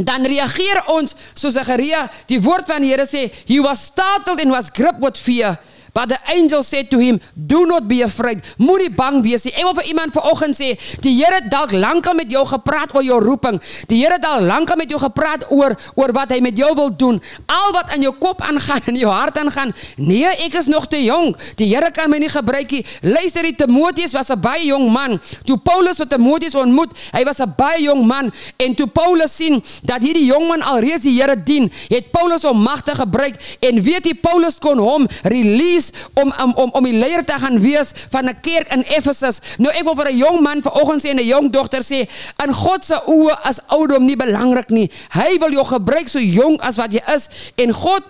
dan 0.00 0.24
reageer 0.24 0.82
ons 0.94 1.14
soos 1.34 1.56
Sagaria, 1.56 2.06
die 2.30 2.40
woord 2.40 2.68
van 2.70 2.82
die 2.84 2.92
Here 2.92 3.06
sê, 3.08 3.26
he 3.48 3.60
was 3.60 3.82
startled 3.90 4.40
and 4.40 4.54
was 4.54 4.70
gripped 4.70 5.02
with 5.02 5.18
fear. 5.18 5.58
But 5.92 6.08
the 6.08 6.18
angel 6.30 6.62
said 6.62 6.90
to 6.90 6.98
him, 6.98 7.20
Do 7.34 7.66
not 7.66 7.88
be 7.88 8.02
afraid. 8.02 8.42
Moenie 8.58 8.90
bang 8.94 9.22
wees 9.22 9.44
nie. 9.44 9.54
Ek 9.54 9.64
wil 9.66 9.74
vir 9.80 9.88
iemand 9.90 10.14
vanoggend 10.14 10.56
sê, 10.56 10.72
die 11.02 11.14
Here 11.20 11.40
het 11.40 11.50
dalk 11.52 11.72
lankal 11.72 12.14
met 12.16 12.30
jou 12.32 12.44
gepraat 12.46 12.94
oor 12.94 13.04
jou 13.04 13.18
roeping. 13.22 13.58
Die 13.90 14.00
Here 14.00 14.16
het 14.16 14.24
dalk 14.24 14.46
lankal 14.46 14.78
met 14.80 14.90
jou 14.90 15.00
gepraat 15.00 15.46
oor 15.50 15.74
oor 15.96 16.14
wat 16.16 16.32
hy 16.34 16.40
met 16.44 16.56
jou 16.58 16.70
wil 16.78 16.92
doen. 16.96 17.20
Al 17.50 17.74
wat 17.76 17.94
in 17.96 18.06
jou 18.06 18.14
kop 18.18 18.42
aangaan 18.46 18.80
en 18.86 18.94
in 18.94 19.02
jou 19.02 19.12
hart 19.12 19.38
aangaan. 19.38 19.74
Nee, 19.96 20.30
ek 20.46 20.56
is 20.60 20.70
nog 20.70 20.86
te 20.90 21.02
jonk. 21.02 21.38
Die 21.60 21.68
Here 21.72 21.90
kan 21.94 22.10
my 22.10 22.20
nie 22.22 22.30
gebruik 22.30 22.70
nie. 22.70 22.84
Luister, 23.02 23.46
die 23.46 23.56
Timoteus 23.56 24.14
was 24.16 24.30
'n 24.30 24.40
baie 24.40 24.64
jong 24.66 24.90
man. 24.90 25.20
Toe 25.44 25.58
Paulus 25.58 25.98
wat 25.98 26.10
Timoteus 26.10 26.54
ontmoet, 26.54 26.92
hy 27.12 27.24
was 27.24 27.40
'n 27.40 27.52
baie 27.56 27.82
jong 27.82 28.06
man 28.06 28.32
en 28.56 28.74
toe 28.74 28.86
Paulus 28.86 29.36
sien 29.36 29.62
dat 29.82 30.02
hierdie 30.02 30.26
jong 30.26 30.48
man 30.48 30.62
alreeds 30.62 31.02
die 31.02 31.20
Here 31.20 31.36
dien, 31.42 31.70
het 31.88 32.10
Paulus 32.10 32.42
hom 32.42 32.62
magtig 32.62 32.96
gebruik 32.96 33.34
en 33.60 33.82
weet 33.82 34.06
jy 34.06 34.14
Paulus 34.14 34.58
kon 34.58 34.78
hom 34.78 35.06
release 35.22 35.79
om 36.20 36.32
om 36.44 36.52
om, 36.64 36.70
om 36.78 36.88
die 36.88 36.98
leier 36.98 37.24
te 37.24 37.36
gaan 37.40 37.58
wees 37.62 37.92
van 38.12 38.28
'n 38.28 38.40
kerk 38.40 38.68
in 38.76 38.82
Efesus. 38.82 39.40
Nou 39.58 39.72
ek 39.72 39.84
wil 39.84 39.96
vir 39.96 40.10
'n 40.10 40.16
jong 40.16 40.40
man 40.40 40.62
vanoggend 40.62 41.02
sê 41.02 41.08
en 41.10 41.20
'n 41.20 41.26
jong 41.26 41.50
dogter 41.50 41.82
sê, 41.82 42.08
in 42.44 42.52
God 42.52 42.84
se 42.84 42.96
oë 43.06 43.48
is 43.48 43.60
ouderdom 43.66 44.04
nie 44.04 44.16
belangrik 44.16 44.70
nie. 44.70 44.90
Hy 45.10 45.38
wil 45.38 45.52
jou 45.52 45.64
gebruik 45.64 46.08
so 46.08 46.18
jonk 46.18 46.60
as 46.62 46.76
wat 46.76 46.92
jy 46.92 47.02
is 47.14 47.28
en 47.56 47.72
God 47.72 48.02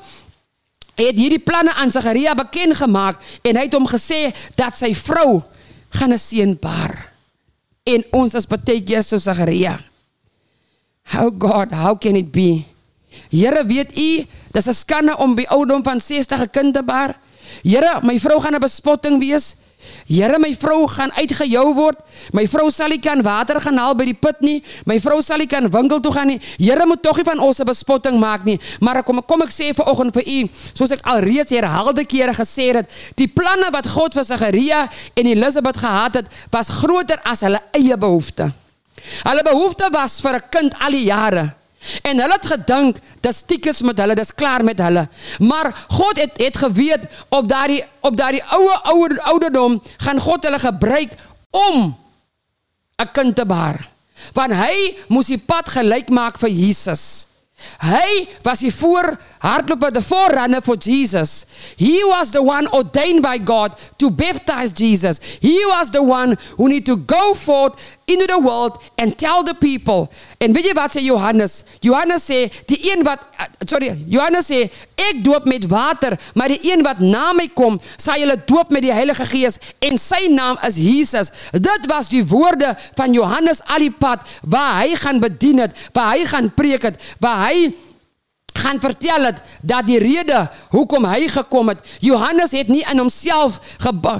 het 0.97 1.17
hierdie 1.17 1.43
planne 1.43 1.73
aan 1.75 1.91
Sagaria 1.91 2.35
bekend 2.35 2.77
gemaak 2.77 3.17
en 3.43 3.57
hy 3.57 3.63
het 3.63 3.75
hom 3.75 3.87
gesê 3.87 4.35
dat 4.57 4.77
sy 4.77 4.95
vrou 4.95 5.43
gaan 5.91 6.13
'n 6.13 6.19
seun 6.19 6.59
baar. 6.61 7.13
En 7.85 8.05
ons 8.13 8.35
is 8.35 8.47
baie 8.47 8.81
keer 8.85 9.03
so 9.03 9.19
Sagaria. 9.19 9.81
How 11.11 11.31
God, 11.31 11.73
how 11.73 11.99
can 11.99 12.17
it 12.17 12.31
be? 12.33 12.65
Here 13.31 13.65
weet 13.67 13.97
u, 13.97 14.27
dis 14.53 14.67
'n 14.67 14.75
skande 14.75 15.17
om 15.17 15.35
by 15.35 15.45
ouderdom 15.49 15.83
van 15.83 16.01
60 16.01 16.41
'n 16.41 16.51
kind 16.51 16.75
te 16.75 16.83
baar. 16.83 17.19
Here, 17.63 18.01
my 18.03 18.19
vrou 18.19 18.41
gaan 18.41 18.55
'n 18.55 18.61
bespotting 18.61 19.19
wees. 19.19 19.57
Here, 20.07 20.39
my 20.39 20.51
vrou 20.59 20.89
gaan 20.89 21.13
uitgejou 21.17 21.75
word. 21.75 21.99
My 22.37 22.45
vrou 22.51 22.71
sal 22.71 22.93
nie 22.93 23.01
kan 23.01 23.23
water 23.23 23.61
gaan 23.61 23.79
haal 23.81 23.95
by 23.97 24.05
die 24.11 24.17
put 24.19 24.41
nie. 24.45 24.63
My 24.85 24.99
vrou 25.01 25.21
sal 25.23 25.39
nie 25.39 25.49
kan 25.51 25.71
winkel 25.71 26.01
toe 26.01 26.13
gaan 26.13 26.27
nie. 26.27 26.41
Here 26.59 26.87
moet 26.87 27.03
tog 27.03 27.17
nie 27.17 27.25
van 27.25 27.39
ons 27.39 27.61
'n 27.61 27.65
bespotting 27.65 28.19
maak 28.19 28.45
nie. 28.45 28.59
Maar 28.81 29.03
kom 29.03 29.23
kom 29.25 29.43
ek 29.43 29.51
sê 29.51 29.75
vir 29.75 29.87
oggend 29.87 30.13
vir 30.13 30.27
u, 30.27 30.49
soos 30.75 30.91
ek 30.91 31.01
alreeds 31.03 31.51
herhaalde 31.51 32.05
kere 32.05 32.35
gesê 32.35 32.75
het, 32.75 32.91
die 33.15 33.29
planne 33.29 33.71
wat 33.71 33.87
God 33.87 34.15
vir 34.15 34.25
Sagaria 34.25 34.89
en 35.15 35.27
Elisabeth 35.27 35.77
gehad 35.77 36.15
het, 36.15 36.27
was 36.51 36.69
groter 36.69 37.21
as 37.25 37.41
hulle 37.41 37.61
eie 37.73 37.97
behoeftes. 37.97 38.53
Hulle 39.25 39.43
behoefte 39.43 39.89
was 39.93 40.21
vir 40.21 40.35
'n 40.35 40.49
kind 40.51 40.75
al 40.81 40.91
die 40.91 41.05
jare. 41.05 41.60
En 42.03 42.21
hulle 42.21 42.37
het 42.37 42.47
gedink 42.47 42.99
dis 43.25 43.37
stiekes 43.37 43.81
met 43.83 43.99
hulle, 43.99 44.15
dis 44.15 44.35
klaar 44.35 44.65
met 44.65 44.79
hulle. 44.79 45.07
Maar 45.39 45.73
God 45.89 46.21
het 46.21 46.37
het 46.41 46.57
geweet 46.57 47.07
op 47.29 47.49
daardie 47.49 47.85
op 48.01 48.17
daardie 48.17 48.45
oue 48.45 48.77
ouer 48.93 49.21
ouderdom 49.21 49.81
gaan 49.97 50.21
God 50.21 50.45
hulle 50.45 50.59
gebruik 50.59 51.17
om 51.51 51.97
'n 53.01 53.11
kind 53.13 53.37
te 53.37 53.47
baar. 53.47 53.89
Want 54.33 54.53
hy 54.53 54.97
moes 55.09 55.27
die 55.27 55.39
pad 55.39 55.69
gelyk 55.69 56.09
maak 56.09 56.39
vir 56.39 56.51
Jesus. 56.51 57.27
Hy 57.81 58.29
was 58.43 58.63
die 58.65 58.73
voor 58.73 59.17
hardloper, 59.39 59.93
the 59.93 60.03
forerunner 60.03 60.63
for 60.63 60.77
Jesus. 60.77 61.45
He 61.77 62.01
was 62.09 62.31
the 62.31 62.43
one 62.43 62.69
ordained 62.73 63.23
by 63.23 63.39
God 63.39 63.77
to 63.99 64.11
baptize 64.11 64.73
Jesus. 64.73 65.21
He 65.41 65.65
was 65.67 65.91
the 65.91 66.03
one 66.03 66.39
who 66.57 66.69
need 66.69 66.87
to 66.87 66.97
go 66.97 67.35
forth 67.35 67.77
into 68.11 68.27
the 68.27 68.39
world 68.39 68.79
and 68.99 69.17
tell 69.19 69.43
the 69.45 69.55
people. 69.55 70.09
En 70.39 70.53
weet 70.53 70.71
jy 70.71 70.75
wat 70.77 70.95
sê 70.97 71.03
Johannes? 71.05 71.61
Johannes 71.85 72.25
sê 72.27 72.41
die 72.71 72.79
een 72.91 73.05
wat 73.07 73.23
uh, 73.39 73.49
sorry, 73.69 73.93
Johannes 74.11 74.49
sê 74.51 74.65
ek 74.99 75.21
doop 75.25 75.47
met 75.51 75.67
water, 75.71 76.17
maar 76.35 76.53
die 76.53 76.61
een 76.73 76.83
wat 76.87 77.03
na 77.05 77.31
my 77.37 77.47
kom, 77.55 77.79
sal 78.01 78.21
julle 78.21 78.39
doop 78.49 78.73
met 78.75 78.85
die 78.87 78.95
Heilige 78.95 79.27
Gees 79.31 79.61
en 79.85 80.01
sy 80.01 80.27
naam 80.33 80.59
is 80.67 80.81
Jesus. 80.81 81.33
Dit 81.55 81.87
was 81.91 82.11
die 82.13 82.25
woorde 82.27 82.75
van 82.99 83.15
Johannes 83.17 83.63
al 83.71 83.87
die 83.87 83.95
pad 83.95 84.27
waar 84.43 84.83
hy 84.83 84.97
gaan 85.01 85.23
bedien 85.23 85.63
het, 85.67 85.77
waar 85.95 86.15
hy 86.17 86.27
gaan 86.31 86.51
preek 86.57 86.91
het, 86.91 87.01
waar 87.23 87.47
hy 87.49 87.71
gaan 88.61 88.81
vertel 88.83 89.31
het 89.31 89.39
dat 89.63 89.87
die 89.87 90.01
rede 90.03 90.43
hoekom 90.75 91.07
hy 91.09 91.29
gekom 91.31 91.71
het. 91.73 91.81
Johannes 92.03 92.53
het 92.57 92.69
nie 92.69 92.83
in 92.91 92.99
homself 92.99 93.61
gebou 93.81 94.19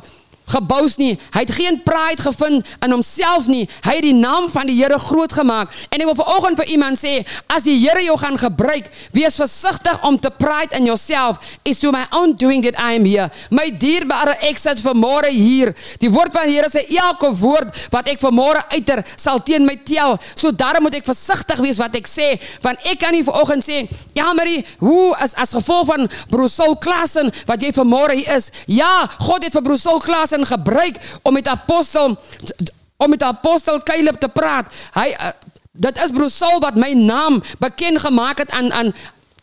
gebous 0.51 0.97
nie. 1.01 1.15
Hy 1.35 1.45
het 1.45 1.55
geen 1.55 1.81
pride 1.87 2.23
gevind 2.23 2.67
in 2.85 2.95
homself 2.95 3.49
nie. 3.51 3.67
Hy 3.87 3.97
het 3.99 4.07
die 4.07 4.17
naam 4.17 4.49
van 4.53 4.69
die 4.71 4.79
Here 4.81 4.99
groot 4.99 5.33
gemaak. 5.33 5.73
En 5.91 6.01
ek 6.01 6.09
wil 6.09 6.19
vanoggend 6.23 6.61
vir 6.63 6.71
iemand 6.77 7.01
sê, 7.01 7.21
as 7.53 7.67
die 7.67 7.77
Here 7.81 8.03
jou 8.05 8.17
gaan 8.21 8.39
gebruik, 8.41 8.89
wees 9.17 9.39
versigtig 9.39 10.03
om 10.07 10.19
te 10.19 10.31
pride 10.31 10.77
in 10.77 10.89
jouself. 10.89 11.39
Is 11.65 11.81
to 11.81 11.93
my 11.93 12.07
own 12.11 12.37
doing 12.37 12.65
that 12.65 12.79
I 12.79 12.97
am 12.99 13.05
here. 13.05 13.29
My 13.51 13.69
dierbare 13.71 14.37
ek 14.47 14.59
sit 14.61 14.83
vanmôre 14.85 15.31
hier. 15.35 15.75
Die 16.03 16.11
woord 16.11 16.35
van 16.37 16.49
die 16.51 16.57
Here 16.59 16.71
sê 16.73 16.87
elke 16.97 17.33
woord 17.41 17.75
wat 17.93 18.09
ek 18.11 18.23
vanmôre 18.23 18.63
uiter 18.75 19.05
sal 19.17 19.43
teen 19.45 19.67
my 19.69 19.77
tel. 19.87 20.17
So 20.35 20.53
daarom 20.53 20.87
moet 20.87 21.01
ek 21.01 21.09
versigtig 21.09 21.61
wees 21.63 21.81
wat 21.81 21.97
ek 21.99 22.09
sê, 22.11 22.33
want 22.65 22.83
ek 22.89 23.01
kan 23.03 23.15
nie 23.15 23.25
vanoggend 23.27 23.65
sê, 23.65 23.83
ja 24.17 24.31
Marie, 24.37 24.65
hoe 24.83 25.11
as 25.21 25.35
as 25.41 25.55
gevolg 25.57 25.89
van 25.91 26.09
Brussel 26.31 26.77
Klassen 26.83 27.31
wat 27.49 27.63
jy 27.65 27.73
vanmôre 27.77 28.17
hier 28.19 28.37
is. 28.37 28.51
Ja, 28.71 29.07
God 29.21 29.45
het 29.47 29.57
vir 29.57 29.65
Brussel 29.67 30.01
Klassen 30.03 30.40
Satan 30.41 30.59
gebruik 30.59 30.97
om 31.23 31.33
met 31.33 31.49
apostel 31.49 32.19
om 32.97 33.11
met 33.11 33.23
apostel 33.23 33.83
Caleb 33.83 34.21
te 34.21 34.29
praat. 34.29 34.73
Hy 34.93 35.15
uh, 35.17 35.33
dit 35.73 36.03
is 36.05 36.13
broer 36.13 36.31
Saul 36.31 36.61
wat 36.61 36.77
my 36.77 36.93
naam 36.93 37.43
bekend 37.59 38.01
gemaak 38.01 38.39
het 38.39 38.51
aan 38.51 38.73
aan 38.73 38.95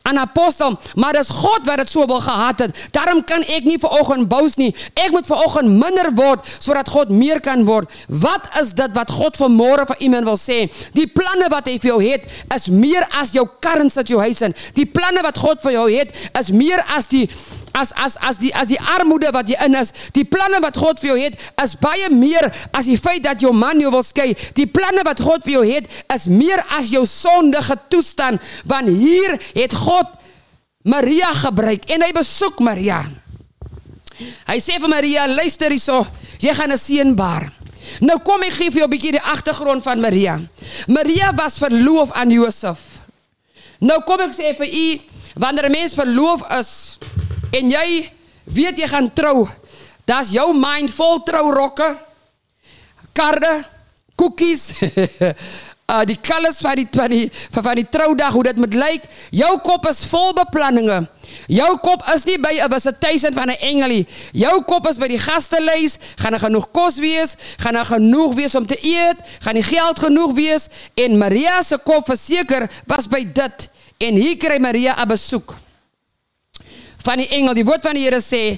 aan 0.08 0.18
apostel, 0.18 0.80
maar 0.96 1.14
dis 1.14 1.28
God 1.30 1.66
wat 1.68 1.82
dit 1.82 1.90
so 1.92 2.06
wil 2.08 2.22
gehad 2.24 2.60
het. 2.60 2.88
Daarom 2.96 3.24
kan 3.28 3.44
ek 3.44 3.66
nie 3.68 3.76
ver 3.76 3.92
oggend 3.92 4.30
bous 4.32 4.56
nie. 4.56 4.70
Ek 4.94 5.12
moet 5.12 5.28
ver 5.28 5.42
oggend 5.44 5.68
minder 5.68 6.14
word 6.16 6.48
sodat 6.64 6.88
God 6.88 7.12
meer 7.12 7.42
kan 7.44 7.66
word. 7.68 7.92
Wat 8.08 8.48
is 8.62 8.72
dit 8.72 8.94
wat 8.96 9.12
God 9.12 9.36
vanmôre 9.36 9.84
vir 9.90 10.00
iemand 10.08 10.30
wil 10.30 10.40
sê? 10.40 10.62
Die 10.96 11.10
planne 11.12 11.52
wat 11.52 11.68
hy 11.68 11.76
vir 11.76 11.92
jou 11.92 12.00
het, 12.06 12.24
is 12.56 12.70
meer 12.72 13.04
as 13.20 13.36
jou 13.36 13.44
current 13.60 13.92
situation. 13.92 14.56
Die 14.80 14.88
planne 14.88 15.26
wat 15.28 15.44
God 15.44 15.60
vir 15.68 15.76
jou 15.76 15.90
het, 15.92 16.16
is 16.40 16.56
meer 16.56 16.86
as 16.96 17.12
die 17.12 17.26
as 17.74 17.92
as 17.96 18.18
as 18.22 18.38
die 18.38 18.54
as 18.56 18.68
die 18.68 18.80
armoede 18.80 19.32
wat 19.32 19.50
jy 19.50 19.58
in 19.66 19.76
is, 19.76 19.94
die 20.14 20.26
planne 20.26 20.60
wat 20.62 20.78
God 20.78 21.00
vir 21.00 21.10
jou 21.12 21.18
het, 21.20 21.38
is 21.64 21.76
baie 21.76 22.10
meer 22.10 22.50
as 22.72 22.86
die 22.86 22.98
feit 22.98 23.24
dat 23.24 23.42
jou 23.42 23.54
man 23.54 23.80
jou 23.80 23.92
wil 23.92 24.04
skei. 24.04 24.34
Die 24.56 24.68
planne 24.68 25.04
wat 25.08 25.22
God 25.22 25.44
vir 25.46 25.58
jou 25.60 25.66
het, 25.68 25.90
is 26.14 26.28
meer 26.28 26.64
as 26.78 26.92
jou 26.94 27.06
sondige 27.06 27.78
toestand, 27.90 28.42
want 28.66 28.88
hier 28.88 29.38
het 29.56 29.74
God 29.74 30.16
Maria 30.88 31.34
gebruik 31.36 31.90
en 31.92 32.06
hy 32.06 32.12
besoek 32.16 32.62
Maria. 32.64 33.02
Hy 34.48 34.58
sê 34.64 34.80
vir 34.82 34.90
Maria, 34.90 35.28
luister 35.30 35.72
hierso, 35.74 36.06
jy 36.42 36.54
gaan 36.54 36.72
'n 36.72 36.78
seun 36.78 37.16
baar. 37.16 37.52
Nou 38.02 38.18
kom 38.20 38.44
ek 38.44 38.54
gee 38.54 38.72
vir 38.72 38.82
jou 38.82 38.88
'n 38.88 38.96
bietjie 38.96 39.12
die 39.12 39.22
agtergrond 39.22 39.84
van 39.84 40.00
Maria. 40.00 40.40
Maria 40.88 41.34
was 41.34 41.58
verloof 41.58 42.12
aan 42.12 42.32
Josef. 42.32 42.80
Nou 43.80 44.02
kom 44.04 44.20
ek 44.20 44.34
sê 44.34 44.56
vir 44.58 44.68
u, 44.68 45.02
wanneer 45.36 45.66
'n 45.66 45.72
mens 45.72 45.94
verloof 45.94 46.42
is, 46.60 46.98
en 47.52 47.72
jy 47.72 48.12
weet 48.44 48.80
jy 48.80 48.88
gaan 48.88 49.10
trou, 49.14 49.48
dan's 50.08 50.32
jou 50.32 50.54
mind 50.56 50.92
vol 50.96 51.20
trourokke, 51.28 51.90
karde, 53.18 53.54
koekies, 54.16 54.72
uh 55.88 56.04
die 56.04 56.18
kalles 56.20 56.58
van 56.60 56.76
die 56.76 56.88
van 56.92 57.12
die 57.12 57.28
van 57.56 57.76
die 57.80 57.86
troudag 57.90 58.34
hoe 58.36 58.44
dit 58.50 58.58
moet 58.60 58.74
lyk. 58.76 59.06
Jou 59.32 59.54
kop 59.64 59.88
is 59.88 60.04
vol 60.12 60.34
beplanninge. 60.36 61.06
Jou 61.48 61.70
kop 61.84 62.04
is 62.14 62.26
nie 62.28 62.36
by 62.40 62.60
'n 62.60 62.72
visitation 62.72 63.34
van 63.34 63.50
'n 63.50 63.60
engelie. 63.60 64.08
Jou 64.34 64.64
kop 64.64 64.88
is 64.88 64.98
by 64.98 65.08
die 65.08 65.20
gastelys. 65.20 65.98
Gaan 66.20 66.32
daar 66.32 66.44
genoeg 66.44 66.72
kos 66.72 66.98
wees? 66.98 67.36
Gaan 67.58 67.74
daar 67.74 67.86
genoeg 67.86 68.34
wees 68.36 68.56
om 68.56 68.68
te 68.68 68.78
eet? 68.82 69.18
Gaan 69.40 69.54
die 69.54 69.64
geld 69.64 70.00
genoeg 70.00 70.34
wees? 70.34 70.68
En 70.96 71.18
Maria 71.18 71.64
se 71.64 71.78
kop 71.78 72.06
verseker 72.06 72.70
was 72.86 73.08
by 73.08 73.24
dit. 73.24 73.70
En 73.98 74.14
hier 74.14 74.38
kry 74.38 74.60
Maria 74.60 74.96
'n 75.00 75.08
besoek 75.08 75.56
van 77.08 77.24
die 77.24 77.30
engel. 77.40 77.56
Die 77.56 77.68
woord 77.68 77.88
van 77.88 77.96
die 77.98 78.06
Here 78.08 78.20
sê 78.24 78.58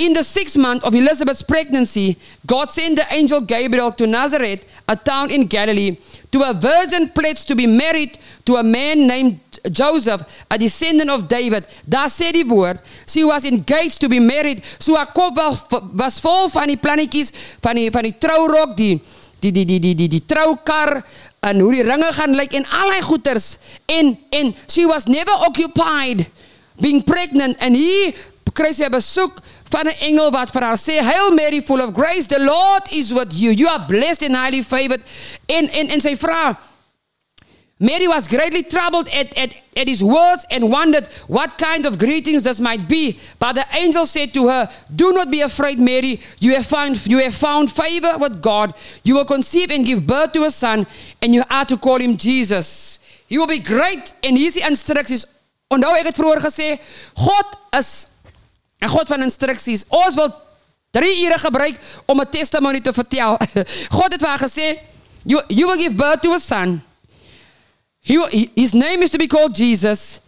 In 0.00 0.14
the 0.14 0.24
sixth 0.24 0.56
month 0.56 0.82
of 0.82 0.94
Elizabeth's 0.94 1.42
pregnancy, 1.42 2.16
God 2.46 2.70
sent 2.70 2.96
the 2.96 3.04
angel 3.12 3.42
Gabriel 3.42 3.92
to 3.92 4.06
Nazareth, 4.06 4.64
a 4.88 4.96
town 4.96 5.30
in 5.30 5.46
Galilee, 5.46 5.98
to 6.32 6.40
a 6.40 6.54
virgin 6.54 7.10
pledged 7.10 7.48
to 7.48 7.54
be 7.54 7.66
married 7.66 8.16
to 8.46 8.56
a 8.56 8.62
man 8.62 9.06
named 9.06 9.40
Joseph, 9.70 10.22
a 10.50 10.56
descendant 10.56 11.10
of 11.10 11.28
David. 11.28 11.68
Daar 11.86 12.08
sê 12.08 12.32
die 12.32 12.48
woord, 12.48 12.80
she 13.06 13.24
was 13.28 13.44
engaged 13.44 14.00
to 14.00 14.08
be 14.08 14.20
married. 14.20 14.64
So 14.78 14.96
haar 14.96 15.12
kop 15.12 15.36
was, 15.36 15.66
was 15.92 16.18
vol 16.24 16.48
van 16.48 16.72
die 16.72 16.80
plannetjies 16.80 17.34
van 17.60 17.76
die 17.76 17.90
van 17.92 18.08
die 18.08 18.16
trourok, 18.16 18.72
die 18.80 19.02
die 19.40 19.52
die 19.52 19.66
die 19.68 19.80
die 19.84 19.94
die, 19.94 20.08
die 20.08 20.24
troukar 20.24 21.02
en 21.44 21.60
hoe 21.60 21.72
die 21.72 21.84
ringe 21.84 22.08
gaan 22.16 22.36
lyk 22.36 22.56
en 22.56 22.66
al 22.76 22.92
goeders 23.04 23.58
en 23.88 24.16
en 24.32 24.54
she 24.68 24.84
was 24.88 25.08
never 25.08 25.32
occupied 25.48 26.24
being 26.80 27.02
pregnant 27.02 27.56
hier 27.60 28.14
kry 28.54 28.72
sy 28.74 28.84
'n 28.84 28.92
besoek 28.92 29.38
van 29.70 29.86
'n 29.86 29.96
engel 30.00 30.30
wat 30.30 30.50
vir 30.50 30.62
haar 30.62 30.78
sê 30.78 31.00
Hail 31.00 31.30
Mary 31.30 31.60
full 31.60 31.80
of 31.80 31.92
grace 31.94 32.26
the 32.26 32.38
Lord 32.38 32.82
is 32.92 33.12
with 33.12 33.32
you 33.32 33.50
you 33.50 33.68
are 33.68 33.86
blessed 33.86 34.22
and 34.22 34.36
highly 34.36 34.62
favored 34.62 35.02
en 35.48 35.68
en 35.70 35.88
en 35.88 36.00
sy 36.00 36.14
vra 36.16 36.58
Mary 37.82 38.06
was 38.06 38.28
greatly 38.28 38.62
troubled 38.62 39.08
at, 39.08 39.32
at, 39.38 39.56
at 39.74 39.88
his 39.88 40.04
words 40.04 40.44
and 40.50 40.70
wondered 40.70 41.06
what 41.28 41.56
kind 41.56 41.86
of 41.86 41.98
greetings 41.98 42.42
this 42.42 42.60
might 42.60 42.86
be. 42.86 43.18
But 43.38 43.54
the 43.54 43.64
angel 43.72 44.04
said 44.04 44.34
to 44.34 44.48
her, 44.48 44.68
Do 44.94 45.14
not 45.14 45.30
be 45.30 45.40
afraid, 45.40 45.78
Mary. 45.78 46.20
You 46.40 46.54
have 46.56 46.66
found, 46.66 47.06
you 47.06 47.20
have 47.20 47.34
found 47.34 47.72
favor 47.72 48.18
with 48.18 48.42
God. 48.42 48.74
You 49.02 49.14
will 49.14 49.24
conceive 49.24 49.70
and 49.70 49.86
give 49.86 50.06
birth 50.06 50.34
to 50.34 50.44
a 50.44 50.50
son, 50.50 50.86
and 51.22 51.34
you 51.34 51.42
are 51.48 51.64
to 51.64 51.78
call 51.78 51.96
him 51.96 52.18
Jesus. 52.18 52.98
He 53.26 53.38
will 53.38 53.46
be 53.46 53.60
great. 53.60 54.12
and 54.22 54.36
hier 54.36 54.48
is 54.48 54.56
die 54.56 54.68
instructies. 54.68 55.24
Onthou 55.70 55.94
ek 55.94 56.10
het 56.10 56.18
vroeër 56.18 56.40
gesê, 56.42 56.68
God 57.14 57.58
is 57.78 58.06
'n 58.80 58.88
God 58.88 59.08
van 59.08 59.22
instruksies. 59.22 59.84
Ons 59.88 60.14
wil 60.14 60.30
3 60.90 61.24
ure 61.24 61.38
gebruik 61.38 61.80
om 62.06 62.20
'n 62.20 62.30
testimony 62.30 62.80
te 62.80 62.92
vertel. 62.92 63.38
God 63.96 64.12
het 64.12 64.20
vir 64.20 64.28
haar 64.28 64.48
you, 65.24 65.42
will 65.48 65.76
give 65.76 65.96
birth 65.96 66.22
to 66.22 66.32
a 66.32 66.38
son. 66.38 66.82
His 68.00 68.72
name 68.72 69.02
is 69.02 69.10
to 69.10 69.18
be 69.18 69.26
called 69.26 69.54
Jesus. 69.54 70.20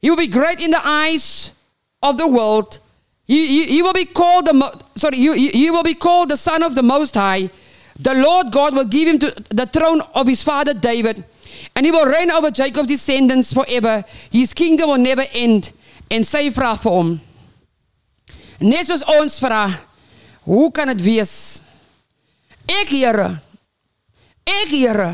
He 0.00 0.10
will 0.10 0.16
be 0.16 0.26
great 0.26 0.60
in 0.60 0.70
the 0.70 0.80
eyes 0.82 1.52
of 2.00 2.16
the 2.16 2.26
world. 2.26 2.80
He, 3.26 3.64
he, 3.64 3.82
will 3.82 3.92
be 3.92 4.04
called 4.04 4.46
the 4.46 4.78
sorry. 4.96 5.16
He, 5.16 5.48
he 5.48 5.70
will 5.70 5.84
be 5.84 5.94
called 5.94 6.28
the 6.28 6.36
Son 6.36 6.62
of 6.62 6.74
the 6.74 6.82
Most 6.82 7.14
High. 7.14 7.50
The 7.98 8.14
Lord 8.14 8.50
God 8.50 8.74
will 8.74 8.84
give 8.84 9.06
him 9.06 9.18
to 9.20 9.30
the 9.50 9.66
throne 9.66 10.02
of 10.14 10.26
his 10.26 10.42
father 10.42 10.74
David, 10.74 11.24
and 11.74 11.86
he 11.86 11.92
will 11.92 12.06
reign 12.06 12.30
over 12.30 12.50
Jacob's 12.50 12.88
descendants 12.88 13.52
forever. 13.52 14.04
His 14.30 14.52
kingdom 14.52 14.90
will 14.90 14.98
never 14.98 15.24
end. 15.32 15.70
En 16.10 16.24
sy 16.24 16.50
vra 16.52 16.74
vir 16.76 16.92
hom. 16.92 17.12
Net 18.62 18.86
soos 18.86 19.02
ons 19.10 19.38
vra, 19.42 19.64
hoe 20.46 20.68
kan 20.74 20.90
dit 20.92 21.02
wees? 21.02 21.34
Ek 22.68 22.92
Here. 22.92 23.28
Ek 24.46 24.70
Here. 24.70 25.10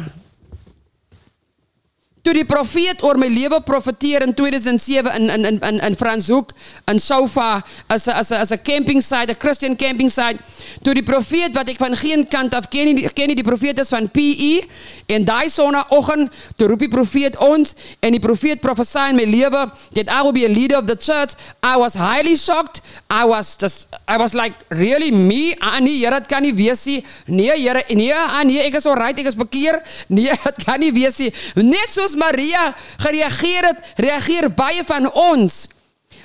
Toe 2.28 2.34
die 2.36 2.44
profeet 2.44 3.00
oor 3.08 3.16
my 3.16 3.30
lewe 3.32 3.56
profeteer 3.64 4.20
in 4.26 4.34
2007 4.36 5.14
in 5.16 5.30
in 5.32 5.46
in 5.48 5.58
in, 5.64 5.78
in 5.80 5.94
Franshoek 5.96 6.50
in 6.92 6.98
Sofa 7.00 7.62
as 7.88 8.04
'n 8.06 8.12
as 8.12 8.28
'n 8.30 8.34
as 8.44 8.50
'n 8.52 8.60
camping 8.62 9.00
site, 9.00 9.32
'n 9.32 9.38
Christian 9.40 9.76
camping 9.76 10.10
site. 10.10 10.36
Toe 10.82 10.92
die 10.92 11.02
profeet 11.02 11.56
wat 11.56 11.68
ek 11.68 11.78
van 11.80 11.96
geen 11.96 12.28
kant 12.28 12.52
af 12.54 12.68
ken 12.68 12.84
nie, 12.84 13.08
ken 13.08 13.28
nie 13.28 13.34
die 13.34 13.48
profeet 13.48 13.80
is 13.80 13.88
van 13.88 14.10
PE 14.10 14.60
en 15.06 15.24
daai 15.24 15.48
sonoggend 15.48 16.28
toe 16.56 16.68
roep 16.68 16.78
die 16.84 16.88
profeet 16.88 17.38
ons 17.38 17.72
en 18.00 18.12
die 18.12 18.20
profeet 18.20 18.60
profesie 18.60 19.08
in 19.08 19.16
my 19.16 19.24
lewe 19.24 19.72
that 19.94 20.08
I 20.12 20.20
will 20.22 20.32
be 20.32 20.44
a 20.44 20.52
leader 20.52 20.76
of 20.76 20.86
the 20.86 20.96
church. 20.96 21.32
I 21.62 21.76
was 21.78 21.94
highly 21.94 22.36
shocked. 22.36 22.82
I 23.08 23.24
was 23.24 23.56
just 23.56 23.88
I 24.06 24.18
was 24.18 24.34
like 24.34 24.54
really 24.68 25.10
me? 25.10 25.56
Ah 25.60 25.78
nee, 25.80 25.96
Here, 25.98 26.10
dit 26.10 26.28
kan 26.28 26.42
nie 26.42 26.52
wees 26.52 26.84
nie. 26.84 27.04
Nee, 27.26 27.56
Here, 27.56 27.82
nee, 27.88 28.12
ah 28.12 28.42
nee, 28.44 28.60
ek 28.60 28.74
is 28.74 28.86
alright, 28.86 29.18
ek 29.18 29.26
is 29.26 29.34
bekeer. 29.36 29.80
Nee, 30.08 30.28
dit 30.44 30.64
kan 30.64 30.78
nie 30.78 30.92
wees 30.92 31.16
nie. 31.18 31.32
Net 31.56 31.88
soos 31.88 32.17
Maria 32.18 32.72
gereageer 32.98 33.70
het, 33.72 33.92
reageer 33.96 34.50
baie 34.54 34.84
van 34.86 35.10
ons. 35.12 35.66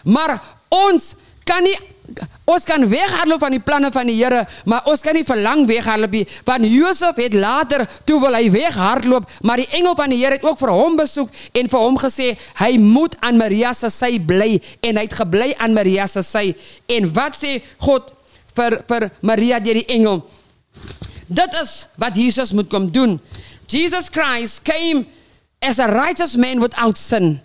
Maar 0.03 0.37
ons 0.73 1.13
kan 1.47 1.63
nie 1.63 1.77
ons 2.43 2.65
kan 2.67 2.83
weghardloop 2.89 3.39
van 3.41 3.53
die 3.55 3.61
planne 3.63 3.89
van 3.95 4.09
die 4.09 4.17
Here, 4.17 4.43
maar 4.67 4.87
ons 4.91 5.01
kan 5.05 5.15
nie 5.15 5.23
verlang 5.25 5.63
weghardloop 5.69 6.13
nie. 6.13 6.25
Want 6.45 6.67
Josef 6.67 7.19
het 7.21 7.37
later 7.37 7.85
toe 8.07 8.19
wil 8.21 8.35
hy 8.35 8.49
weghardloop, 8.53 9.29
maar 9.47 9.61
die 9.61 9.69
engel 9.79 9.95
van 9.97 10.11
die 10.11 10.19
Here 10.19 10.37
het 10.37 10.43
ook 10.45 10.59
vir 10.59 10.73
hom 10.75 10.97
besoek 10.99 11.31
en 11.55 11.71
vir 11.71 11.85
hom 11.85 11.97
gesê 12.01 12.33
hy 12.59 12.73
moet 12.81 13.15
aan 13.23 13.39
Maria 13.39 13.71
se 13.77 13.89
sy 13.93 14.17
bly 14.19 14.57
en 14.83 14.99
hy 14.99 15.05
het 15.07 15.17
gebly 15.21 15.53
aan 15.57 15.75
Maria 15.77 16.07
se 16.11 16.25
sy. 16.27 16.49
En 16.91 17.09
wat 17.15 17.39
sê 17.39 17.55
God 17.85 18.11
vir 18.57 18.81
vir 18.91 19.09
Maria 19.23 19.63
deur 19.63 19.79
die 19.79 19.89
engel? 19.95 20.25
Dit 21.33 21.55
is 21.61 21.85
wat 21.97 22.19
Jesus 22.19 22.51
moet 22.53 22.69
kom 22.69 22.91
doen. 22.91 23.17
Jesus 23.71 24.11
Christ 24.11 24.61
came 24.67 25.07
as 25.63 25.79
a 25.79 25.87
righteous 25.87 26.35
man 26.35 26.59
without 26.59 26.97
sin. 26.97 27.41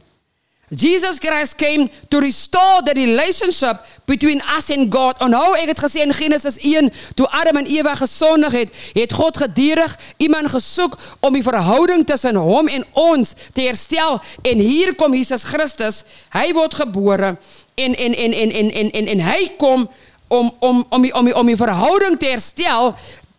Jesus 0.70 1.18
Christ 1.18 1.56
came 1.56 1.88
to 2.10 2.20
restore 2.20 2.82
the 2.82 2.92
relationship 2.94 3.86
between 4.06 4.42
us 4.42 4.68
and 4.70 4.90
God. 4.90 5.16
Onthou 5.24 5.56
ek 5.56 5.72
het 5.72 5.80
gesê 5.80 6.04
in 6.04 6.12
Genesis 6.12 6.58
1 6.60 6.90
toe 7.16 7.24
Adam 7.32 7.62
en 7.62 7.68
Eva 7.72 7.94
gesondig 7.96 8.52
het, 8.52 8.74
het 8.92 9.12
God 9.16 9.40
gedurig 9.40 9.96
iemand 10.20 10.52
gesoek 10.52 10.98
om 11.24 11.32
die 11.32 11.44
verhouding 11.44 12.04
tussen 12.04 12.36
hom 12.36 12.68
en 12.68 12.84
ons 12.92 13.32
te 13.56 13.64
herstel 13.64 14.20
en 14.44 14.60
hier 14.60 14.92
kom 14.94 15.16
Jesus 15.16 15.48
Christus. 15.48 16.04
Hy 16.36 16.52
word 16.52 16.76
gebore 16.76 17.38
en 17.80 17.96
en 17.96 18.14
en 18.14 18.32
en 18.36 18.52
en 18.52 18.70
en 18.70 18.92
en, 18.92 19.08
en 19.16 19.24
hy 19.24 19.40
kom 19.56 19.88
om 20.28 20.52
om 20.60 20.84
om 20.90 21.02
die, 21.02 21.14
om 21.14 21.24
die, 21.24 21.34
om 21.34 21.48
die 21.48 21.56
verhouding 21.56 22.20
te 22.20 22.28
herstel 22.28 22.92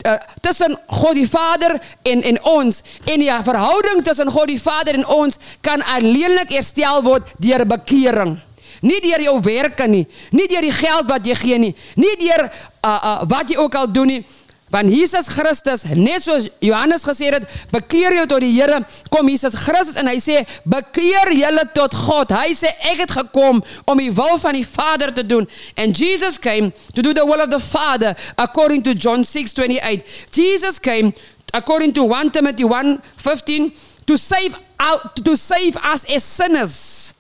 uh, 0.06 0.16
tussen 0.42 0.78
God 0.88 1.16
die 1.16 1.28
Vader 1.30 1.80
en 2.04 2.24
en 2.24 2.42
ons 2.44 2.82
en 3.06 3.20
die 3.20 3.32
verhouding 3.44 4.04
tussen 4.04 4.32
God 4.32 4.48
die 4.52 4.62
Vader 4.62 5.00
en 5.00 5.06
ons 5.06 5.40
kan 5.62 5.84
alleenlik 5.96 6.54
herstel 6.56 7.04
word 7.04 7.34
deur 7.38 7.66
bekering. 7.68 8.38
Nie 8.82 9.02
deur 9.04 9.22
jou 9.22 9.36
werke 9.44 9.88
nie, 9.92 10.06
nie 10.32 10.48
deur 10.48 10.64
die 10.64 10.76
geld 10.76 11.10
wat 11.10 11.26
jy 11.28 11.36
gee 11.36 11.58
nie, 11.60 11.74
nie 12.00 12.16
deur 12.22 12.46
uh, 12.48 12.52
uh, 12.88 13.16
wat 13.28 13.52
jy 13.52 13.58
ook 13.60 13.76
al 13.76 13.92
doen 13.92 14.14
nie. 14.16 14.22
Want 14.70 14.92
Jesus 14.94 15.28
Christus, 15.34 15.84
net 15.98 16.22
soos 16.22 16.46
Johannes 16.62 17.02
gesê 17.08 17.32
het, 17.34 17.48
bekeer 17.74 18.14
julle 18.14 18.30
tot 18.30 18.44
die 18.44 18.52
Here, 18.54 18.84
kom 19.10 19.30
Jesus 19.32 19.58
Christus 19.58 19.98
en 19.98 20.10
hy 20.12 20.20
sê, 20.22 20.44
bekeer 20.70 21.34
julle 21.34 21.66
tot 21.74 21.96
God. 21.98 22.34
Hy 22.38 22.54
sê 22.58 22.70
ek 22.92 23.02
het 23.02 23.16
gekom 23.18 23.64
om 23.90 24.02
die 24.02 24.12
wil 24.14 24.38
van 24.42 24.58
die 24.58 24.66
Vader 24.68 25.14
te 25.16 25.26
doen. 25.26 25.50
And 25.74 25.98
Jesus 25.98 26.38
came 26.38 26.70
to 26.94 27.02
do 27.02 27.16
the 27.18 27.26
will 27.26 27.42
of 27.42 27.50
the 27.50 27.60
Father 27.60 28.14
according 28.38 28.86
to 28.86 28.94
John 28.94 29.26
6:28. 29.26 30.06
Jesus 30.32 30.78
came 30.78 31.14
according 31.54 31.94
to 31.94 32.06
1 32.06 32.32
Timothy 32.32 32.64
1:15 32.64 33.74
to 34.06 34.18
save 34.18 34.54
out 34.78 35.16
to 35.26 35.36
save 35.36 35.78
us 35.82 36.06
as 36.06 36.24
sinners. 36.24 37.14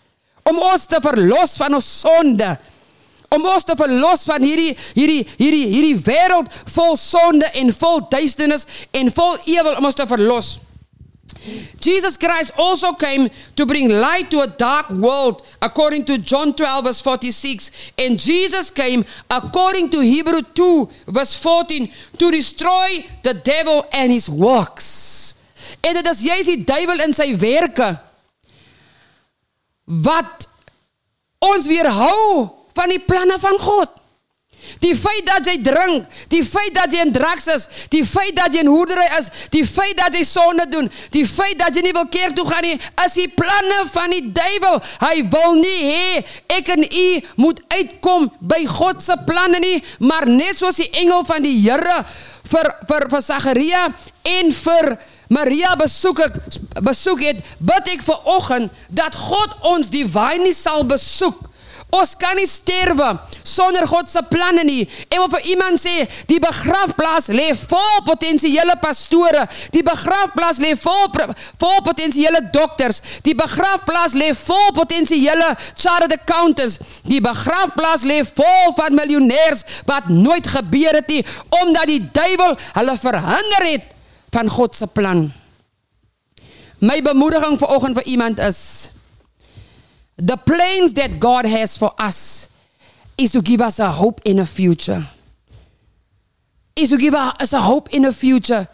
Om 0.45 0.59
ons 0.59 0.85
te 0.85 1.01
verlos 1.01 1.57
van 1.57 1.73
ons 1.77 1.85
sonde 2.01 2.57
om 3.29 3.45
ons 3.45 3.65
te 3.65 3.75
verlos 3.77 4.25
van 4.29 4.43
hierdie 4.43 4.71
hierdie 4.93 5.25
hierdie 5.37 5.67
hierdie 5.73 5.99
wêreld 6.05 6.49
vol 6.73 6.97
sonde 6.97 7.49
en 7.61 7.73
vol 7.73 8.01
duisternis 8.11 8.65
en 8.91 9.11
vol 9.13 9.37
ewel 9.45 9.77
om 9.77 9.89
ons 9.91 9.97
te 9.97 10.07
verlos. 10.09 10.57
Jesus 11.79 12.17
Christ 12.17 12.51
also 12.57 12.93
came 12.93 13.29
to 13.55 13.65
bring 13.65 13.87
light 13.87 14.29
to 14.31 14.41
a 14.41 14.47
dark 14.47 14.89
world, 14.89 15.45
according 15.61 16.03
to 16.05 16.17
John 16.17 16.53
12, 16.53 16.83
verse 16.83 16.99
46. 16.99 17.71
And 17.97 18.19
Jesus 18.19 18.69
came, 18.69 19.05
according 19.29 19.89
to 19.91 20.01
Hebrew 20.01 20.41
2, 20.41 20.89
verse 21.07 21.33
14, 21.35 21.91
to 22.17 22.31
destroy 22.31 23.05
the 23.23 23.33
devil 23.33 23.85
and 23.93 24.11
his 24.11 24.27
works. 24.27 25.33
En 25.81 25.93
dit 25.95 26.07
is 26.07 26.21
juist 26.25 26.49
die 26.49 26.63
duiwel 26.65 27.05
in 27.05 27.13
sy 27.15 27.29
werke 27.39 27.93
wat 29.89 30.47
ons 31.41 31.67
weerhou 31.69 32.49
van 32.79 32.93
die 32.95 33.03
planne 33.03 33.39
van 33.41 33.59
God. 33.59 33.99
Die 34.83 34.93
feit 34.95 35.25
dat 35.27 35.47
jy 35.47 35.57
drink, 35.63 36.07
die 36.31 36.41
feit 36.45 36.73
dat 36.75 36.93
jy 36.93 37.01
in 37.03 37.13
drugs 37.15 37.47
is, 37.51 37.65
die 37.91 38.03
feit 38.07 38.35
dat 38.37 38.53
jy 38.53 38.63
in 38.63 38.71
hoerdery 38.71 39.05
is, 39.17 39.29
die 39.53 39.63
feit 39.67 39.97
dat 39.97 40.15
jy 40.15 40.23
sonde 40.27 40.65
doen, 40.71 40.89
die 41.15 41.25
feit 41.27 41.57
dat 41.59 41.75
jy 41.75 41.83
nie 41.87 41.95
wil 41.95 42.07
kerk 42.11 42.35
toe 42.37 42.45
gaan 42.47 42.67
nie, 42.67 42.77
is 43.05 43.17
die 43.17 43.27
planne 43.33 43.79
van 43.91 44.13
die 44.13 44.23
duiwel. 44.35 44.79
Hy 45.03 45.13
wil 45.33 45.59
nie 45.59 45.77
hê 45.83 46.23
ek 46.59 46.73
en 46.75 46.85
u 46.85 47.07
moet 47.43 47.61
uitkom 47.75 48.29
by 48.51 48.61
God 48.69 49.03
se 49.03 49.17
planne 49.27 49.61
nie, 49.63 49.77
maar 50.03 50.29
net 50.29 50.59
soos 50.61 50.79
die 50.83 50.91
engel 51.01 51.25
van 51.27 51.43
die 51.47 51.55
Here 51.59 52.03
vir 52.49 52.69
vir 52.89 53.07
vir 53.11 53.23
Sagaria 53.25 53.85
en 54.27 54.53
vir 54.63 54.95
Maria 55.29 55.75
besoek 55.77 56.23
ek 56.25 56.39
besoek 56.85 57.21
het, 57.27 57.43
bid 57.61 57.93
ek 57.93 58.05
vir 58.05 58.31
oggend 58.37 58.81
dat 58.89 59.17
God 59.17 59.53
ons 59.75 59.91
die 59.93 60.07
waai 60.09 60.39
nie 60.41 60.55
sal 60.57 60.87
besoek 60.89 61.48
Ons 61.89 62.11
kan 62.21 62.37
nie 62.37 62.45
sterwe 62.45 63.07
sonder 63.41 63.87
God 63.89 64.09
se 64.09 64.21
planne 64.29 64.61
nie. 64.63 64.83
En 65.09 65.23
op 65.23 65.33
iemand 65.41 65.81
sê, 65.81 66.03
die 66.29 66.37
begrafplaas 66.41 67.31
lê 67.33 67.47
vol 67.57 68.03
potensiële 68.05 68.75
pastore. 68.81 69.47
Die 69.73 69.81
begrafplaas 69.85 70.61
lê 70.61 70.75
vol 70.77 71.07
vol 71.09 71.79
potensiële 71.87 72.43
dokters. 72.53 73.01
Die 73.25 73.33
begrafplaas 73.37 74.13
lê 74.13 74.29
vol 74.37 74.69
potensiële 74.77 75.49
chartered 75.73 76.13
accountants. 76.19 76.77
Die 77.09 77.21
begrafplaas 77.25 78.05
lê 78.05 78.21
vol 78.27 78.75
van 78.77 78.93
miljonêers 78.99 79.65
wat 79.89 80.11
nooit 80.13 80.45
gebeur 80.47 81.01
het 81.01 81.09
nie 81.09 81.23
omdat 81.59 81.89
die 81.89 82.01
duiwel 82.13 82.55
hulle 82.75 82.95
verhinder 83.01 83.65
het 83.65 83.89
van 84.33 84.49
God 84.49 84.77
se 84.77 84.87
plan. 84.87 85.25
My 86.79 87.01
bemoediging 87.03 87.57
vir 87.59 87.73
oggend 87.75 87.97
vir 87.97 88.07
iemand 88.13 88.39
is 88.39 88.59
The 90.19 90.35
plans 90.35 90.93
that 90.95 91.19
God 91.19 91.45
has 91.45 91.77
for 91.77 91.93
us 91.97 92.49
is 93.17 93.31
to 93.31 93.41
give 93.41 93.61
us 93.61 93.79
a 93.79 93.89
hope 93.89 94.21
in 94.25 94.39
a 94.39 94.45
future. 94.45 95.07
Is 96.75 96.89
to 96.89 96.97
give 96.97 97.13
us 97.13 97.53
a 97.53 97.61
hope 97.61 97.93
in 97.93 98.03
a 98.05 98.11
future. 98.11 98.67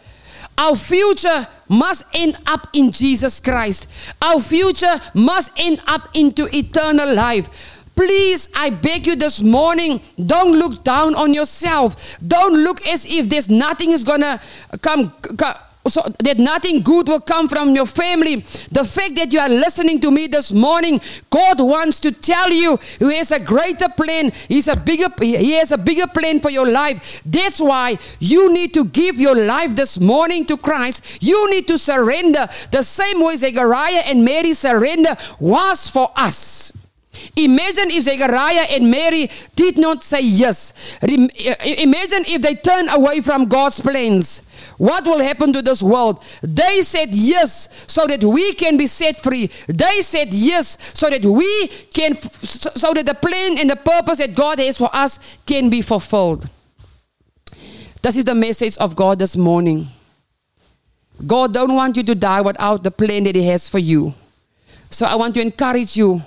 Our 0.58 0.74
future 0.74 1.46
must 1.68 2.04
end 2.12 2.38
up 2.46 2.68
in 2.72 2.90
Jesus 2.90 3.38
Christ. 3.38 3.86
Our 4.20 4.40
future 4.40 5.00
must 5.14 5.52
end 5.56 5.82
up 5.86 6.08
into 6.14 6.48
eternal 6.54 7.14
life. 7.14 7.84
Please, 7.94 8.48
I 8.54 8.70
beg 8.70 9.06
you 9.06 9.16
this 9.16 9.40
morning, 9.40 10.00
don't 10.24 10.58
look 10.58 10.84
down 10.84 11.14
on 11.14 11.32
yourself. 11.32 12.18
Don't 12.26 12.54
look 12.54 12.86
as 12.86 13.06
if 13.06 13.28
there's 13.28 13.48
nothing 13.48 13.92
is 13.92 14.04
gonna 14.04 14.40
come, 14.82 15.10
come 15.36 15.54
so 15.88 16.02
that 16.20 16.38
nothing 16.38 16.80
good 16.80 17.08
will 17.08 17.20
come 17.20 17.48
from 17.48 17.74
your 17.74 17.86
family. 17.86 18.36
The 18.70 18.84
fact 18.84 19.16
that 19.16 19.32
you 19.32 19.40
are 19.40 19.48
listening 19.48 20.00
to 20.00 20.10
me 20.10 20.26
this 20.26 20.52
morning, 20.52 21.00
God 21.30 21.60
wants 21.60 22.00
to 22.00 22.12
tell 22.12 22.50
you 22.50 22.78
He 22.98 23.16
has 23.16 23.30
a 23.30 23.40
greater 23.40 23.88
plan. 23.88 24.32
He's 24.48 24.68
a 24.68 24.76
bigger. 24.76 25.08
He 25.20 25.52
has 25.52 25.70
a 25.70 25.78
bigger 25.78 26.06
plan 26.06 26.40
for 26.40 26.50
your 26.50 26.68
life. 26.68 27.22
That's 27.24 27.60
why 27.60 27.98
you 28.18 28.52
need 28.52 28.74
to 28.74 28.84
give 28.84 29.20
your 29.20 29.34
life 29.34 29.74
this 29.74 29.98
morning 29.98 30.44
to 30.46 30.56
Christ. 30.56 31.18
You 31.22 31.50
need 31.50 31.66
to 31.68 31.78
surrender 31.78 32.48
the 32.70 32.82
same 32.82 33.22
way 33.22 33.36
Zechariah 33.36 34.02
and 34.06 34.24
Mary 34.24 34.54
surrender 34.54 35.16
was 35.40 35.88
for 35.88 36.10
us. 36.16 36.72
Imagine 37.36 37.90
if 37.90 38.04
Zechariah 38.04 38.66
and 38.70 38.90
Mary 38.90 39.30
did 39.54 39.78
not 39.78 40.02
say 40.02 40.20
yes. 40.20 40.98
Uh, 41.02 41.06
imagine 41.64 42.24
if 42.26 42.42
they 42.42 42.54
turn 42.54 42.88
away 42.88 43.20
from 43.20 43.46
God's 43.46 43.80
plans. 43.80 44.42
What 44.78 45.04
will 45.04 45.20
happen 45.20 45.52
to 45.52 45.62
this 45.62 45.82
world? 45.82 46.22
They 46.42 46.82
said 46.82 47.14
yes 47.14 47.68
so 47.86 48.06
that 48.06 48.22
we 48.22 48.52
can 48.54 48.76
be 48.76 48.86
set 48.86 49.20
free. 49.22 49.50
They 49.66 50.02
said 50.02 50.34
yes 50.34 50.76
so 50.94 51.08
that 51.08 51.24
we 51.24 51.68
can, 51.92 52.14
so 52.14 52.92
that 52.92 53.06
the 53.06 53.14
plan 53.14 53.58
and 53.58 53.70
the 53.70 53.76
purpose 53.76 54.18
that 54.18 54.34
God 54.34 54.58
has 54.58 54.76
for 54.76 54.90
us 54.94 55.38
can 55.46 55.70
be 55.70 55.82
fulfilled. 55.82 56.48
This 58.02 58.16
is 58.16 58.24
the 58.24 58.34
message 58.34 58.76
of 58.78 58.94
God 58.94 59.18
this 59.18 59.36
morning. 59.36 59.88
God 61.26 61.54
don't 61.54 61.74
want 61.74 61.96
you 61.96 62.02
to 62.02 62.14
die 62.14 62.42
without 62.42 62.82
the 62.82 62.90
plan 62.90 63.24
that 63.24 63.34
He 63.34 63.46
has 63.46 63.68
for 63.68 63.78
you. 63.78 64.12
So 64.90 65.06
I 65.06 65.14
want 65.14 65.34
to 65.34 65.40
encourage 65.40 65.96
you. 65.96 66.22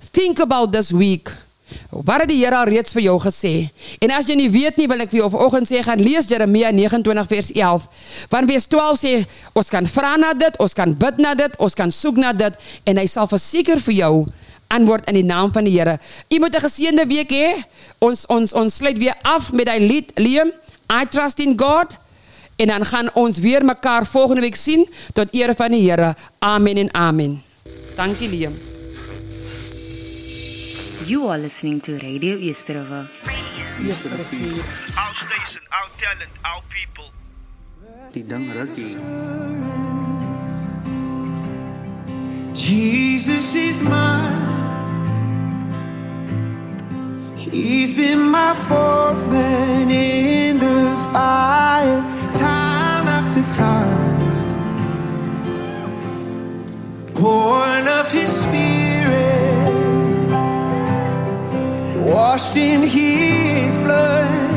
Think 0.00 0.38
about 0.38 0.72
this 0.72 0.92
week. 0.92 1.28
Wat 1.90 2.20
het 2.20 2.28
die 2.28 2.38
Here 2.44 2.56
al 2.56 2.68
reeds 2.70 2.92
vir 2.92 3.02
jou 3.02 3.16
gesê? 3.20 3.70
En 4.00 4.10
as 4.10 4.26
jy 4.28 4.36
nie 4.38 4.50
weet 4.50 4.76
nie, 4.76 4.88
wil 4.90 5.00
ek 5.00 5.10
vir 5.10 5.22
jou 5.22 5.30
vanoggend 5.30 5.68
sê 5.68 5.82
gaan 5.84 6.00
lees 6.02 6.28
Jeremia 6.30 6.70
29 6.72 7.26
vers 7.26 7.50
11. 7.52 7.88
Want 8.30 8.50
vers 8.50 8.66
12 8.66 9.00
sê 9.00 9.14
ons 9.52 9.72
kan 9.72 9.86
vra 9.86 10.16
na 10.20 10.32
dit, 10.34 10.60
ons 10.62 10.74
kan 10.74 10.94
bid 10.94 11.18
na 11.18 11.34
dit, 11.34 11.58
ons 11.58 11.74
kan 11.74 11.90
soek 11.90 12.20
na 12.20 12.32
dit 12.32 12.54
en 12.84 13.02
hy 13.02 13.06
sal 13.06 13.28
verseker 13.30 13.82
vir 13.88 13.98
jou 14.00 14.14
antwoord 14.70 15.08
in 15.10 15.18
die 15.18 15.26
naam 15.26 15.52
van 15.52 15.66
die 15.66 15.74
Here. 15.74 15.98
U 16.30 16.38
moet 16.38 16.54
'n 16.54 16.66
geseënde 16.66 17.06
week 17.06 17.30
hê. 17.30 17.62
Ons 17.98 18.26
ons 18.26 18.52
ons 18.52 18.74
sluit 18.74 18.98
weer 18.98 19.16
af 19.22 19.52
met 19.52 19.68
hy 19.68 19.78
lied 19.78 20.10
Liam, 20.14 20.52
I 20.90 21.04
trust 21.08 21.38
in 21.38 21.58
God. 21.58 21.94
En 22.56 22.66
dan 22.66 22.84
gaan 22.84 23.08
ons 23.14 23.38
weer 23.38 23.64
mekaar 23.64 24.06
volgende 24.06 24.40
week 24.40 24.56
sien 24.56 24.88
tot 25.12 25.28
eer 25.34 25.54
van 25.56 25.70
die 25.70 25.90
Here. 25.90 26.14
Amen 26.38 26.76
en 26.76 26.94
amen. 26.94 27.42
Dankie 27.96 28.28
Liam. 28.28 28.69
You 31.10 31.26
are 31.26 31.38
listening 31.38 31.80
to 31.80 31.98
Radio 31.98 32.36
Easterova. 32.36 33.08
Eerste. 33.82 34.12
Our 34.96 35.14
station, 35.26 35.62
our 35.72 35.88
talent, 35.98 36.30
our 36.44 36.62
people. 36.70 37.10
Die 38.14 38.22
ding 38.28 38.46
rukkie. 38.54 38.94
Jesus 42.54 43.54
is 43.56 43.82
mine. 43.82 44.38
He's 47.36 47.92
been 47.92 48.30
my 48.30 48.54
fourth 48.68 49.26
man 49.32 49.90
in 49.90 50.58
the 50.60 50.94
fire, 51.12 52.00
time 52.30 53.06
after 53.18 53.42
time. 53.50 54.14
Born 57.14 57.84
of 57.98 58.06
His 58.12 58.30
Spirit, 58.42 59.39
washed 62.10 62.56
in 62.56 62.82
His 62.82 63.76
blood, 63.76 64.50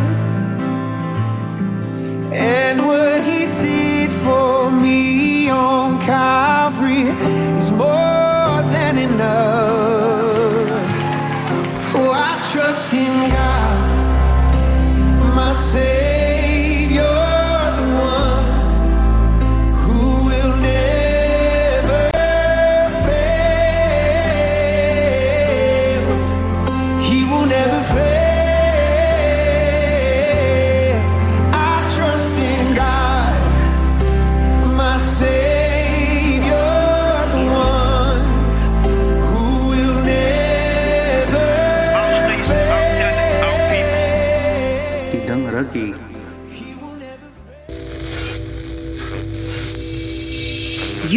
and 2.34 2.86
what 2.88 3.24
He 3.24 3.46
did 3.62 4.12
for 4.26 4.72
me 4.72 5.50
on 5.50 6.02
Calvary 6.02 7.06
is 7.60 7.70
more 7.72 8.56
than 8.76 8.98
enough. 8.98 10.90
Oh, 11.96 12.12
I 12.12 12.34
trust 12.52 12.94
in 12.94 13.30
God, 13.30 13.76
my 15.36 15.54
Savior, 15.54 16.13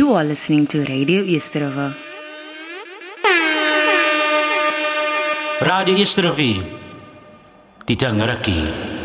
You 0.06 0.14
are 0.14 0.22
listening 0.22 0.66
to 0.66 0.84
Radio 0.84 1.20
Easterova. 1.20 1.92
Radio 5.58 5.96
Easterrivier. 5.96 6.62
Die 7.86 7.96
ding 7.96 8.22
rukkie. 8.22 8.95